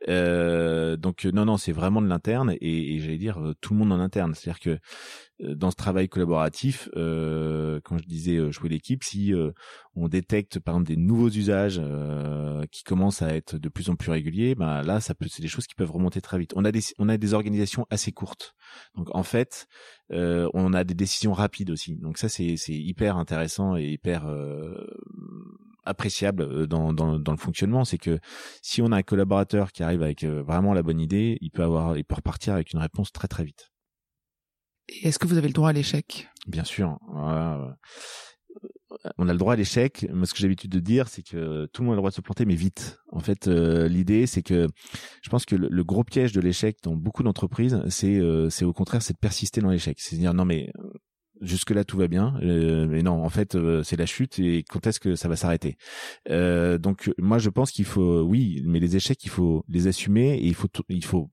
donc 0.08 1.26
non, 1.26 1.46
non, 1.46 1.58
c'est 1.58 1.74
vraiment 1.74 2.02
de 2.02 2.08
l'interne 2.08 2.56
et, 2.60 2.96
et 2.96 3.00
j'allais 3.00 3.18
dire 3.20 3.40
tout 3.62 3.74
le 3.74 3.80
monde 3.80 3.92
en 3.92 4.00
interne. 4.00 4.34
C'est-à-dire 4.34 4.60
que 4.60 4.70
euh, 4.70 4.78
dans 5.40 5.70
ce 5.70 5.76
travail 5.76 6.10
collaboratif, 6.10 6.90
euh, 6.96 7.80
quand 7.84 7.98
je 8.00 8.06
disais 8.06 8.38
euh, 8.38 8.52
jouer 8.52 8.70
l'équipe, 8.70 9.04
si 9.04 9.34
euh, 9.34 9.52
on 9.96 10.08
détecte 10.08 10.60
par 10.60 10.76
exemple 10.76 10.88
des 10.88 10.98
nouveaux 10.98 11.30
usages 11.30 11.82
qui 12.72 12.84
commencent 12.84 13.22
à 13.22 13.36
être 13.36 13.58
de 13.58 13.70
plus 13.70 13.90
en 13.90 13.96
plus 13.96 14.12
réguliers, 14.12 14.56
ben 14.56 14.82
là, 14.82 15.00
ça 15.00 15.14
peut, 15.14 15.28
c'est 15.30 15.42
des 15.42 15.48
choses 15.48 15.68
qui 15.68 15.76
peuvent 15.76 15.92
remonter 15.92 16.22
très 16.22 16.40
vite. 16.40 16.54
On 16.56 16.66
a 16.66 16.72
des, 16.72 16.82
on 16.98 17.10
a 17.10 17.18
des 17.18 17.34
organisations 17.34 17.86
assez 17.90 18.12
courtes, 18.12 18.56
donc 18.96 19.14
en 19.16 19.24
fait, 19.24 19.68
on 20.10 20.74
a 20.74 20.84
des 20.84 20.94
décisions 20.94 21.34
rapides 21.34 21.70
aussi. 21.70 21.98
Donc 21.98 22.18
ça, 22.18 22.30
c'est, 22.30 22.58
c'est 22.58 22.76
hyper 22.76 23.18
intéressant 23.18 23.76
et 23.76 23.90
hyper 23.90 24.28
appréciable 25.84 26.68
dans, 26.68 26.94
dans, 26.94 27.20
dans, 27.20 27.32
le 27.32 27.38
fonctionnement, 27.38 27.86
c'est 27.86 27.98
que 27.98 28.20
si 28.62 28.82
on 28.82 28.92
a 28.92 28.98
un 28.98 29.04
collaborateur 29.04 29.72
qui 29.72 29.84
arrive 29.84 30.04
avec 30.04 30.24
vraiment 30.24 30.74
la 30.74 30.84
bonne 30.84 31.00
idée, 31.00 31.38
il 31.42 31.52
peut 31.52 31.64
avoir, 31.64 31.98
il 31.98 32.04
peut 32.04 32.16
repartir 32.16 32.54
avec 32.54 32.74
une 32.74 32.80
réponse 32.80 33.12
très 33.12 33.28
très 33.28 33.44
vite. 33.44 33.72
Est-ce 34.88 35.20
que 35.20 35.28
vous 35.28 35.38
avez 35.38 35.48
le 35.48 35.54
droit 35.54 35.70
à 35.70 35.74
l'échec? 35.74 36.28
Bien 36.48 36.64
sûr. 36.64 36.98
on 39.18 39.28
a 39.28 39.34
le 39.34 39.38
droit 39.38 39.54
à 39.54 39.56
l'échec. 39.56 40.08
Moi, 40.14 40.26
ce 40.26 40.34
que 40.34 40.40
j'ai 40.40 40.48
l'habitude 40.48 40.72
de 40.72 40.80
dire, 40.80 41.08
c'est 41.10 41.24
que 41.24 41.66
tout 41.68 41.82
le 41.82 41.88
monde 41.88 41.94
a 41.94 41.96
le 41.96 42.02
droit 42.02 42.10
de 42.10 42.16
se 42.16 42.22
planter, 42.22 42.46
mais 42.46 42.56
vite. 42.56 43.00
En 43.12 43.20
fait, 43.20 43.48
euh, 43.48 43.88
l'idée, 43.88 44.28
c'est 44.28 44.44
que 44.44 44.68
je 45.22 45.30
pense 45.30 45.46
que 45.46 45.56
le, 45.56 45.84
gros 45.84 46.04
piège 46.04 46.32
de 46.32 46.40
l'échec 46.40 46.78
dans 46.84 46.96
beaucoup 46.96 47.24
d'entreprises, 47.24 47.82
c'est 47.90 48.18
euh, 48.18 48.50
c'est 48.50 48.66
au 48.66 48.74
contraire, 48.74 49.02
c'est 49.02 49.14
de 49.14 49.20
persister 49.20 49.62
dans 49.62 49.70
l'échec. 49.70 50.00
C'est 50.00 50.16
à 50.16 50.20
dire 50.20 50.34
non 50.34 50.46
mais 50.46 50.72
euh, 50.80 50.90
jusque 51.42 51.72
là 51.72 51.84
tout 51.84 51.98
va 51.98 52.08
bien, 52.08 52.36
mais 52.42 53.04
non, 53.04 53.24
en 53.24 53.30
fait, 53.30 53.58
c'est 53.84 53.98
la 53.98 54.06
chute 54.06 54.40
et 54.40 54.64
quand 54.68 54.88
est-ce 54.88 55.00
que 55.00 55.16
ça 55.16 55.28
va 55.28 55.36
s'arrêter? 55.36 55.78
Donc 56.28 57.12
moi, 57.18 57.38
je 57.38 57.50
pense 57.50 57.72
qu'il 57.72 57.86
faut, 57.86 58.22
oui, 58.22 58.64
mais 58.66 58.80
les 58.80 58.96
échecs, 58.96 59.24
il 59.24 59.30
faut 59.30 59.64
les 59.68 59.88
assumer 59.88 60.36
et 60.36 60.46
il 60.46 60.56
faut 60.56 60.70
il 60.90 61.06
faut 61.06 61.30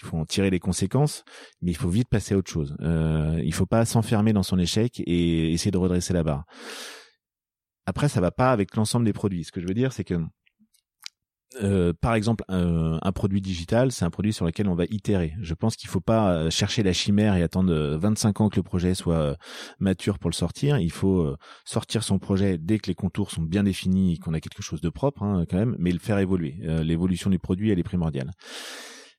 il 0.00 0.06
faut 0.06 0.16
en 0.16 0.24
tirer 0.24 0.50
les 0.50 0.60
conséquences, 0.60 1.24
mais 1.60 1.70
il 1.70 1.76
faut 1.76 1.88
vite 1.88 2.08
passer 2.08 2.34
à 2.34 2.38
autre 2.38 2.50
chose. 2.50 2.76
Euh, 2.80 3.40
il 3.44 3.52
faut 3.54 3.66
pas 3.66 3.84
s'enfermer 3.84 4.32
dans 4.32 4.42
son 4.42 4.58
échec 4.58 5.00
et 5.06 5.52
essayer 5.52 5.70
de 5.70 5.78
redresser 5.78 6.12
la 6.12 6.22
barre. 6.22 6.44
Après, 7.86 8.08
ça 8.08 8.20
va 8.20 8.30
pas 8.30 8.52
avec 8.52 8.76
l'ensemble 8.76 9.04
des 9.04 9.12
produits. 9.12 9.44
Ce 9.44 9.52
que 9.52 9.60
je 9.60 9.66
veux 9.66 9.74
dire, 9.74 9.92
c'est 9.92 10.04
que 10.04 10.20
euh, 11.60 11.92
par 12.00 12.14
exemple, 12.14 12.44
un, 12.48 13.12
produit 13.12 13.40
digital, 13.40 13.92
c'est 13.92 14.04
un 14.04 14.10
produit 14.10 14.32
sur 14.32 14.46
lequel 14.46 14.68
on 14.68 14.74
va 14.74 14.84
itérer. 14.84 15.34
Je 15.40 15.54
pense 15.54 15.76
qu'il 15.76 15.88
faut 15.88 16.00
pas 16.00 16.32
euh, 16.32 16.50
chercher 16.50 16.82
la 16.82 16.92
chimère 16.92 17.36
et 17.36 17.42
attendre 17.42 17.74
25 17.96 18.40
ans 18.40 18.48
que 18.48 18.56
le 18.56 18.62
projet 18.62 18.94
soit 18.94 19.16
euh, 19.16 19.34
mature 19.78 20.18
pour 20.18 20.30
le 20.30 20.34
sortir. 20.34 20.78
Il 20.78 20.90
faut 20.90 21.20
euh, 21.20 21.36
sortir 21.64 22.02
son 22.02 22.18
projet 22.18 22.58
dès 22.58 22.78
que 22.78 22.88
les 22.88 22.94
contours 22.94 23.30
sont 23.30 23.42
bien 23.42 23.64
définis 23.64 24.14
et 24.14 24.18
qu'on 24.18 24.34
a 24.34 24.40
quelque 24.40 24.62
chose 24.62 24.80
de 24.80 24.88
propre, 24.88 25.22
hein, 25.22 25.44
quand 25.48 25.58
même, 25.58 25.76
mais 25.78 25.92
le 25.92 25.98
faire 25.98 26.18
évoluer. 26.18 26.56
L'évolution 26.62 27.30
du 27.30 27.38
produit, 27.38 27.70
elle 27.70 27.78
est 27.78 27.84
primordiale. 27.84 28.30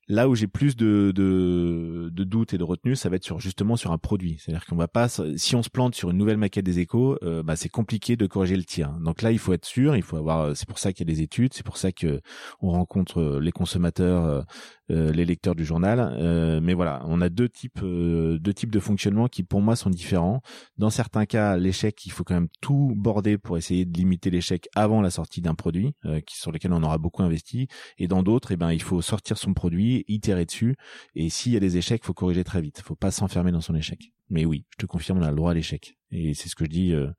Là 0.08 0.28
où 0.28 0.34
j'ai 0.34 0.46
plus 0.46 0.76
de, 0.76 1.12
de, 1.14 2.10
de 2.12 2.24
doutes 2.24 2.52
et 2.52 2.58
de 2.58 2.64
retenue, 2.64 2.94
ça 2.94 3.08
va 3.08 3.16
être 3.16 3.24
sur 3.24 3.40
justement 3.40 3.76
sur 3.76 3.90
un 3.92 3.98
produit. 3.98 4.36
C'est-à-dire 4.38 4.66
qu'on 4.66 4.76
va 4.76 4.88
pas, 4.88 5.08
si 5.08 5.56
on 5.56 5.62
se 5.62 5.70
plante 5.70 5.94
sur 5.94 6.10
une 6.10 6.18
nouvelle 6.18 6.36
maquette 6.36 6.64
des 6.64 6.78
échos, 6.78 7.16
euh, 7.22 7.42
bah, 7.42 7.56
c'est 7.56 7.70
compliqué 7.70 8.16
de 8.16 8.26
corriger 8.26 8.56
le 8.56 8.64
tir. 8.64 8.92
Donc 9.00 9.22
là, 9.22 9.32
il 9.32 9.38
faut 9.38 9.52
être 9.52 9.64
sûr, 9.64 9.96
il 9.96 10.02
faut 10.02 10.16
avoir. 10.16 10.54
C'est 10.56 10.68
pour 10.68 10.78
ça 10.78 10.92
qu'il 10.92 11.08
y 11.08 11.10
a 11.10 11.14
des 11.14 11.22
études, 11.22 11.54
c'est 11.54 11.64
pour 11.64 11.78
ça 11.78 11.90
que 11.90 12.20
on 12.60 12.70
rencontre 12.70 13.38
les 13.40 13.52
consommateurs, 13.52 14.44
euh, 14.90 15.12
les 15.12 15.24
lecteurs 15.24 15.54
du 15.54 15.64
journal. 15.64 16.00
Euh, 16.00 16.60
mais 16.62 16.74
voilà, 16.74 17.02
on 17.06 17.22
a 17.22 17.30
deux 17.30 17.48
types, 17.48 17.80
deux 17.80 18.54
types 18.54 18.70
de 18.70 18.80
fonctionnement 18.80 19.28
qui 19.28 19.42
pour 19.42 19.62
moi 19.62 19.74
sont 19.74 19.90
différents. 19.90 20.42
Dans 20.76 20.90
certains 20.90 21.24
cas, 21.24 21.56
l'échec, 21.56 22.04
il 22.04 22.12
faut 22.12 22.24
quand 22.24 22.34
même 22.34 22.48
tout 22.60 22.92
border 22.94 23.38
pour 23.38 23.56
essayer 23.56 23.86
de 23.86 23.96
limiter 23.96 24.30
l'échec 24.30 24.68
avant 24.74 25.00
la 25.00 25.10
sortie 25.10 25.40
d'un 25.40 25.54
produit, 25.54 25.94
qui 26.26 26.36
sur 26.36 26.52
lequel 26.52 26.72
on 26.72 26.82
aura 26.82 26.98
beaucoup 26.98 27.22
investi. 27.22 27.68
Et 27.96 28.08
dans 28.08 28.22
d'autres, 28.22 28.52
eh 28.52 28.56
ben, 28.56 28.72
il 28.72 28.82
faut 28.82 29.00
sortir 29.00 29.38
son 29.38 29.54
produit 29.54 29.93
itérer 30.08 30.44
dessus. 30.44 30.76
Et 31.14 31.30
s'il 31.30 31.52
y 31.52 31.56
a 31.56 31.60
des 31.60 31.76
échecs, 31.76 32.04
faut 32.04 32.14
corriger 32.14 32.44
très 32.44 32.60
vite. 32.60 32.80
Faut 32.84 32.96
pas 32.96 33.10
s'enfermer 33.10 33.52
dans 33.52 33.60
son 33.60 33.74
échec. 33.74 34.12
Mais 34.30 34.44
oui, 34.44 34.64
je 34.72 34.78
te 34.78 34.86
confirme, 34.86 35.18
on 35.18 35.22
a 35.22 35.30
le 35.30 35.36
droit 35.36 35.50
à 35.50 35.54
l'échec. 35.54 35.96
Et 36.10 36.34
c'est 36.34 36.48
ce 36.48 36.54
que 36.56 36.64
je 36.64 36.70
dis, 36.70 36.92
euh, 36.92 37.10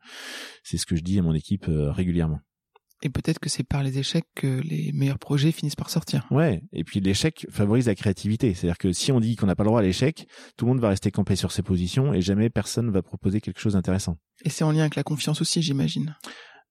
c'est 0.64 0.78
ce 0.78 0.86
que 0.86 0.96
je 0.96 1.02
dis 1.02 1.20
à 1.20 1.22
mon 1.22 1.34
équipe 1.34 1.68
euh, 1.70 1.92
régulièrement. 1.92 2.40
Et 3.04 3.10
peut-être 3.10 3.40
que 3.40 3.50
c'est 3.50 3.64
par 3.64 3.84
les 3.84 4.00
échecs 4.00 4.26
que 4.36 4.62
les 4.62 4.92
meilleurs 4.94 5.20
projets 5.20 5.52
finissent 5.52 5.76
par 5.76 5.90
sortir. 5.90 6.26
Ouais. 6.32 6.64
Et 6.72 6.84
puis 6.84 7.02
l'échec 7.02 7.46
favorise 7.52 7.88
la 7.88 7.96
créativité. 7.96 8.54
C'est-à-dire 8.54 8.78
que 8.78 8.94
si 8.94 9.12
on 9.12 9.20
dit 9.20 9.36
qu'on 9.36 9.46
n'a 9.46 9.56
pas 9.56 9.64
le 9.64 9.70
droit 9.70 9.82
à 9.82 9.84
l'échec, 9.84 10.28
tout 10.58 10.66
le 10.66 10.72
monde 10.72 10.82
va 10.82 10.90
rester 10.90 11.12
campé 11.12 11.36
sur 11.36 11.52
ses 11.52 11.62
positions 11.62 12.14
et 12.14 12.22
jamais 12.22 12.50
personne 12.50 12.90
va 12.90 13.02
proposer 13.02 13.42
quelque 13.42 13.60
chose 13.60 13.74
d'intéressant. 13.74 14.18
Et 14.44 14.50
c'est 14.50 14.64
en 14.64 14.72
lien 14.72 14.82
avec 14.82 14.96
la 14.96 15.04
confiance 15.04 15.42
aussi, 15.42 15.62
j'imagine. 15.62 16.16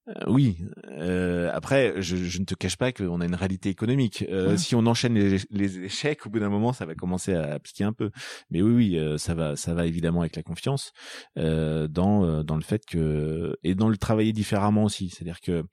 Euh, 0.07 0.13
oui. 0.27 0.57
Euh, 0.91 1.49
après, 1.53 1.93
je, 2.01 2.15
je, 2.15 2.39
ne 2.39 2.45
te 2.45 2.53
cache 2.53 2.77
pas 2.77 2.91
qu'on 2.91 3.21
a 3.21 3.25
une 3.25 3.35
réalité 3.35 3.69
économique. 3.69 4.23
Euh, 4.29 4.55
Si 4.57 4.75
on 4.75 4.85
enchaîne 4.85 5.15
les, 5.15 5.37
les, 5.49 5.79
échecs, 5.79 6.25
au 6.25 6.29
bout 6.29 6.39
d'un 6.39 6.49
moment, 6.49 6.73
ça 6.73 6.85
va 6.85 6.93
commencer 6.93 7.33
à 7.33 7.57
piquer 7.59 7.83
un 7.83 7.93
peu. 7.93 8.11
Mais 8.51 8.61
oui, 8.61 8.73
oui, 8.73 8.99
euh, 8.99 9.17
ça 9.17 9.33
va, 9.33 9.55
ça 9.55 9.73
va 9.73 9.85
évidemment 9.85 10.21
avec 10.21 10.35
la 10.35 10.43
confiance 10.43 10.91
euh, 11.37 11.87
dans 11.87 12.43
dans 12.43 12.55
le 12.55 12.61
fait 12.61 12.85
que 12.85 13.57
et 13.63 13.75
dans 13.75 13.89
le 13.89 13.97
travailler 13.97 14.33
différemment 14.33 14.83
aussi. 14.83 15.09
C'est-à-dire 15.09 15.41
que 15.41 15.63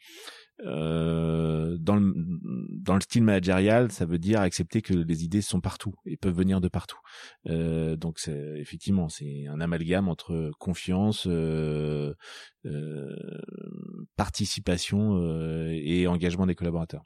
euh, 0.65 1.77
dans 1.79 1.97
le 1.97 2.15
dans 2.17 2.95
le 2.95 3.01
style 3.01 3.25
managérial, 3.25 3.91
ça 3.93 4.05
veut 4.05 4.19
dire 4.19 4.41
accepter 4.41 4.83
que 4.83 4.95
les 4.95 5.25
idées 5.25 5.41
sont 5.41 5.61
partout 5.61 5.95
et 6.05 6.17
peuvent 6.17 6.37
venir 6.37 6.61
de 6.61 6.69
partout. 6.69 6.99
Euh, 7.49 7.97
donc 7.97 8.19
c'est, 8.19 8.55
effectivement, 8.57 9.09
c'est 9.09 9.47
un 9.47 9.61
amalgame 9.61 10.09
entre 10.09 10.51
confiance, 10.59 11.27
euh, 11.27 12.15
participation 14.17 15.21
et 15.71 16.07
engagement 16.07 16.47
des 16.47 16.55
collaborateurs. 16.55 17.03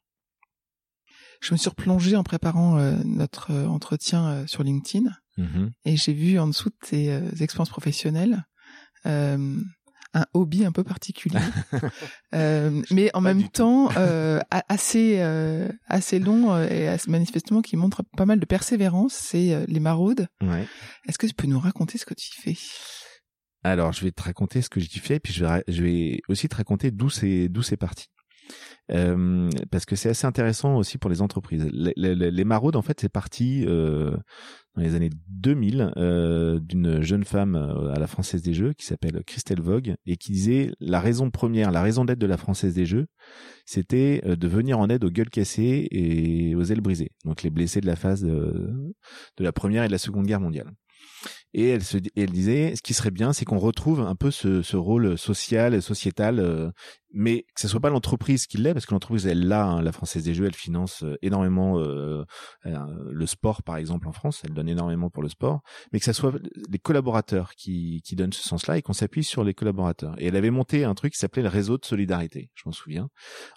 Je 1.40 1.52
me 1.52 1.58
suis 1.58 1.68
replongé 1.68 2.16
en 2.16 2.24
préparant 2.24 2.78
notre 3.04 3.52
entretien 3.52 4.46
sur 4.46 4.62
LinkedIn 4.62 5.10
mm-hmm. 5.36 5.70
et 5.84 5.96
j'ai 5.96 6.14
vu 6.14 6.38
en 6.38 6.46
dessous 6.46 6.70
de 6.70 6.76
tes 6.80 7.42
expériences 7.42 7.70
professionnelles 7.70 8.44
un 10.14 10.24
hobby 10.34 10.64
un 10.64 10.72
peu 10.72 10.84
particulier, 10.84 11.38
euh, 12.34 12.82
mais 12.90 13.10
en 13.14 13.20
même 13.20 13.48
temps 13.48 13.90
euh, 13.96 14.40
assez 14.50 15.16
euh, 15.18 15.68
assez 15.86 16.18
long 16.18 16.56
et 16.62 16.94
manifestement 17.08 17.62
qui 17.62 17.76
montre 17.76 18.02
pas 18.16 18.26
mal 18.26 18.40
de 18.40 18.46
persévérance. 18.46 19.14
C'est 19.14 19.64
les 19.66 19.80
maraudes. 19.80 20.28
Ouais. 20.42 20.66
Est-ce 21.08 21.18
que 21.18 21.26
tu 21.26 21.34
peux 21.34 21.46
nous 21.46 21.60
raconter 21.60 21.98
ce 21.98 22.06
que 22.06 22.14
tu 22.14 22.30
fais? 22.40 22.56
Alors, 23.62 23.92
je 23.92 24.04
vais 24.04 24.12
te 24.12 24.22
raconter 24.22 24.62
ce 24.62 24.68
que 24.68 24.78
j'ai 24.78 25.00
fait, 25.00 25.18
puis 25.18 25.32
je 25.32 25.44
vais, 25.44 25.64
je 25.66 25.82
vais 25.82 26.20
aussi 26.28 26.48
te 26.48 26.56
raconter 26.56 26.90
d'où 26.90 27.10
c'est 27.10 27.48
d'où 27.48 27.62
c'est 27.62 27.76
parti. 27.76 28.06
Euh, 28.92 29.50
parce 29.70 29.84
que 29.84 29.96
c'est 29.96 30.08
assez 30.10 30.26
intéressant 30.26 30.76
aussi 30.76 30.98
pour 30.98 31.10
les 31.10 31.20
entreprises. 31.20 31.68
Les, 31.72 32.14
les, 32.14 32.44
maraudes, 32.44 32.76
en 32.76 32.82
fait, 32.82 33.00
c'est 33.00 33.08
parti 33.08 33.64
euh, 33.66 34.16
dans 34.76 34.82
les 34.82 34.94
années 34.94 35.10
2000 35.28 35.92
euh, 35.96 36.60
d'une 36.60 37.02
jeune 37.02 37.24
femme 37.24 37.56
euh, 37.56 37.92
à 37.94 37.98
la 37.98 38.06
Française 38.06 38.42
des 38.42 38.54
Jeux 38.54 38.74
qui 38.74 38.86
s'appelle 38.86 39.22
Christelle 39.26 39.60
Vogue 39.60 39.94
et 40.06 40.16
qui 40.16 40.32
disait 40.32 40.70
la 40.80 41.00
raison 41.00 41.30
première, 41.30 41.70
la 41.70 41.82
raison 41.82 42.04
d'être 42.04 42.18
de 42.18 42.26
la 42.26 42.36
Française 42.36 42.74
des 42.74 42.86
Jeux, 42.86 43.06
c'était 43.64 44.22
euh, 44.26 44.36
de 44.36 44.48
venir 44.48 44.78
en 44.78 44.88
aide 44.88 45.04
aux 45.04 45.10
gueules 45.10 45.30
cassées 45.30 45.88
et 45.90 46.54
aux 46.54 46.64
ailes 46.64 46.80
brisées, 46.80 47.10
donc 47.24 47.42
les 47.42 47.50
blessés 47.50 47.80
de 47.80 47.86
la 47.86 47.96
phase 47.96 48.22
de, 48.22 48.94
de 49.36 49.44
la 49.44 49.52
première 49.52 49.82
et 49.84 49.88
de 49.88 49.92
la 49.92 49.98
seconde 49.98 50.26
guerre 50.26 50.40
mondiale. 50.40 50.70
Et 51.54 51.68
elle, 51.68 51.82
se, 51.82 51.96
elle 52.16 52.30
disait, 52.30 52.74
ce 52.76 52.82
qui 52.82 52.92
serait 52.92 53.10
bien, 53.10 53.32
c'est 53.32 53.44
qu'on 53.44 53.58
retrouve 53.58 54.00
un 54.00 54.14
peu 54.14 54.30
ce, 54.30 54.62
ce 54.62 54.76
rôle 54.76 55.16
social, 55.16 55.80
sociétal, 55.80 56.38
euh, 56.38 56.70
mais 57.18 57.46
que 57.54 57.62
ce 57.62 57.66
soit 57.68 57.80
pas 57.80 57.88
l'entreprise 57.88 58.46
qui 58.46 58.58
l'est, 58.58 58.74
parce 58.74 58.84
que 58.84 58.92
l'entreprise, 58.92 59.26
elle 59.26 59.48
l'a, 59.48 59.64
hein, 59.64 59.80
la 59.80 59.90
Française 59.90 60.24
des 60.24 60.34
Jeux, 60.34 60.44
elle 60.44 60.54
finance 60.54 61.02
euh, 61.02 61.16
énormément 61.22 61.78
euh, 61.78 62.24
le 62.62 63.26
sport, 63.26 63.62
par 63.62 63.78
exemple, 63.78 64.06
en 64.06 64.12
France, 64.12 64.42
elle 64.44 64.52
donne 64.52 64.68
énormément 64.68 65.08
pour 65.08 65.22
le 65.22 65.30
sport, 65.30 65.62
mais 65.92 65.98
que 65.98 66.04
ce 66.04 66.12
soit 66.12 66.34
les 66.68 66.78
collaborateurs 66.78 67.54
qui, 67.54 68.02
qui 68.04 68.16
donnent 68.16 68.34
ce 68.34 68.46
sens-là 68.46 68.76
et 68.76 68.82
qu'on 68.82 68.92
s'appuie 68.92 69.24
sur 69.24 69.44
les 69.44 69.54
collaborateurs. 69.54 70.14
Et 70.18 70.26
elle 70.26 70.36
avait 70.36 70.50
monté 70.50 70.84
un 70.84 70.94
truc 70.94 71.14
qui 71.14 71.18
s'appelait 71.18 71.42
le 71.42 71.48
réseau 71.48 71.78
de 71.78 71.86
solidarité, 71.86 72.50
je 72.54 72.62
m'en 72.66 72.72
souviens, 72.72 73.08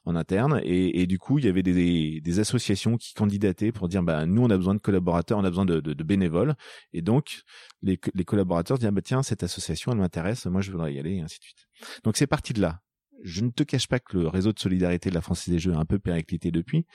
en 0.06 0.16
interne, 0.16 0.62
et, 0.64 1.02
et, 1.02 1.06
du 1.06 1.20
coup, 1.20 1.38
il 1.38 1.44
y 1.46 1.50
avait 1.50 1.64
des, 1.64 2.22
des, 2.22 2.40
associations 2.40 2.96
qui 2.96 3.14
candidataient 3.14 3.74
pour 3.74 3.90
dire, 3.90 4.04
bah, 4.04 4.26
nous, 4.26 4.42
on 4.42 4.50
a 4.50 4.56
besoin 4.56 4.74
de 4.74 4.80
collaborateurs, 4.80 5.38
on 5.38 5.44
a 5.44 5.50
besoin 5.50 5.66
de, 5.66 5.82
de, 5.82 6.04
bénévoles, 6.04 6.56
et 6.94 7.02
donc, 7.02 7.42
les, 7.82 8.00
les 8.14 8.24
collaborateurs 8.24 8.78
disent 8.78 8.88
ah 8.88 8.92
bah 8.92 9.02
tiens 9.02 9.24
cette 9.24 9.44
association 9.44 9.94
elle 9.94 10.00
m'intéresse 10.00 10.46
moi 10.48 10.60
je 10.60 10.70
voudrais 10.72 10.94
y 10.94 11.00
aller 11.00 11.16
et 11.16 11.22
ainsi 11.22 11.40
de 11.40 11.44
suite. 11.44 11.68
Donc 12.04 12.18
c'est 12.18 12.28
parti 12.28 12.52
de 12.54 12.62
là 12.62 12.82
je 13.24 13.44
ne 13.44 13.50
te 13.50 13.64
cache 13.64 13.88
pas 13.88 14.00
que 14.00 14.18
le 14.18 14.28
réseau 14.28 14.52
de 14.54 14.60
solidarité 14.60 15.10
de 15.10 15.16
la 15.16 15.22
Française 15.22 15.54
des 15.54 15.60
Jeux 15.60 15.74
a 15.74 15.78
un 15.78 15.86
peu 15.86 16.00
périclité 16.00 16.52
depuis, 16.52 16.86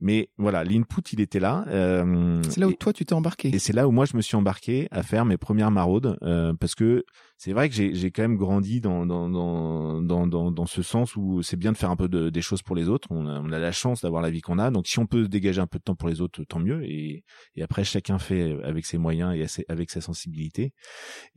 mais 0.00 0.30
voilà, 0.36 0.64
l'input 0.64 1.02
il 1.12 1.20
était 1.20 1.40
là. 1.40 1.64
Euh, 1.68 2.40
c'est 2.48 2.60
là 2.60 2.68
où 2.68 2.72
toi 2.72 2.92
tu 2.92 3.04
t'es 3.04 3.14
embarqué. 3.14 3.54
Et 3.54 3.58
c'est 3.58 3.72
là 3.72 3.88
où 3.88 3.90
moi 3.90 4.04
je 4.06 4.16
me 4.16 4.22
suis 4.22 4.36
embarqué 4.36 4.88
à 4.90 5.02
faire 5.02 5.24
mes 5.24 5.36
premières 5.36 5.70
maraudes, 5.70 6.16
euh, 6.22 6.54
parce 6.58 6.74
que 6.74 7.04
c'est 7.36 7.52
vrai 7.52 7.68
que 7.68 7.74
j'ai 7.74 8.10
quand 8.10 8.22
même 8.22 8.36
grandi 8.36 8.80
dans 8.80 9.04
dans, 9.06 9.28
dans 9.28 10.26
dans 10.26 10.50
dans 10.50 10.66
ce 10.66 10.82
sens 10.82 11.16
où 11.16 11.42
c'est 11.42 11.56
bien 11.56 11.72
de 11.72 11.76
faire 11.76 11.90
un 11.90 11.96
peu 11.96 12.08
de, 12.08 12.30
des 12.30 12.42
choses 12.42 12.62
pour 12.62 12.76
les 12.76 12.88
autres. 12.88 13.08
On 13.10 13.26
a, 13.26 13.40
on 13.40 13.50
a 13.52 13.58
la 13.58 13.72
chance 13.72 14.02
d'avoir 14.02 14.22
la 14.22 14.30
vie 14.30 14.40
qu'on 14.40 14.58
a, 14.58 14.70
donc 14.70 14.86
si 14.86 14.98
on 14.98 15.06
peut 15.06 15.28
dégager 15.28 15.60
un 15.60 15.66
peu 15.66 15.78
de 15.78 15.84
temps 15.84 15.94
pour 15.96 16.08
les 16.08 16.20
autres, 16.20 16.44
tant 16.44 16.60
mieux. 16.60 16.84
Et, 16.84 17.24
et 17.56 17.62
après 17.62 17.84
chacun 17.84 18.18
fait 18.18 18.56
avec 18.62 18.86
ses 18.86 18.98
moyens 18.98 19.34
et 19.34 19.64
avec 19.68 19.90
sa 19.90 20.00
sensibilité. 20.00 20.72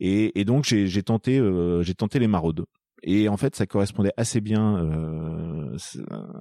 Et, 0.00 0.38
et 0.40 0.44
donc 0.44 0.64
j'ai 0.64 1.02
tenté 1.02 1.38
euh, 1.38 1.82
j'ai 1.82 1.94
tenté 1.94 2.18
les 2.18 2.28
maraudes. 2.28 2.64
Et 3.02 3.28
en 3.28 3.36
fait, 3.36 3.54
ça 3.54 3.66
correspondait 3.66 4.12
assez 4.16 4.40
bien 4.40 4.78
euh, 4.78 5.76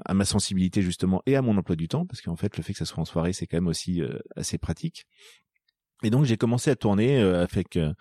à 0.06 0.14
ma 0.14 0.26
sensibilité 0.26 0.82
justement 0.82 1.22
et 1.26 1.36
à 1.36 1.42
mon 1.42 1.58
emploi 1.58 1.76
du 1.76 1.88
temps, 1.88 2.06
parce 2.06 2.22
qu'en 2.22 2.36
fait, 2.36 2.58
le 2.58 2.64
fait 2.64 2.74
que 2.74 2.80
ça 2.80 2.86
soit 2.86 3.02
en 3.02 3.06
soirée, 3.06 3.34
c'est 3.34 3.48
quand 3.48 3.58
même 3.58 3.68
aussi 3.68 4.02
euh, 4.02 4.18
assez 4.36 4.58
pratique. 4.58 5.06
Et 6.04 6.12
donc 6.12 6.26
j'ai 6.26 6.38
commencé 6.38 6.70
à 6.70 6.76
tourner 6.76 7.20
euh, 7.20 7.44
avec 7.44 7.76
euh, 7.76 7.92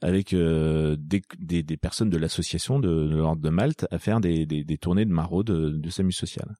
avec 0.00 0.32
euh, 0.32 0.94
des, 0.96 1.22
des, 1.40 1.64
des, 1.64 1.76
personnes 1.76 2.08
de 2.08 2.16
l'association 2.16 2.78
de, 2.78 3.08
de 3.08 3.16
l'ordre 3.16 3.42
de 3.42 3.50
Malte 3.50 3.84
à 3.90 3.98
faire 3.98 4.20
des, 4.20 4.46
des, 4.46 4.62
des 4.62 4.78
tournées 4.78 5.04
de 5.04 5.10
maraude 5.10 5.46
de, 5.46 5.70
de 5.70 5.90
SAMU 5.90 6.12
social. 6.12 6.54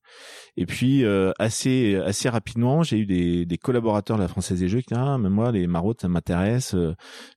Et 0.57 0.66
puis 0.66 1.05
assez 1.39 1.95
assez 1.97 2.28
rapidement 2.28 2.83
j'ai 2.83 2.99
eu 2.99 3.07
des, 3.07 3.47
des 3.47 3.59
collaborateurs 3.59 4.16
de 4.16 4.22
la 4.22 4.28
Française 4.28 4.59
des 4.59 4.68
Jeux 4.68 4.80
qui 4.80 4.89
disaient 4.89 5.01
ah 5.01 5.18
mais 5.18 5.30
moi 5.30 5.53
les 5.53 5.68
maraudes 5.68 6.01
ça 6.01 6.09
m'intéresse 6.09 6.74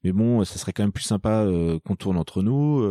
mais 0.04 0.12
bon 0.12 0.43
ça 0.43 0.58
serait 0.58 0.74
quand 0.74 0.84
même 0.84 0.91
plus 0.91 1.04
sympa 1.04 1.48
qu'on 1.86 1.96
tourne 1.96 2.18
entre 2.18 2.41
nous. 2.41 2.84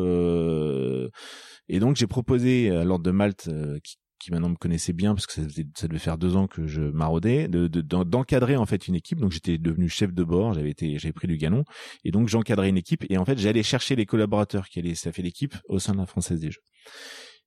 et 1.69 1.81
donc 1.81 1.97
j'ai 1.97 2.07
proposé 2.07 2.71
à 2.71 2.85
l'ordre 2.85 3.05
de 3.05 3.11
Malte 3.11 3.51
qui 3.83 3.97
qui 4.19 4.31
maintenant 4.31 4.49
me 4.49 4.57
connaissait 4.57 4.93
bien 4.93 5.15
parce 5.15 5.27
que 5.27 5.33
ça, 5.33 5.43
ça 5.75 5.89
devait 5.89 5.99
faire 5.99 6.19
deux 6.19 6.37
ans 6.37 6.47
que 6.47 6.67
je 6.67 6.83
maraudais, 6.83 7.49
de, 7.49 7.67
d'encadrer 7.81 8.57
en 8.57 8.67
fait 8.67 8.89
une 8.89 8.95
équipe. 8.95 9.21
Donc 9.21 9.33
j'étais 9.33 9.59
devenu 9.59 9.89
chef 9.89 10.13
de 10.13 10.25
bord, 10.25 10.55
j'avais 10.55 10.71
été, 10.71 10.99
j'avais 10.99 11.13
pris 11.13 11.29
du 11.29 11.37
galon 11.37 11.65
et 12.05 12.11
donc 12.11 12.29
j'encadrais 12.29 12.69
une 12.69 12.79
équipe 12.79 13.05
et 13.09 13.19
en 13.19 13.25
fait 13.25 13.39
j'allais 13.39 13.63
chercher 13.63 13.97
les 13.97 14.07
collaborateurs 14.07 14.69
qui 14.69 14.79
allaient, 14.79 14.95
ça 14.95 15.13
fait 15.13 15.23
l'équipe 15.23 15.55
au 15.69 15.79
sein 15.79 15.93
de 15.93 15.99
la 15.99 16.07
Française 16.07 16.41
des 16.41 16.51
Jeux. 16.51 16.63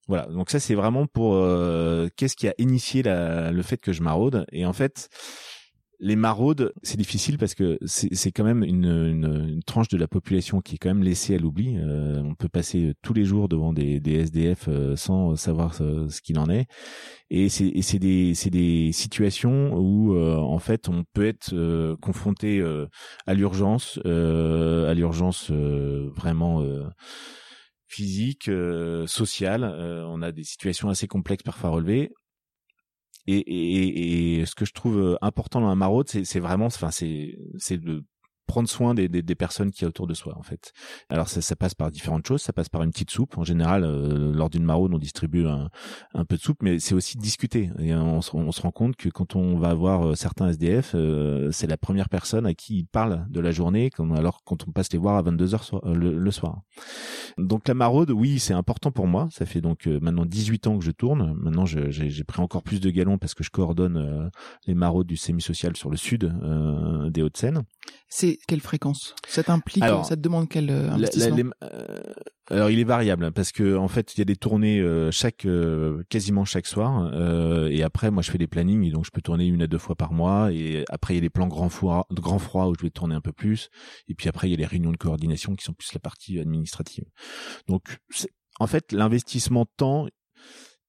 Voilà, 0.07 0.25
donc 0.27 0.49
ça 0.49 0.59
c'est 0.59 0.75
vraiment 0.75 1.05
pour 1.05 1.35
euh, 1.35 2.07
qu'est-ce 2.15 2.35
qui 2.35 2.47
a 2.47 2.53
initié 2.57 3.03
la, 3.03 3.51
le 3.51 3.61
fait 3.61 3.77
que 3.77 3.91
je 3.91 4.01
maraude 4.01 4.45
et 4.51 4.65
en 4.65 4.73
fait 4.73 5.09
les 5.99 6.15
maraudes, 6.15 6.73
c'est 6.83 6.97
difficile 6.97 7.37
parce 7.37 7.55
que 7.55 7.79
c'est 7.85 8.31
quand 8.31 8.43
même 8.43 8.63
une, 8.63 9.61
tranche 9.65 9.87
de 9.87 9.97
la 9.97 10.07
population 10.07 10.61
qui 10.61 10.75
est 10.75 10.77
quand 10.77 10.89
même 10.89 11.03
laissée 11.03 11.35
à 11.35 11.37
l'oubli. 11.39 11.75
Euh, 11.77 12.21
on 12.23 12.35
peut 12.35 12.49
passer 12.49 12.93
tous 13.01 13.13
les 13.13 13.25
jours 13.25 13.49
devant 13.49 13.73
des, 13.73 13.99
des 13.99 14.15
SDF 14.19 14.67
euh, 14.67 14.95
sans 14.95 15.35
savoir 15.35 15.73
ce, 15.73 16.21
qu'il 16.21 16.37
en 16.37 16.49
est. 16.49 16.67
Et 17.29 17.49
c'est 17.49 17.99
des, 17.99 18.91
situations 18.93 19.75
où 19.75 20.15
euh, 20.15 20.35
en 20.35 20.59
fait 20.59 20.87
on 20.87 21.03
peut 21.13 21.25
être 21.25 21.95
confronté 22.01 22.63
à 23.25 23.33
l'urgence, 23.33 23.99
à 24.05 24.93
l'urgence 24.93 25.51
vraiment 25.51 26.63
physique, 27.87 28.49
sociale. 29.07 29.63
on 29.63 30.21
a 30.21 30.31
des 30.31 30.43
situations 30.43 30.89
assez 30.89 31.07
complexes 31.07 31.43
parfois 31.43 31.71
relevées 31.71 32.11
et, 33.27 33.37
et, 33.37 34.39
et, 34.39 34.45
ce 34.45 34.55
que 34.55 34.65
je 34.65 34.73
trouve 34.73 34.97
euh, 34.99 35.15
important 35.21 35.61
dans 35.61 35.69
la 35.69 35.75
maraude, 35.75 36.07
c'est 36.07 36.39
vraiment, 36.39 36.67
enfin, 36.67 36.91
c'est 36.91 37.37
c'est 37.57 37.77
de 37.77 38.03
prendre 38.47 38.67
soin 38.67 38.95
des, 38.95 39.07
des, 39.09 39.21
des, 39.21 39.35
personnes 39.35 39.71
qui 39.71 39.83
y 39.83 39.87
autour 39.87 40.07
de 40.07 40.13
soi 40.13 40.35
en 40.37 40.41
fait. 40.41 40.73
Alors 41.09 41.27
ça, 41.27 41.41
ça, 41.41 41.55
passe 41.55 41.75
par 41.75 41.91
différentes 41.91 42.25
choses, 42.25 42.41
ça 42.41 42.53
passe 42.53 42.69
par 42.69 42.81
une 42.81 42.91
petite 42.91 43.11
soupe. 43.11 43.37
En 43.37 43.43
général, 43.43 43.83
euh, 43.83 44.31
lors 44.33 44.49
d'une 44.49 44.63
maraude, 44.63 44.93
on 44.93 44.97
distribue 44.97 45.45
un, 45.45 45.69
un, 46.13 46.25
peu 46.25 46.37
de 46.37 46.41
soupe, 46.41 46.63
mais 46.63 46.79
c'est 46.79 46.95
aussi 46.95 47.17
discuter. 47.17 47.69
Et 47.79 47.93
on, 47.93 48.19
on, 48.33 48.51
se 48.51 48.61
rend 48.61 48.71
compte 48.71 48.95
que 48.95 49.09
quand 49.09 49.35
on 49.35 49.57
va 49.57 49.73
voir 49.73 50.07
euh, 50.07 50.15
certains 50.15 50.49
SDF, 50.49 50.93
euh, 50.95 51.51
c'est 51.51 51.67
la 51.67 51.77
première 51.77 52.09
personne 52.09 52.45
à 52.45 52.53
qui 52.53 52.79
ils 52.79 52.87
parlent 52.87 53.25
de 53.29 53.39
la 53.39 53.51
journée, 53.51 53.89
comme, 53.89 54.13
alors 54.13 54.43
quand 54.45 54.67
on 54.67 54.71
passe 54.71 54.91
les 54.91 54.99
voir 54.99 55.17
à 55.17 55.21
22 55.21 55.45
h 55.47 55.93
le, 55.93 56.17
le, 56.17 56.31
soir. 56.31 56.61
Donc 57.37 57.67
la 57.67 57.73
maraude, 57.73 58.11
oui, 58.11 58.39
c'est 58.39 58.53
important 58.53 58.91
pour 58.91 59.07
moi. 59.07 59.27
Ça 59.31 59.45
fait 59.45 59.61
donc 59.61 59.85
maintenant 59.85 60.25
18 60.25 60.67
ans 60.67 60.77
que 60.79 60.85
je 60.85 60.91
tourne. 60.91 61.33
Maintenant, 61.37 61.65
j'ai 61.65 62.23
pris 62.23 62.41
encore 62.41 62.63
plus 62.63 62.79
de 62.79 62.89
galons 62.89 63.17
parce 63.17 63.33
que 63.33 63.43
je 63.43 63.49
coordonne 63.49 64.31
les 64.65 64.75
maraudes 64.75 65.07
du 65.07 65.17
semi-social 65.17 65.75
sur 65.75 65.89
le 65.89 65.97
sud 65.97 66.33
des 67.11 67.21
Hauts-de-Seine. 67.21 67.63
C'est 68.09 68.39
quelle 68.47 68.61
fréquence? 68.61 69.15
Ça 69.27 69.43
t'implique, 69.43 69.83
ça 69.83 70.15
te 70.15 70.21
demande 70.21 70.47
quel 70.47 70.69
euh, 70.69 70.89
investissement? 70.91 71.51
euh, 71.63 72.01
Alors 72.49 72.69
il 72.69 72.79
est 72.79 72.85
variable 72.85 73.25
hein, 73.25 73.31
parce 73.33 73.51
que 73.51 73.75
en 73.75 73.89
fait 73.89 74.15
il 74.15 74.19
y 74.19 74.21
a 74.21 74.25
des 74.25 74.37
tournées 74.37 74.79
euh, 74.79 75.11
chaque 75.11 75.45
quasiment 76.09 76.45
chaque 76.45 76.67
soir 76.67 77.13
et 77.69 77.83
après 77.83 78.09
moi 78.09 78.23
je 78.23 78.31
fais 78.31 78.37
des 78.37 78.47
plannings 78.47 78.89
donc 78.91 79.05
je 79.05 79.11
peux 79.11 79.21
tourner 79.21 79.45
une 79.45 79.61
à 79.61 79.67
deux 79.67 79.77
fois 79.77 79.95
par 79.95 80.13
mois 80.13 80.51
et 80.53 80.85
après 80.89 81.15
il 81.15 81.17
y 81.17 81.19
a 81.19 81.21
les 81.21 81.29
plans 81.29 81.47
grand 81.47 81.69
froid, 81.69 82.07
grand 82.11 82.39
froid 82.39 82.67
où 82.67 82.75
je 82.79 82.83
vais 82.83 82.89
tourner 82.89 83.15
un 83.15 83.21
peu 83.21 83.33
plus 83.33 83.69
et 84.07 84.15
puis 84.15 84.29
après 84.29 84.47
il 84.47 84.51
y 84.51 84.53
a 84.53 84.57
les 84.57 84.65
réunions 84.65 84.91
de 84.91 84.97
coordination 84.97 85.55
qui 85.55 85.65
sont 85.65 85.73
plus 85.73 85.93
la 85.93 85.99
partie 85.99 86.39
administrative. 86.39 87.05
Donc 87.67 87.97
en 88.59 88.67
fait 88.67 88.93
l'investissement 88.93 89.65
temps 89.77 90.07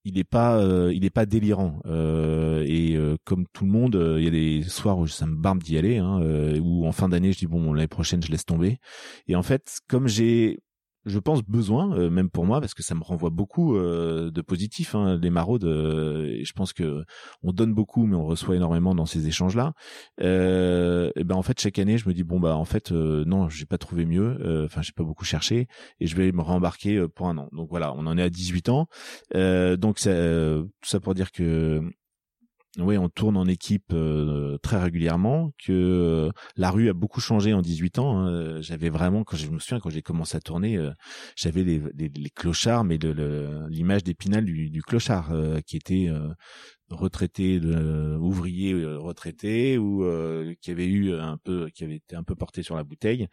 il 0.05 0.19
est 0.19 0.25
pas 0.25 0.57
euh, 0.59 0.93
il 0.95 1.05
est 1.05 1.11
pas 1.11 1.27
délirant. 1.27 1.81
Euh, 1.87 2.65
et 2.67 2.97
euh, 2.97 3.17
comme 3.25 3.47
tout 3.53 3.65
le 3.65 3.71
monde 3.71 4.17
il 4.19 4.25
y 4.25 4.29
a 4.29 4.31
des 4.31 4.63
soirs 4.63 4.99
où 4.99 5.07
ça 5.07 5.27
me 5.27 5.37
barbe 5.37 5.63
d'y 5.63 5.79
aller 5.79 5.99
hein, 5.99 6.21
où 6.61 6.87
en 6.87 6.93
fin 6.93 7.09
d'année 7.09 7.33
je 7.33 7.39
dis 7.39 7.47
bon 7.47 7.73
l'année 7.73 7.89
prochaine 7.89 8.23
je 8.23 8.31
laisse 8.31 8.45
tomber. 8.45 8.79
Et 9.27 9.37
en 9.37 9.43
fait 9.43 9.79
comme 9.89 10.09
j'ai 10.09 10.61
je 11.09 11.19
pense 11.19 11.43
besoin 11.43 11.93
euh, 11.97 12.11
même 12.11 12.31
pour 12.31 12.45
moi 12.45 12.61
parce 12.61 12.75
que 12.75 12.83
ça 12.83 12.95
me 12.95 13.03
renvoie 13.03 13.31
beaucoup 13.31 13.77
euh, 13.77 14.31
de 14.31 14.41
positif 14.43 14.95
hein, 14.95 15.19
les 15.21 15.31
maraudes 15.31 15.65
euh, 15.65 16.41
je 16.43 16.53
pense 16.53 16.73
que 16.73 17.05
on 17.43 17.53
donne 17.53 17.75
beaucoup 17.75 18.07
mais 18.07 18.17
on 18.17 18.25
reçoit 18.25 18.57
énormément 18.57 18.95
dans 18.95 19.07
ces 19.07 19.27
échanges 19.27 19.57
là 19.57 19.73
et 20.21 21.25
ben 21.25 21.35
en 21.35 21.43
fait 21.43 21.59
chaque 21.61 21.79
année 21.79 21.99
je 21.99 22.09
me 22.09 22.15
dis 22.15 22.25
bon 22.25 22.41
bah 22.41 22.57
en 22.57 22.65
fait 22.65 22.93
non 22.93 23.49
j'ai 23.49 23.67
pas 23.67 23.79
trouvé 23.79 24.07
mieux 24.07 24.65
enfin 24.65 24.83
j'ai 24.83 24.93
pas 24.93 25.05
beaucoup 25.05 25.25
cherché 25.25 25.67
et 26.01 26.07
je 26.07 26.17
vais 26.17 26.33
me 26.33 26.43
rembarquer 26.43 27.07
pour 27.15 27.29
un 27.29 27.39
an. 27.39 27.49
Donc 27.53 27.69
voilà 27.71 27.93
on 27.95 28.07
en 28.07 28.19
est 28.19 28.23
à 28.23 28.31
18 28.31 28.69
ans. 28.69 28.89
Donc 29.35 29.99
ça, 29.99 30.11
tout 30.11 30.89
ça 30.89 31.01
pour 31.01 31.15
dire 31.15 31.33
que 31.33 31.83
oui, 32.77 32.99
on 32.99 33.09
tourne 33.09 33.37
en 33.37 33.47
équipe 33.47 33.93
euh, 33.93 34.59
très 34.59 34.79
régulièrement. 34.79 35.53
Que 35.65 35.73
euh, 35.73 36.31
la 36.57 36.71
rue 36.71 36.91
a 36.91 36.93
beaucoup 36.93 37.21
changé 37.21 37.53
en 37.55 37.63
18 37.63 37.99
ans. 37.99 38.19
Hein. 38.19 38.61
J'avais 38.61 38.91
vraiment, 38.91 39.25
quand 39.25 39.37
je 39.37 39.49
me 39.49 39.59
souviens, 39.59 39.81
quand 39.81 39.91
j'ai 39.91 40.03
commencé 40.03 40.37
à 40.37 40.41
tourner, 40.41 40.77
euh, 40.77 40.91
j'avais 41.35 41.65
les, 41.65 42.31
clochards, 42.31 42.85
mais 42.85 42.99
l'image 43.69 44.05
d'épinal 44.05 44.45
du, 44.45 44.83
clochard 44.83 45.33
qui 45.67 45.77
était 45.77 46.09
retraité, 46.91 47.61
de, 47.61 48.17
ouvrier 48.17 48.75
retraité 48.85 49.79
ou 49.79 50.05
qui 50.61 50.71
avait 50.71 50.87
eu 50.87 51.15
un 51.15 51.37
peu, 51.37 51.69
qui 51.71 51.85
avait 51.85 51.97
été 51.97 52.17
un 52.17 52.23
peu 52.23 52.35
porté 52.35 52.63
sur 52.63 52.77
la 52.77 52.85
bouteille. 52.85 53.29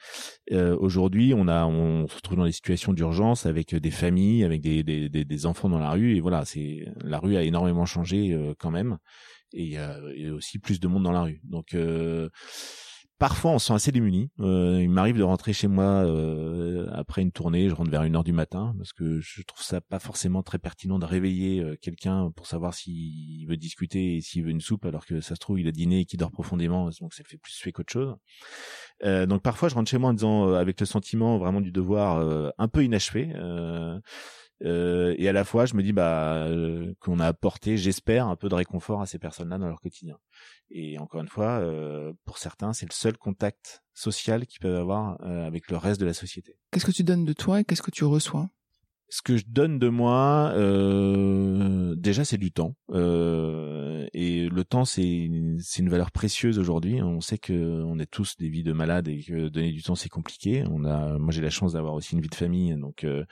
Aujourd'hui, 0.52 1.34
on 1.36 1.48
a, 1.48 1.66
on 1.66 2.08
se 2.08 2.16
retrouve 2.16 2.38
dans 2.38 2.46
des 2.46 2.52
situations 2.52 2.94
d'urgence 2.94 3.46
avec 3.46 3.76
des 3.76 3.92
familles, 3.92 4.44
avec 4.44 4.62
des, 4.62 4.84
des, 4.84 5.10
des, 5.10 5.46
enfants 5.46 5.70
dans 5.70 5.80
la 5.80 5.92
rue 5.92 6.16
et 6.16 6.20
voilà, 6.20 6.46
c'est 6.46 6.86
la 7.04 7.20
rue 7.20 7.36
a 7.38 7.44
énormément 7.44 7.86
changé 7.86 8.38
quand 8.60 8.72
même 8.72 8.98
et 9.56 9.64
il 9.64 9.72
y 9.72 9.78
a, 9.78 10.00
aussi 10.34 10.60
plus 10.60 10.80
de 10.80 10.88
monde 10.88 11.04
dans 11.04 11.12
la 11.12 11.22
rue. 11.22 11.40
Donc 11.44 11.74
euh, 11.74 12.30
parfois 13.18 13.52
on 13.52 13.60
se 13.60 13.68
sent 13.68 13.74
assez 13.74 13.92
démuni. 13.92 14.30
Euh, 14.40 14.80
il 14.82 14.90
m'arrive 14.90 15.18
de 15.18 15.24
rentrer 15.24 15.54
chez 15.54 15.68
moi 15.68 16.06
euh, 16.06 16.88
après 16.94 17.22
une 17.22 17.32
tournée, 17.32 17.70
je 17.70 17.76
rentre 17.76 17.92
vers 17.92 18.04
une 18.04 18.16
heure 18.16 18.24
du 18.24 18.34
matin 18.34 18.74
parce 18.78 18.94
que 18.94 19.20
je 19.20 19.42
trouve 19.44 19.64
ça 19.64 19.82
pas 19.82 20.00
forcément 20.00 20.44
très 20.44 20.60
pertinent 20.60 21.00
de 21.00 21.06
réveiller 21.06 21.62
euh, 21.62 21.76
quelqu'un 21.82 22.32
pour 22.36 22.48
savoir 22.48 22.74
s'il 22.74 23.48
veut 23.48 23.58
discuter 23.58 24.18
et 24.18 24.22
s'il 24.22 24.44
veut 24.44 24.52
une 24.52 24.62
soupe 24.62 24.86
alors 24.86 25.06
que 25.06 25.22
ça 25.22 25.36
se 25.36 25.40
trouve 25.40 25.60
il 25.60 25.68
a 25.68 25.72
dîné 25.72 26.02
et 26.02 26.06
qu'il 26.06 26.20
dort 26.20 26.32
profondément 26.32 26.90
donc 27.02 27.14
ça 27.14 27.24
fait 27.26 27.38
plus 27.38 27.58
fait 27.58 27.72
qu'autre 27.72 27.92
chose. 27.92 28.16
Euh, 29.04 29.26
donc 29.26 29.42
parfois 29.42 29.70
je 29.70 29.76
rentre 29.76 29.90
chez 29.90 29.98
moi 29.98 30.10
en 30.10 30.14
disant 30.14 30.54
avec 30.54 30.80
le 30.80 30.86
sentiment 30.86 31.38
vraiment 31.38 31.62
du 31.62 31.72
devoir 31.72 32.54
un 32.58 32.68
peu 32.68 32.84
inachevé. 32.84 33.34
Euh, 34.64 35.16
et 35.18 35.28
à 35.28 35.34
la 35.34 35.44
fois, 35.44 35.66
je 35.66 35.76
me 35.76 35.84
dis 35.84 35.94
bah 35.94 36.46
euh, 36.46 36.94
qu'on 37.00 37.20
a 37.20 37.28
apporté, 37.28 37.78
j'espère, 37.78 38.28
un 38.28 38.36
peu 38.36 38.50
de 38.50 38.56
réconfort 38.56 39.02
à 39.02 39.06
ces 39.06 39.20
personnes-là 39.20 39.58
dans 39.58 39.68
leur 39.68 39.82
quotidien. 39.82 40.18
Et 40.70 40.98
encore 40.98 41.22
une 41.22 41.28
fois, 41.28 41.60
euh, 41.60 42.14
pour 42.26 42.38
certains, 42.38 42.74
c'est 42.74 42.86
le 42.86 42.94
seul 42.94 43.18
contact 43.18 43.84
social 43.94 44.46
qu'ils 44.46 44.60
peuvent 44.60 44.80
avoir 44.80 45.22
avec 45.22 45.70
le 45.70 45.78
reste 45.78 46.00
de 46.02 46.06
la 46.06 46.14
société. 46.14 46.58
Qu'est-ce 46.72 46.86
que 46.86 46.92
tu 46.92 47.04
donnes 47.04 47.26
de 47.26 47.34
toi 47.34 47.62
et 47.62 47.64
qu'est-ce 47.64 47.82
que 47.82 47.92
tu 47.92 48.04
reçois? 48.04 48.50
Ce 49.10 49.22
que 49.22 49.38
je 49.38 49.46
donne 49.48 49.78
de 49.78 49.88
moi, 49.88 50.52
euh, 50.56 51.96
déjà 51.96 52.26
c'est 52.26 52.38
du 52.38 52.52
temps. 52.52 52.76
Euh, 54.06 54.10
et 54.14 54.50
le 54.50 54.64
temps 54.64 54.86
c'est 54.86 55.04
une 55.04 55.90
valeur 55.90 56.12
précieuse 56.12 56.60
aujourd'hui. 56.60 57.02
On 57.02 57.22
sait 57.22 57.38
que 57.38 57.84
on 57.84 58.00
est 58.00 58.10
tous 58.10 58.38
des 58.38 58.50
vies 58.50 58.64
de 58.64 58.74
malades 58.74 59.08
et 59.08 59.22
que 59.22 59.50
donner 59.50 59.72
du 59.72 59.84
temps 59.84 59.96
c'est 59.96 60.10
compliqué. 60.10 60.64
On 60.72 60.86
a, 60.86 61.18
moi 61.18 61.32
j'ai 61.32 61.42
la 61.42 61.50
chance 61.50 61.74
d'avoir 61.74 61.94
aussi 61.94 62.14
une 62.14 62.22
vie 62.22 62.30
de 62.30 62.36
famille, 62.36 62.76
donc 62.76 63.04
euh, 63.04 63.26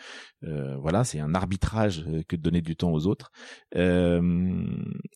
euh 0.43 0.75
voilà 0.77 1.03
c'est 1.03 1.19
un 1.19 1.35
arbitrage 1.35 2.05
que 2.27 2.35
de 2.35 2.41
donner 2.41 2.61
du 2.61 2.75
temps 2.75 2.91
aux 2.91 3.07
autres 3.07 3.31
euh, 3.75 4.65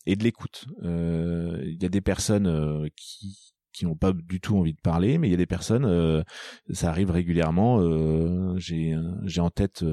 et 0.06 0.16
de 0.16 0.24
l'écoute. 0.24 0.66
Euh, 0.82 1.62
il 1.64 1.82
y 1.82 1.86
a 1.86 1.88
des 1.90 2.00
personnes 2.00 2.88
qui 2.96 3.52
qui 3.72 3.84
n'ont 3.84 3.96
pas 3.96 4.12
du 4.12 4.40
tout 4.40 4.56
envie 4.56 4.72
de 4.74 4.80
parler, 4.80 5.18
mais 5.18 5.28
il 5.28 5.30
y 5.30 5.34
a 5.34 5.36
des 5.36 5.46
personnes, 5.46 6.24
ça 6.72 6.88
arrive 6.88 7.10
régulièrement. 7.12 8.58
j'ai 8.58 8.96
j'ai 9.24 9.40
en 9.40 9.50
tête 9.50 9.84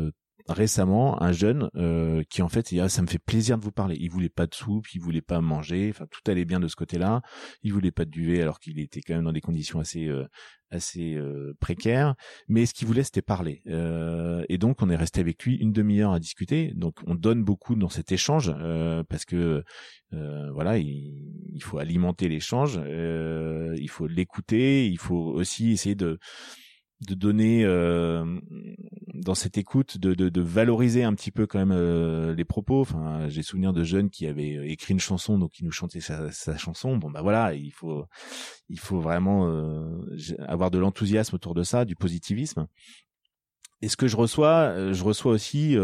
récemment 0.47 1.21
un 1.21 1.31
jeune 1.31 1.69
euh, 1.75 2.23
qui 2.29 2.41
en 2.41 2.49
fait 2.49 2.67
ça 2.87 3.01
me 3.01 3.07
fait 3.07 3.19
plaisir 3.19 3.57
de 3.57 3.63
vous 3.63 3.71
parler. 3.71 3.97
Il 3.99 4.09
voulait 4.09 4.29
pas 4.29 4.47
de 4.47 4.53
soupe 4.53 4.93
il 4.93 5.01
voulait 5.01 5.21
pas 5.21 5.41
manger. 5.41 5.89
Enfin 5.89 6.05
tout 6.09 6.19
allait 6.29 6.45
bien 6.45 6.59
de 6.59 6.67
ce 6.67 6.75
côté-là. 6.75 7.21
Il 7.63 7.73
voulait 7.73 7.91
pas 7.91 8.05
de 8.05 8.11
duvet 8.11 8.41
alors 8.41 8.59
qu'il 8.59 8.79
était 8.79 9.01
quand 9.01 9.15
même 9.15 9.25
dans 9.25 9.33
des 9.33 9.41
conditions 9.41 9.79
assez 9.79 10.07
euh, 10.07 10.25
assez 10.69 11.15
euh, 11.15 11.55
précaires. 11.59 12.15
Mais 12.47 12.65
ce 12.65 12.73
qu'il 12.73 12.87
voulait 12.87 13.03
c'était 13.03 13.21
parler. 13.21 13.61
Et 14.49 14.57
donc 14.57 14.81
on 14.81 14.89
est 14.89 14.95
resté 14.95 15.21
avec 15.21 15.43
lui 15.43 15.55
une 15.55 15.71
demi-heure 15.71 16.13
à 16.13 16.19
discuter. 16.19 16.71
Donc 16.75 16.97
on 17.07 17.15
donne 17.15 17.43
beaucoup 17.43 17.75
dans 17.75 17.89
cet 17.89 18.11
échange 18.11 18.53
parce 19.09 19.25
que 19.25 19.63
voilà 20.11 20.77
il, 20.77 21.53
il, 21.53 21.63
faut 21.63 21.77
alimenter 21.79 22.29
l'échange 22.29 22.79
il 22.87 23.89
faut 23.89 24.07
l'écouter 24.07 24.87
il 24.87 24.97
faut 24.97 25.15
aussi 25.15 25.71
essayer 25.71 25.95
de 25.95 26.19
de 27.01 27.13
donner 27.13 27.65
euh, 27.65 28.39
dans 29.13 29.35
cette 29.35 29.57
écoute 29.57 29.97
de, 29.97 30.13
de, 30.13 30.29
de, 30.29 30.41
valoriser 30.41 31.03
un 31.03 31.13
petit 31.13 31.31
peu 31.31 31.45
quand 31.45 31.59
même 31.59 31.73
euh, 31.73 32.33
les 32.33 32.45
propos. 32.45 32.81
Enfin 32.81 33.27
j'ai 33.27 33.43
souvenir 33.43 33.73
de 33.73 33.83
jeunes 33.83 34.09
qui 34.09 34.27
avaient 34.27 34.55
euh, 34.55 34.69
écrit 34.69 34.93
une 34.93 34.99
chanson 34.99 35.37
donc 35.37 35.51
qui 35.51 35.65
nous 35.65 35.71
chantaient 35.71 35.99
sa, 35.99 36.31
sa 36.31 36.57
chanson. 36.57 36.97
Bon 36.97 37.09
bah 37.09 37.21
voilà 37.21 37.53
il 37.53 37.71
faut 37.71 38.05
il 38.69 38.79
faut 38.79 38.99
vraiment 38.99 39.45
avoir 40.47 40.71
de 40.71 40.79
l'enthousiasme 40.79 41.35
autour 41.35 41.53
de 41.53 41.63
ça 41.63 41.85
du 41.85 41.95
positivisme. 41.95 42.67
Et 43.81 43.89
ce 43.89 43.97
que 43.97 44.07
je 44.07 44.15
reçois 44.15 44.93
je 44.93 45.03
reçois 45.03 45.33
aussi 45.33 45.75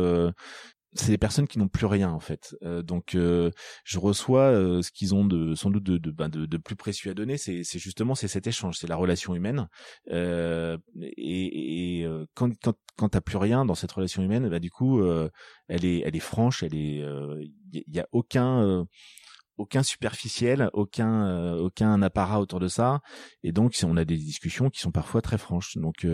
c'est 0.93 1.11
des 1.11 1.17
personnes 1.17 1.47
qui 1.47 1.57
n'ont 1.57 1.67
plus 1.69 1.85
rien 1.85 2.09
en 2.09 2.19
fait. 2.19 2.55
Euh, 2.63 2.81
donc 2.81 3.15
euh, 3.15 3.51
je 3.85 3.97
reçois 3.97 4.43
euh, 4.43 4.81
ce 4.81 4.91
qu'ils 4.91 5.15
ont 5.15 5.25
de 5.25 5.55
sans 5.55 5.69
doute 5.69 5.83
de 5.83 5.97
de, 5.97 6.11
ben 6.11 6.27
de, 6.27 6.45
de 6.45 6.57
plus 6.57 6.75
précieux 6.75 7.11
à 7.11 7.13
donner, 7.13 7.37
c'est 7.37 7.63
c'est 7.63 7.79
justement 7.79 8.13
c'est 8.15 8.27
cet 8.27 8.47
échange, 8.47 8.77
c'est 8.77 8.87
la 8.87 8.97
relation 8.97 9.33
humaine. 9.33 9.67
et, 10.09 10.77
et 11.17 12.07
quand 12.33 12.51
quand 12.61 12.75
quand 12.97 13.09
t'as 13.09 13.21
plus 13.21 13.37
rien 13.37 13.65
dans 13.65 13.75
cette 13.75 13.91
relation 13.91 14.21
humaine, 14.21 14.49
bah 14.49 14.59
du 14.59 14.69
coup 14.69 15.01
elle 15.67 15.85
est 15.85 15.99
elle 16.05 16.15
est 16.15 16.19
franche, 16.19 16.63
elle 16.63 16.75
est 16.75 17.03
il 17.73 17.83
y, 17.87 17.99
a 17.99 18.07
aucun 18.11 18.85
aucun 19.57 19.83
superficiel, 19.83 20.69
aucun 20.73 21.53
aucun 21.55 22.01
apparat 22.01 22.41
autour 22.41 22.59
de 22.59 22.67
ça, 22.67 23.01
et 23.43 23.51
donc 23.53 23.77
on 23.83 23.95
a 23.95 24.03
des 24.03 24.17
discussions 24.17 24.69
qui 24.69 24.81
sont 24.81 24.91
parfois 24.91 25.21
très 25.21 25.37
franches. 25.37 25.77
Donc 25.77 26.05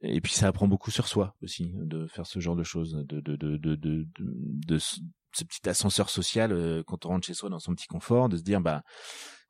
et 0.00 0.20
puis 0.20 0.32
ça 0.32 0.46
apprend 0.46 0.68
beaucoup 0.68 0.90
sur 0.90 1.08
soi 1.08 1.34
aussi 1.42 1.72
de 1.74 2.06
faire 2.06 2.26
ce 2.26 2.38
genre 2.38 2.56
de 2.56 2.62
choses, 2.62 3.04
de 3.08 3.20
de 3.20 3.36
de 3.36 3.56
de 3.56 4.06
de, 4.16 4.78
ce, 4.78 5.00
petit 5.32 5.68
ascenseur 5.68 6.08
social 6.10 6.52
euh, 6.52 6.82
quand 6.86 7.04
on 7.04 7.10
rentre 7.10 7.26
chez 7.26 7.34
soi 7.34 7.48
dans 7.48 7.58
son 7.58 7.74
petit 7.74 7.86
confort, 7.86 8.28
de 8.28 8.36
se 8.36 8.42
dire 8.42 8.60
bah 8.60 8.82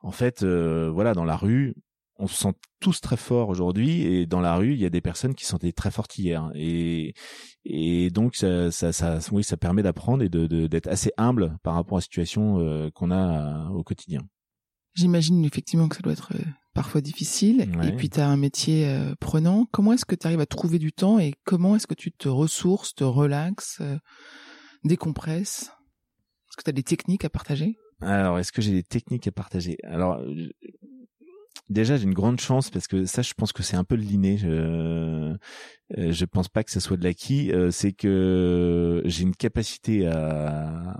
en 0.01 0.11
fait 0.11 0.43
euh, 0.43 0.91
voilà 0.91 1.13
dans 1.13 1.25
la 1.25 1.37
rue 1.37 1.75
on 2.21 2.27
se 2.27 2.35
sent 2.35 2.53
tous 2.81 3.01
très 3.01 3.17
forts 3.17 3.49
aujourd'hui 3.49 4.03
et 4.03 4.27
dans 4.27 4.41
la 4.41 4.57
rue 4.57 4.73
il 4.73 4.81
y 4.81 4.87
a 4.87 4.91
des 4.91 5.01
personnes 5.01 5.35
qui 5.35 5.45
se 5.45 5.51
sentaient 5.51 5.73
très 5.73 5.91
fortes 5.91 6.19
hier 6.19 6.51
et 6.55 7.15
et 7.65 8.11
donc 8.11 8.35
ça 8.35 8.73
ça, 8.73 8.93
ça 8.93 9.19
oui 9.31 9.45
ça 9.45 9.57
permet 9.57 9.83
d'apprendre 9.83 10.23
et 10.25 10.29
de 10.29 10.67
d'être 10.67 10.89
assez 10.89 11.13
humble 11.17 11.59
par 11.63 11.75
rapport 11.75 11.99
à 11.99 12.01
la 12.01 12.03
situation 12.03 12.59
euh, 12.59 12.91
qu'on 12.91 13.11
a 13.11 13.69
au 13.71 13.85
quotidien. 13.85 14.23
J'imagine 14.95 15.45
effectivement 15.45 15.89
que 15.89 15.97
ça 15.97 16.03
doit 16.03 16.13
être 16.13 16.33
parfois 16.79 17.01
difficile. 17.01 17.69
Et 17.83 17.91
puis 17.91 18.09
tu 18.09 18.21
as 18.21 18.29
un 18.29 18.37
métier 18.37 18.89
euh, 18.89 19.13
prenant. 19.19 19.67
Comment 19.73 19.95
est-ce 19.95 20.05
que 20.05 20.15
tu 20.15 20.29
arrives 20.29 20.41
à 20.41 20.47
trouver 20.47 20.79
du 20.79 20.93
temps 20.93 21.19
et 21.19 21.35
comment 21.45 21.75
est-ce 21.75 21.89
que 21.89 21.95
tu 21.95 22.13
te 22.13 22.29
ressources, 22.29 22.95
te 22.95 23.03
relaxes, 23.03 23.79
euh, 23.81 23.97
décompresses? 24.85 25.73
Est-ce 26.49 26.57
que 26.57 26.63
tu 26.63 26.71
as 26.71 26.73
des 26.73 26.85
techniques 26.85 27.25
à 27.25 27.31
partager? 27.31 27.77
Alors, 28.01 28.39
est-ce 28.39 28.53
que 28.53 28.63
j'ai 28.63 28.71
des 28.71 28.85
techniques 28.85 29.27
à 29.27 29.33
partager? 29.33 29.77
Alors, 29.83 30.21
déjà 31.69 31.97
j'ai 31.97 32.05
une 32.05 32.15
grande 32.15 32.39
chance 32.39 32.71
parce 32.71 32.87
que 32.87 33.07
ça 33.07 33.23
je 33.23 33.35
pense 33.35 33.53
que 33.53 33.65
c'est 33.65 33.77
un 33.77 33.85
peu 33.85 33.97
le 33.97 34.03
l'inné 34.03 34.39
je 34.39 34.49
euh, 34.49 35.37
je 35.91 36.25
pense 36.25 36.49
pas 36.49 36.63
que 36.63 36.71
ça 36.71 36.79
soit 36.79 36.97
de 36.97 37.03
l'acquis. 37.03 37.51
Euh, 37.51 37.73
c'est 37.73 37.93
que 37.93 39.03
j'ai 39.05 39.25
une 39.25 39.35
capacité 39.35 40.07
à 40.07 40.97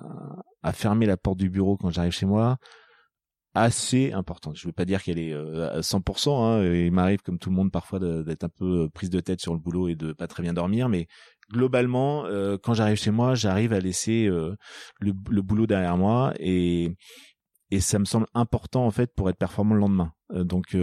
à 0.65 0.73
fermer 0.73 1.07
la 1.07 1.17
porte 1.17 1.39
du 1.39 1.49
bureau 1.49 1.77
quand 1.77 1.91
j'arrive 1.91 2.11
chez 2.11 2.27
moi 2.27 2.59
assez 3.61 4.13
importante. 4.13 4.57
Je 4.57 4.67
veux 4.67 4.73
pas 4.73 4.85
dire 4.85 5.03
qu'elle 5.03 5.19
est 5.19 5.33
à 5.35 5.81
100%. 5.81 6.45
Hein, 6.45 6.65
il 6.65 6.93
m'arrive 6.93 7.21
comme 7.23 7.39
tout 7.39 7.51
le 7.51 7.57
monde 7.57 7.71
parfois 7.71 7.99
d'être 7.99 8.45
un 8.45 8.49
peu 8.49 8.89
prise 8.91 9.11
de 9.11 9.21
tête 9.21 9.41
sur 9.41 9.53
le 9.53 9.61
boulot 9.61 9.89
et 9.89 9.95
de 9.95 10.13
pas 10.13 10.27
très 10.27 10.43
bien 10.43 10.53
dormir, 10.53 10.89
mais 10.89 11.07
globalement, 11.51 12.25
quand 12.63 12.75
j'arrive 12.75 12.97
chez 12.97 13.11
moi, 13.11 13.35
j'arrive 13.35 13.73
à 13.73 13.81
laisser 13.81 14.27
le, 14.27 14.57
le, 15.01 15.43
boulot 15.43 15.67
derrière 15.67 15.97
moi 15.97 16.35
et 16.39 16.95
et 17.71 17.81
ça 17.81 17.99
me 17.99 18.05
semble 18.05 18.27
important 18.35 18.87
en 18.87 18.91
fait 18.91 19.15
pour 19.15 19.29
être 19.29 19.37
performant 19.37 19.75
le 19.75 19.81
lendemain. 19.81 20.13
Euh, 20.33 20.45
donc 20.45 20.75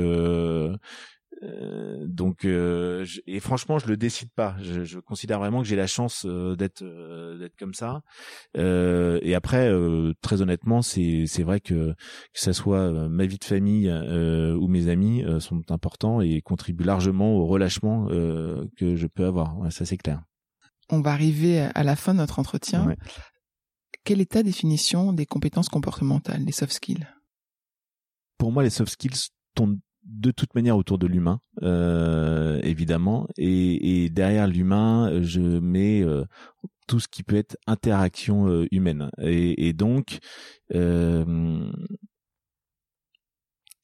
euh, 1.44 1.46
euh, 1.46 2.06
donc 2.08 2.46
et 2.46 3.40
franchement 3.40 3.80
je 3.80 3.88
le 3.88 3.98
décide 3.98 4.30
pas. 4.32 4.56
Je, 4.62 4.84
je 4.84 5.00
considère 5.00 5.40
vraiment 5.40 5.62
que 5.62 5.68
j'ai 5.68 5.76
la 5.76 5.88
chance 5.88 6.26
d'être 6.26 6.84
d'être 7.38 7.56
comme 7.58 7.74
ça. 7.74 8.02
Et 8.56 9.36
après 9.36 9.72
très 10.22 10.42
honnêtement 10.42 10.82
c'est 10.82 11.26
c'est 11.28 11.44
vrai 11.44 11.60
que 11.60 11.94
que 11.94 12.40
ça 12.40 12.54
soit 12.54 13.10
ma 13.10 13.26
vie 13.26 13.38
de 13.38 13.44
famille 13.44 13.92
ou 13.92 14.68
mes 14.68 14.88
amis 14.88 15.24
sont 15.40 15.62
importants 15.70 16.22
et 16.22 16.42
contribuent 16.42 16.84
largement 16.84 17.36
au 17.36 17.46
relâchement 17.46 18.08
que 18.08 18.96
je 18.96 19.08
peux 19.08 19.26
avoir. 19.26 19.72
Ça 19.72 19.86
c'est 19.86 19.98
clair. 19.98 20.22
On 20.90 21.02
va 21.02 21.12
arriver 21.12 21.62
à 21.62 21.84
la 21.84 21.96
fin 21.96 22.14
de 22.14 22.20
notre 22.20 22.40
entretien. 22.40 22.96
Quelle 24.04 24.22
est 24.22 24.34
ta 24.34 24.44
définition 24.44 25.14
des 25.14 25.26
compétences 25.26 25.70
comportementales, 25.70 26.46
des 26.46 26.52
soft 26.52 26.74
skills? 26.74 27.08
Pour 28.38 28.52
moi, 28.52 28.62
les 28.62 28.70
soft 28.70 28.92
skills 28.92 29.30
tournent 29.56 29.80
de 30.06 30.32
toute 30.32 30.56
manière 30.56 30.78
autour 30.78 30.98
de 30.98 31.08
l'humain, 31.08 31.42
euh, 31.64 32.60
évidemment, 32.64 33.28
et, 33.38 34.10
derrière 34.10 34.48
l'humain, 34.48 35.22
je 35.22 35.42
mets 35.42 36.02
euh, 36.04 36.26
tout 36.88 37.00
ce 37.00 37.08
qui 37.08 37.24
peut 37.24 37.36
être 37.36 37.58
interaction 37.68 38.48
euh, 38.48 38.68
humaine. 38.72 39.10
Et, 39.20 39.74
donc, 39.74 40.20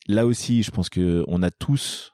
là 0.08 0.26
aussi, 0.26 0.64
je 0.64 0.72
pense 0.72 0.90
que 0.90 1.24
on 1.28 1.44
a 1.44 1.52
tous 1.52 2.14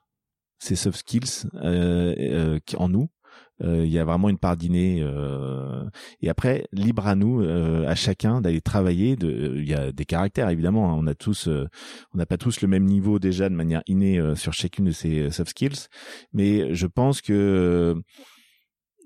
ces 0.60 0.76
soft 0.76 0.99
skills 0.99 1.47
en 1.53 2.89
nous 2.89 3.03
euh, 3.03 3.16
il 3.62 3.88
y 3.88 3.99
a 3.99 4.05
vraiment 4.05 4.30
une 4.30 4.38
part 4.38 4.58
d'inné. 4.58 4.99
Euh, 5.01 5.84
et 6.22 6.30
après, 6.30 6.68
libre 6.72 7.08
à 7.08 7.16
nous, 7.16 7.41
euh, 7.41 7.88
à 7.88 7.95
chacun, 7.95 8.41
d'aller 8.41 8.62
travailler. 8.62 9.18
Il 9.22 9.68
y 9.68 9.74
a 9.74 9.91
des 9.91 10.05
caractères 10.05 10.49
évidemment. 10.49 10.91
Hein. 10.91 10.97
on 10.99 11.08
a 11.08 11.16
tous, 11.16 11.47
on 11.47 12.18
n'a 12.18 12.26
pas 12.26 12.38
tous 12.38 12.62
le 12.62 12.68
même 12.68 12.86
niveau 12.86 13.20
déjà 13.20 13.49
de 13.49 13.55
manière 13.55 13.82
innée 13.88 14.22
sur 14.36 14.53
chacune 14.53 14.86
de 14.86 14.91
ces 14.91 15.32
soft 15.32 15.51
skills. 15.51 15.88
Mais 16.34 16.74
je 16.74 16.88
pense 16.88 17.22
que 17.22 18.01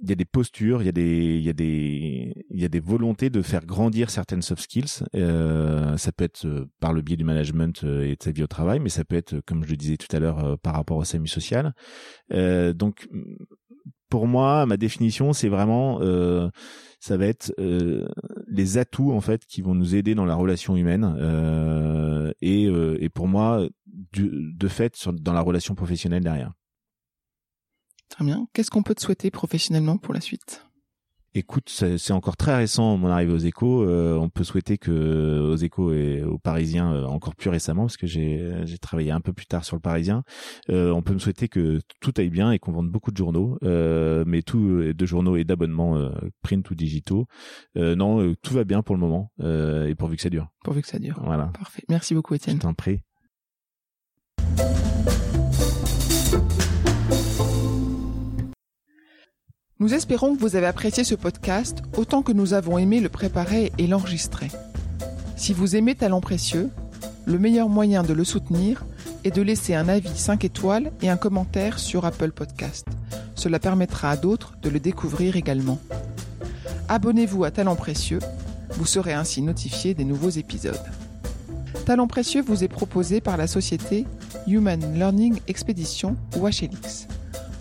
il 0.01 0.09
y 0.09 0.11
a 0.11 0.15
des 0.15 0.25
postures, 0.25 0.81
il 0.81 0.85
y 0.85 0.89
a 0.89 0.91
des, 0.91 1.37
il 1.37 1.43
y 1.43 1.49
a 1.49 1.53
des, 1.53 2.45
il 2.49 2.59
y 2.59 2.65
a 2.65 2.67
des 2.67 2.79
volontés 2.79 3.29
de 3.29 3.41
faire 3.41 3.65
grandir 3.65 4.09
certaines 4.09 4.41
soft 4.41 4.63
skills. 4.63 5.03
Euh, 5.15 5.95
ça 5.97 6.11
peut 6.11 6.23
être 6.23 6.67
par 6.79 6.93
le 6.93 7.01
biais 7.01 7.17
du 7.17 7.23
management 7.23 7.83
et 7.83 8.15
de 8.15 8.23
sa 8.23 8.31
vie 8.31 8.43
au 8.43 8.47
travail, 8.47 8.79
mais 8.79 8.89
ça 8.89 9.03
peut 9.03 9.15
être, 9.15 9.39
comme 9.45 9.63
je 9.63 9.69
le 9.69 9.77
disais 9.77 9.97
tout 9.97 10.13
à 10.15 10.19
l'heure, 10.19 10.57
par 10.59 10.73
rapport 10.73 10.97
au 10.97 11.03
SAMU 11.03 11.27
social. 11.27 11.73
Euh, 12.33 12.73
donc, 12.73 13.07
pour 14.11 14.27
moi, 14.27 14.65
ma 14.65 14.77
définition, 14.77 15.31
c'est 15.33 15.47
vraiment, 15.47 15.99
euh, 16.01 16.49
ça 16.99 17.15
va 17.15 17.25
être 17.27 17.53
euh, 17.59 18.07
les 18.47 18.77
atouts 18.77 19.13
en 19.13 19.21
fait 19.21 19.45
qui 19.45 19.61
vont 19.61 19.73
nous 19.73 19.95
aider 19.95 20.13
dans 20.15 20.25
la 20.25 20.35
relation 20.35 20.75
humaine 20.75 21.15
euh, 21.17 22.31
et, 22.41 22.65
et 22.65 23.09
pour 23.09 23.27
moi, 23.27 23.67
de 24.13 24.67
fait, 24.67 25.07
dans 25.07 25.33
la 25.33 25.41
relation 25.41 25.75
professionnelle 25.75 26.23
derrière. 26.23 26.51
Très 28.11 28.25
bien. 28.25 28.47
Qu'est-ce 28.53 28.69
qu'on 28.69 28.83
peut 28.83 28.93
te 28.93 29.01
souhaiter 29.01 29.31
professionnellement 29.31 29.97
pour 29.97 30.13
la 30.13 30.21
suite? 30.21 30.65
Écoute, 31.33 31.69
c'est 31.69 32.11
encore 32.11 32.35
très 32.35 32.53
récent 32.57 32.97
mon 32.97 33.07
arrivée 33.07 33.31
aux 33.31 33.37
Échos. 33.37 33.85
Euh, 33.85 34.17
on 34.17 34.27
peut 34.27 34.43
souhaiter 34.43 34.77
que 34.77 35.39
aux 35.39 35.55
Échos 35.55 35.93
et 35.93 36.23
aux 36.23 36.37
Parisiens 36.37 36.91
euh, 36.91 37.05
encore 37.05 37.35
plus 37.35 37.49
récemment, 37.49 37.83
parce 37.83 37.95
que 37.95 38.05
j'ai 38.05 38.77
travaillé 38.81 39.11
un 39.11 39.21
peu 39.21 39.31
plus 39.31 39.45
tard 39.45 39.63
sur 39.63 39.77
le 39.77 39.81
Parisien. 39.81 40.23
Euh, 40.69 40.91
on 40.91 41.01
peut 41.01 41.13
me 41.13 41.19
souhaiter 41.19 41.47
que 41.47 41.79
tout 42.01 42.11
aille 42.17 42.29
bien 42.29 42.51
et 42.51 42.59
qu'on 42.59 42.73
vende 42.73 42.89
beaucoup 42.89 43.11
de 43.11 43.17
journaux, 43.17 43.57
mais 43.61 44.41
tout 44.41 44.93
de 44.93 45.05
journaux 45.05 45.37
et 45.37 45.45
d'abonnements 45.45 46.11
print 46.41 46.69
ou 46.69 46.75
digitaux. 46.75 47.27
non, 47.75 48.35
tout 48.41 48.53
va 48.53 48.65
bien 48.65 48.81
pour 48.81 48.95
le 48.95 48.99
moment 48.99 49.31
et 49.39 49.95
pourvu 49.95 50.17
que 50.17 50.21
ça 50.21 50.29
dure. 50.29 50.49
Pourvu 50.65 50.81
que 50.81 50.89
ça 50.89 50.99
dure. 50.99 51.21
Voilà. 51.23 51.45
Parfait. 51.57 51.83
Merci 51.87 52.13
beaucoup, 52.13 52.33
Étienne. 52.33 52.57
Je 52.57 52.61
t'en 52.61 52.73
prie. 52.73 52.99
Nous 59.81 59.95
espérons 59.95 60.35
que 60.35 60.39
vous 60.41 60.55
avez 60.55 60.67
apprécié 60.67 61.03
ce 61.03 61.15
podcast 61.15 61.81
autant 61.97 62.21
que 62.21 62.31
nous 62.31 62.53
avons 62.53 62.77
aimé 62.77 62.99
le 62.99 63.09
préparer 63.09 63.71
et 63.79 63.87
l'enregistrer. 63.87 64.49
Si 65.35 65.53
vous 65.53 65.75
aimez 65.75 65.95
Talent 65.95 66.21
Précieux, 66.21 66.69
le 67.25 67.39
meilleur 67.39 67.67
moyen 67.67 68.03
de 68.03 68.13
le 68.13 68.23
soutenir 68.23 68.85
est 69.23 69.35
de 69.35 69.41
laisser 69.41 69.73
un 69.73 69.89
avis 69.89 70.15
5 70.15 70.45
étoiles 70.45 70.91
et 71.01 71.09
un 71.09 71.17
commentaire 71.17 71.79
sur 71.79 72.05
Apple 72.05 72.29
Podcast. 72.29 72.85
Cela 73.33 73.57
permettra 73.57 74.11
à 74.11 74.17
d'autres 74.17 74.53
de 74.61 74.69
le 74.69 74.79
découvrir 74.79 75.35
également. 75.35 75.79
Abonnez-vous 76.87 77.43
à 77.43 77.49
Talent 77.49 77.75
Précieux, 77.75 78.19
vous 78.73 78.85
serez 78.85 79.13
ainsi 79.13 79.41
notifié 79.41 79.95
des 79.95 80.05
nouveaux 80.05 80.29
épisodes. 80.29 80.77
Talent 81.87 82.05
Précieux 82.05 82.43
vous 82.43 82.63
est 82.63 82.67
proposé 82.67 83.19
par 83.19 83.35
la 83.35 83.47
société 83.47 84.05
Human 84.45 84.93
Learning 84.93 85.39
Expedition 85.47 86.17
ou 86.37 86.47
HLX 86.47 87.07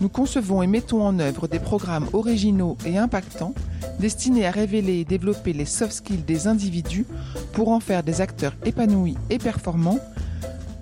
nous 0.01 0.09
concevons 0.09 0.61
et 0.63 0.67
mettons 0.67 1.05
en 1.05 1.19
œuvre 1.19 1.47
des 1.47 1.59
programmes 1.59 2.09
originaux 2.11 2.75
et 2.85 2.97
impactants 2.97 3.53
destinés 3.99 4.47
à 4.47 4.51
révéler 4.51 4.99
et 4.99 5.05
développer 5.05 5.53
les 5.53 5.65
soft 5.65 5.93
skills 5.93 6.23
des 6.23 6.47
individus 6.47 7.05
pour 7.53 7.69
en 7.69 7.79
faire 7.79 8.01
des 8.03 8.19
acteurs 8.19 8.55
épanouis 8.65 9.15
et 9.29 9.37
performants 9.37 9.99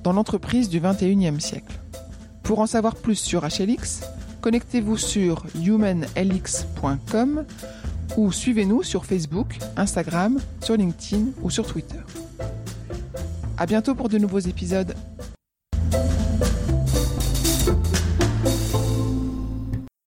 dans 0.03 0.13
l'entreprise 0.13 0.69
du 0.69 0.79
21e 0.79 1.39
siècle. 1.39 1.77
Pour 2.43 2.59
en 2.59 2.65
savoir 2.65 2.95
plus 2.95 3.15
sur 3.15 3.41
HLX, 3.41 4.01
connectez-vous 4.41 4.97
sur 4.97 5.45
humanlx.com 5.53 7.45
ou 8.17 8.31
suivez-nous 8.31 8.83
sur 8.83 9.05
Facebook, 9.05 9.59
Instagram, 9.75 10.39
sur 10.63 10.77
LinkedIn 10.77 11.25
ou 11.41 11.49
sur 11.49 11.67
Twitter. 11.67 11.99
À 13.57 13.65
bientôt 13.65 13.93
pour 13.93 14.07
de 14.07 14.17
nouveaux 14.17 14.39
épisodes. 14.39 14.95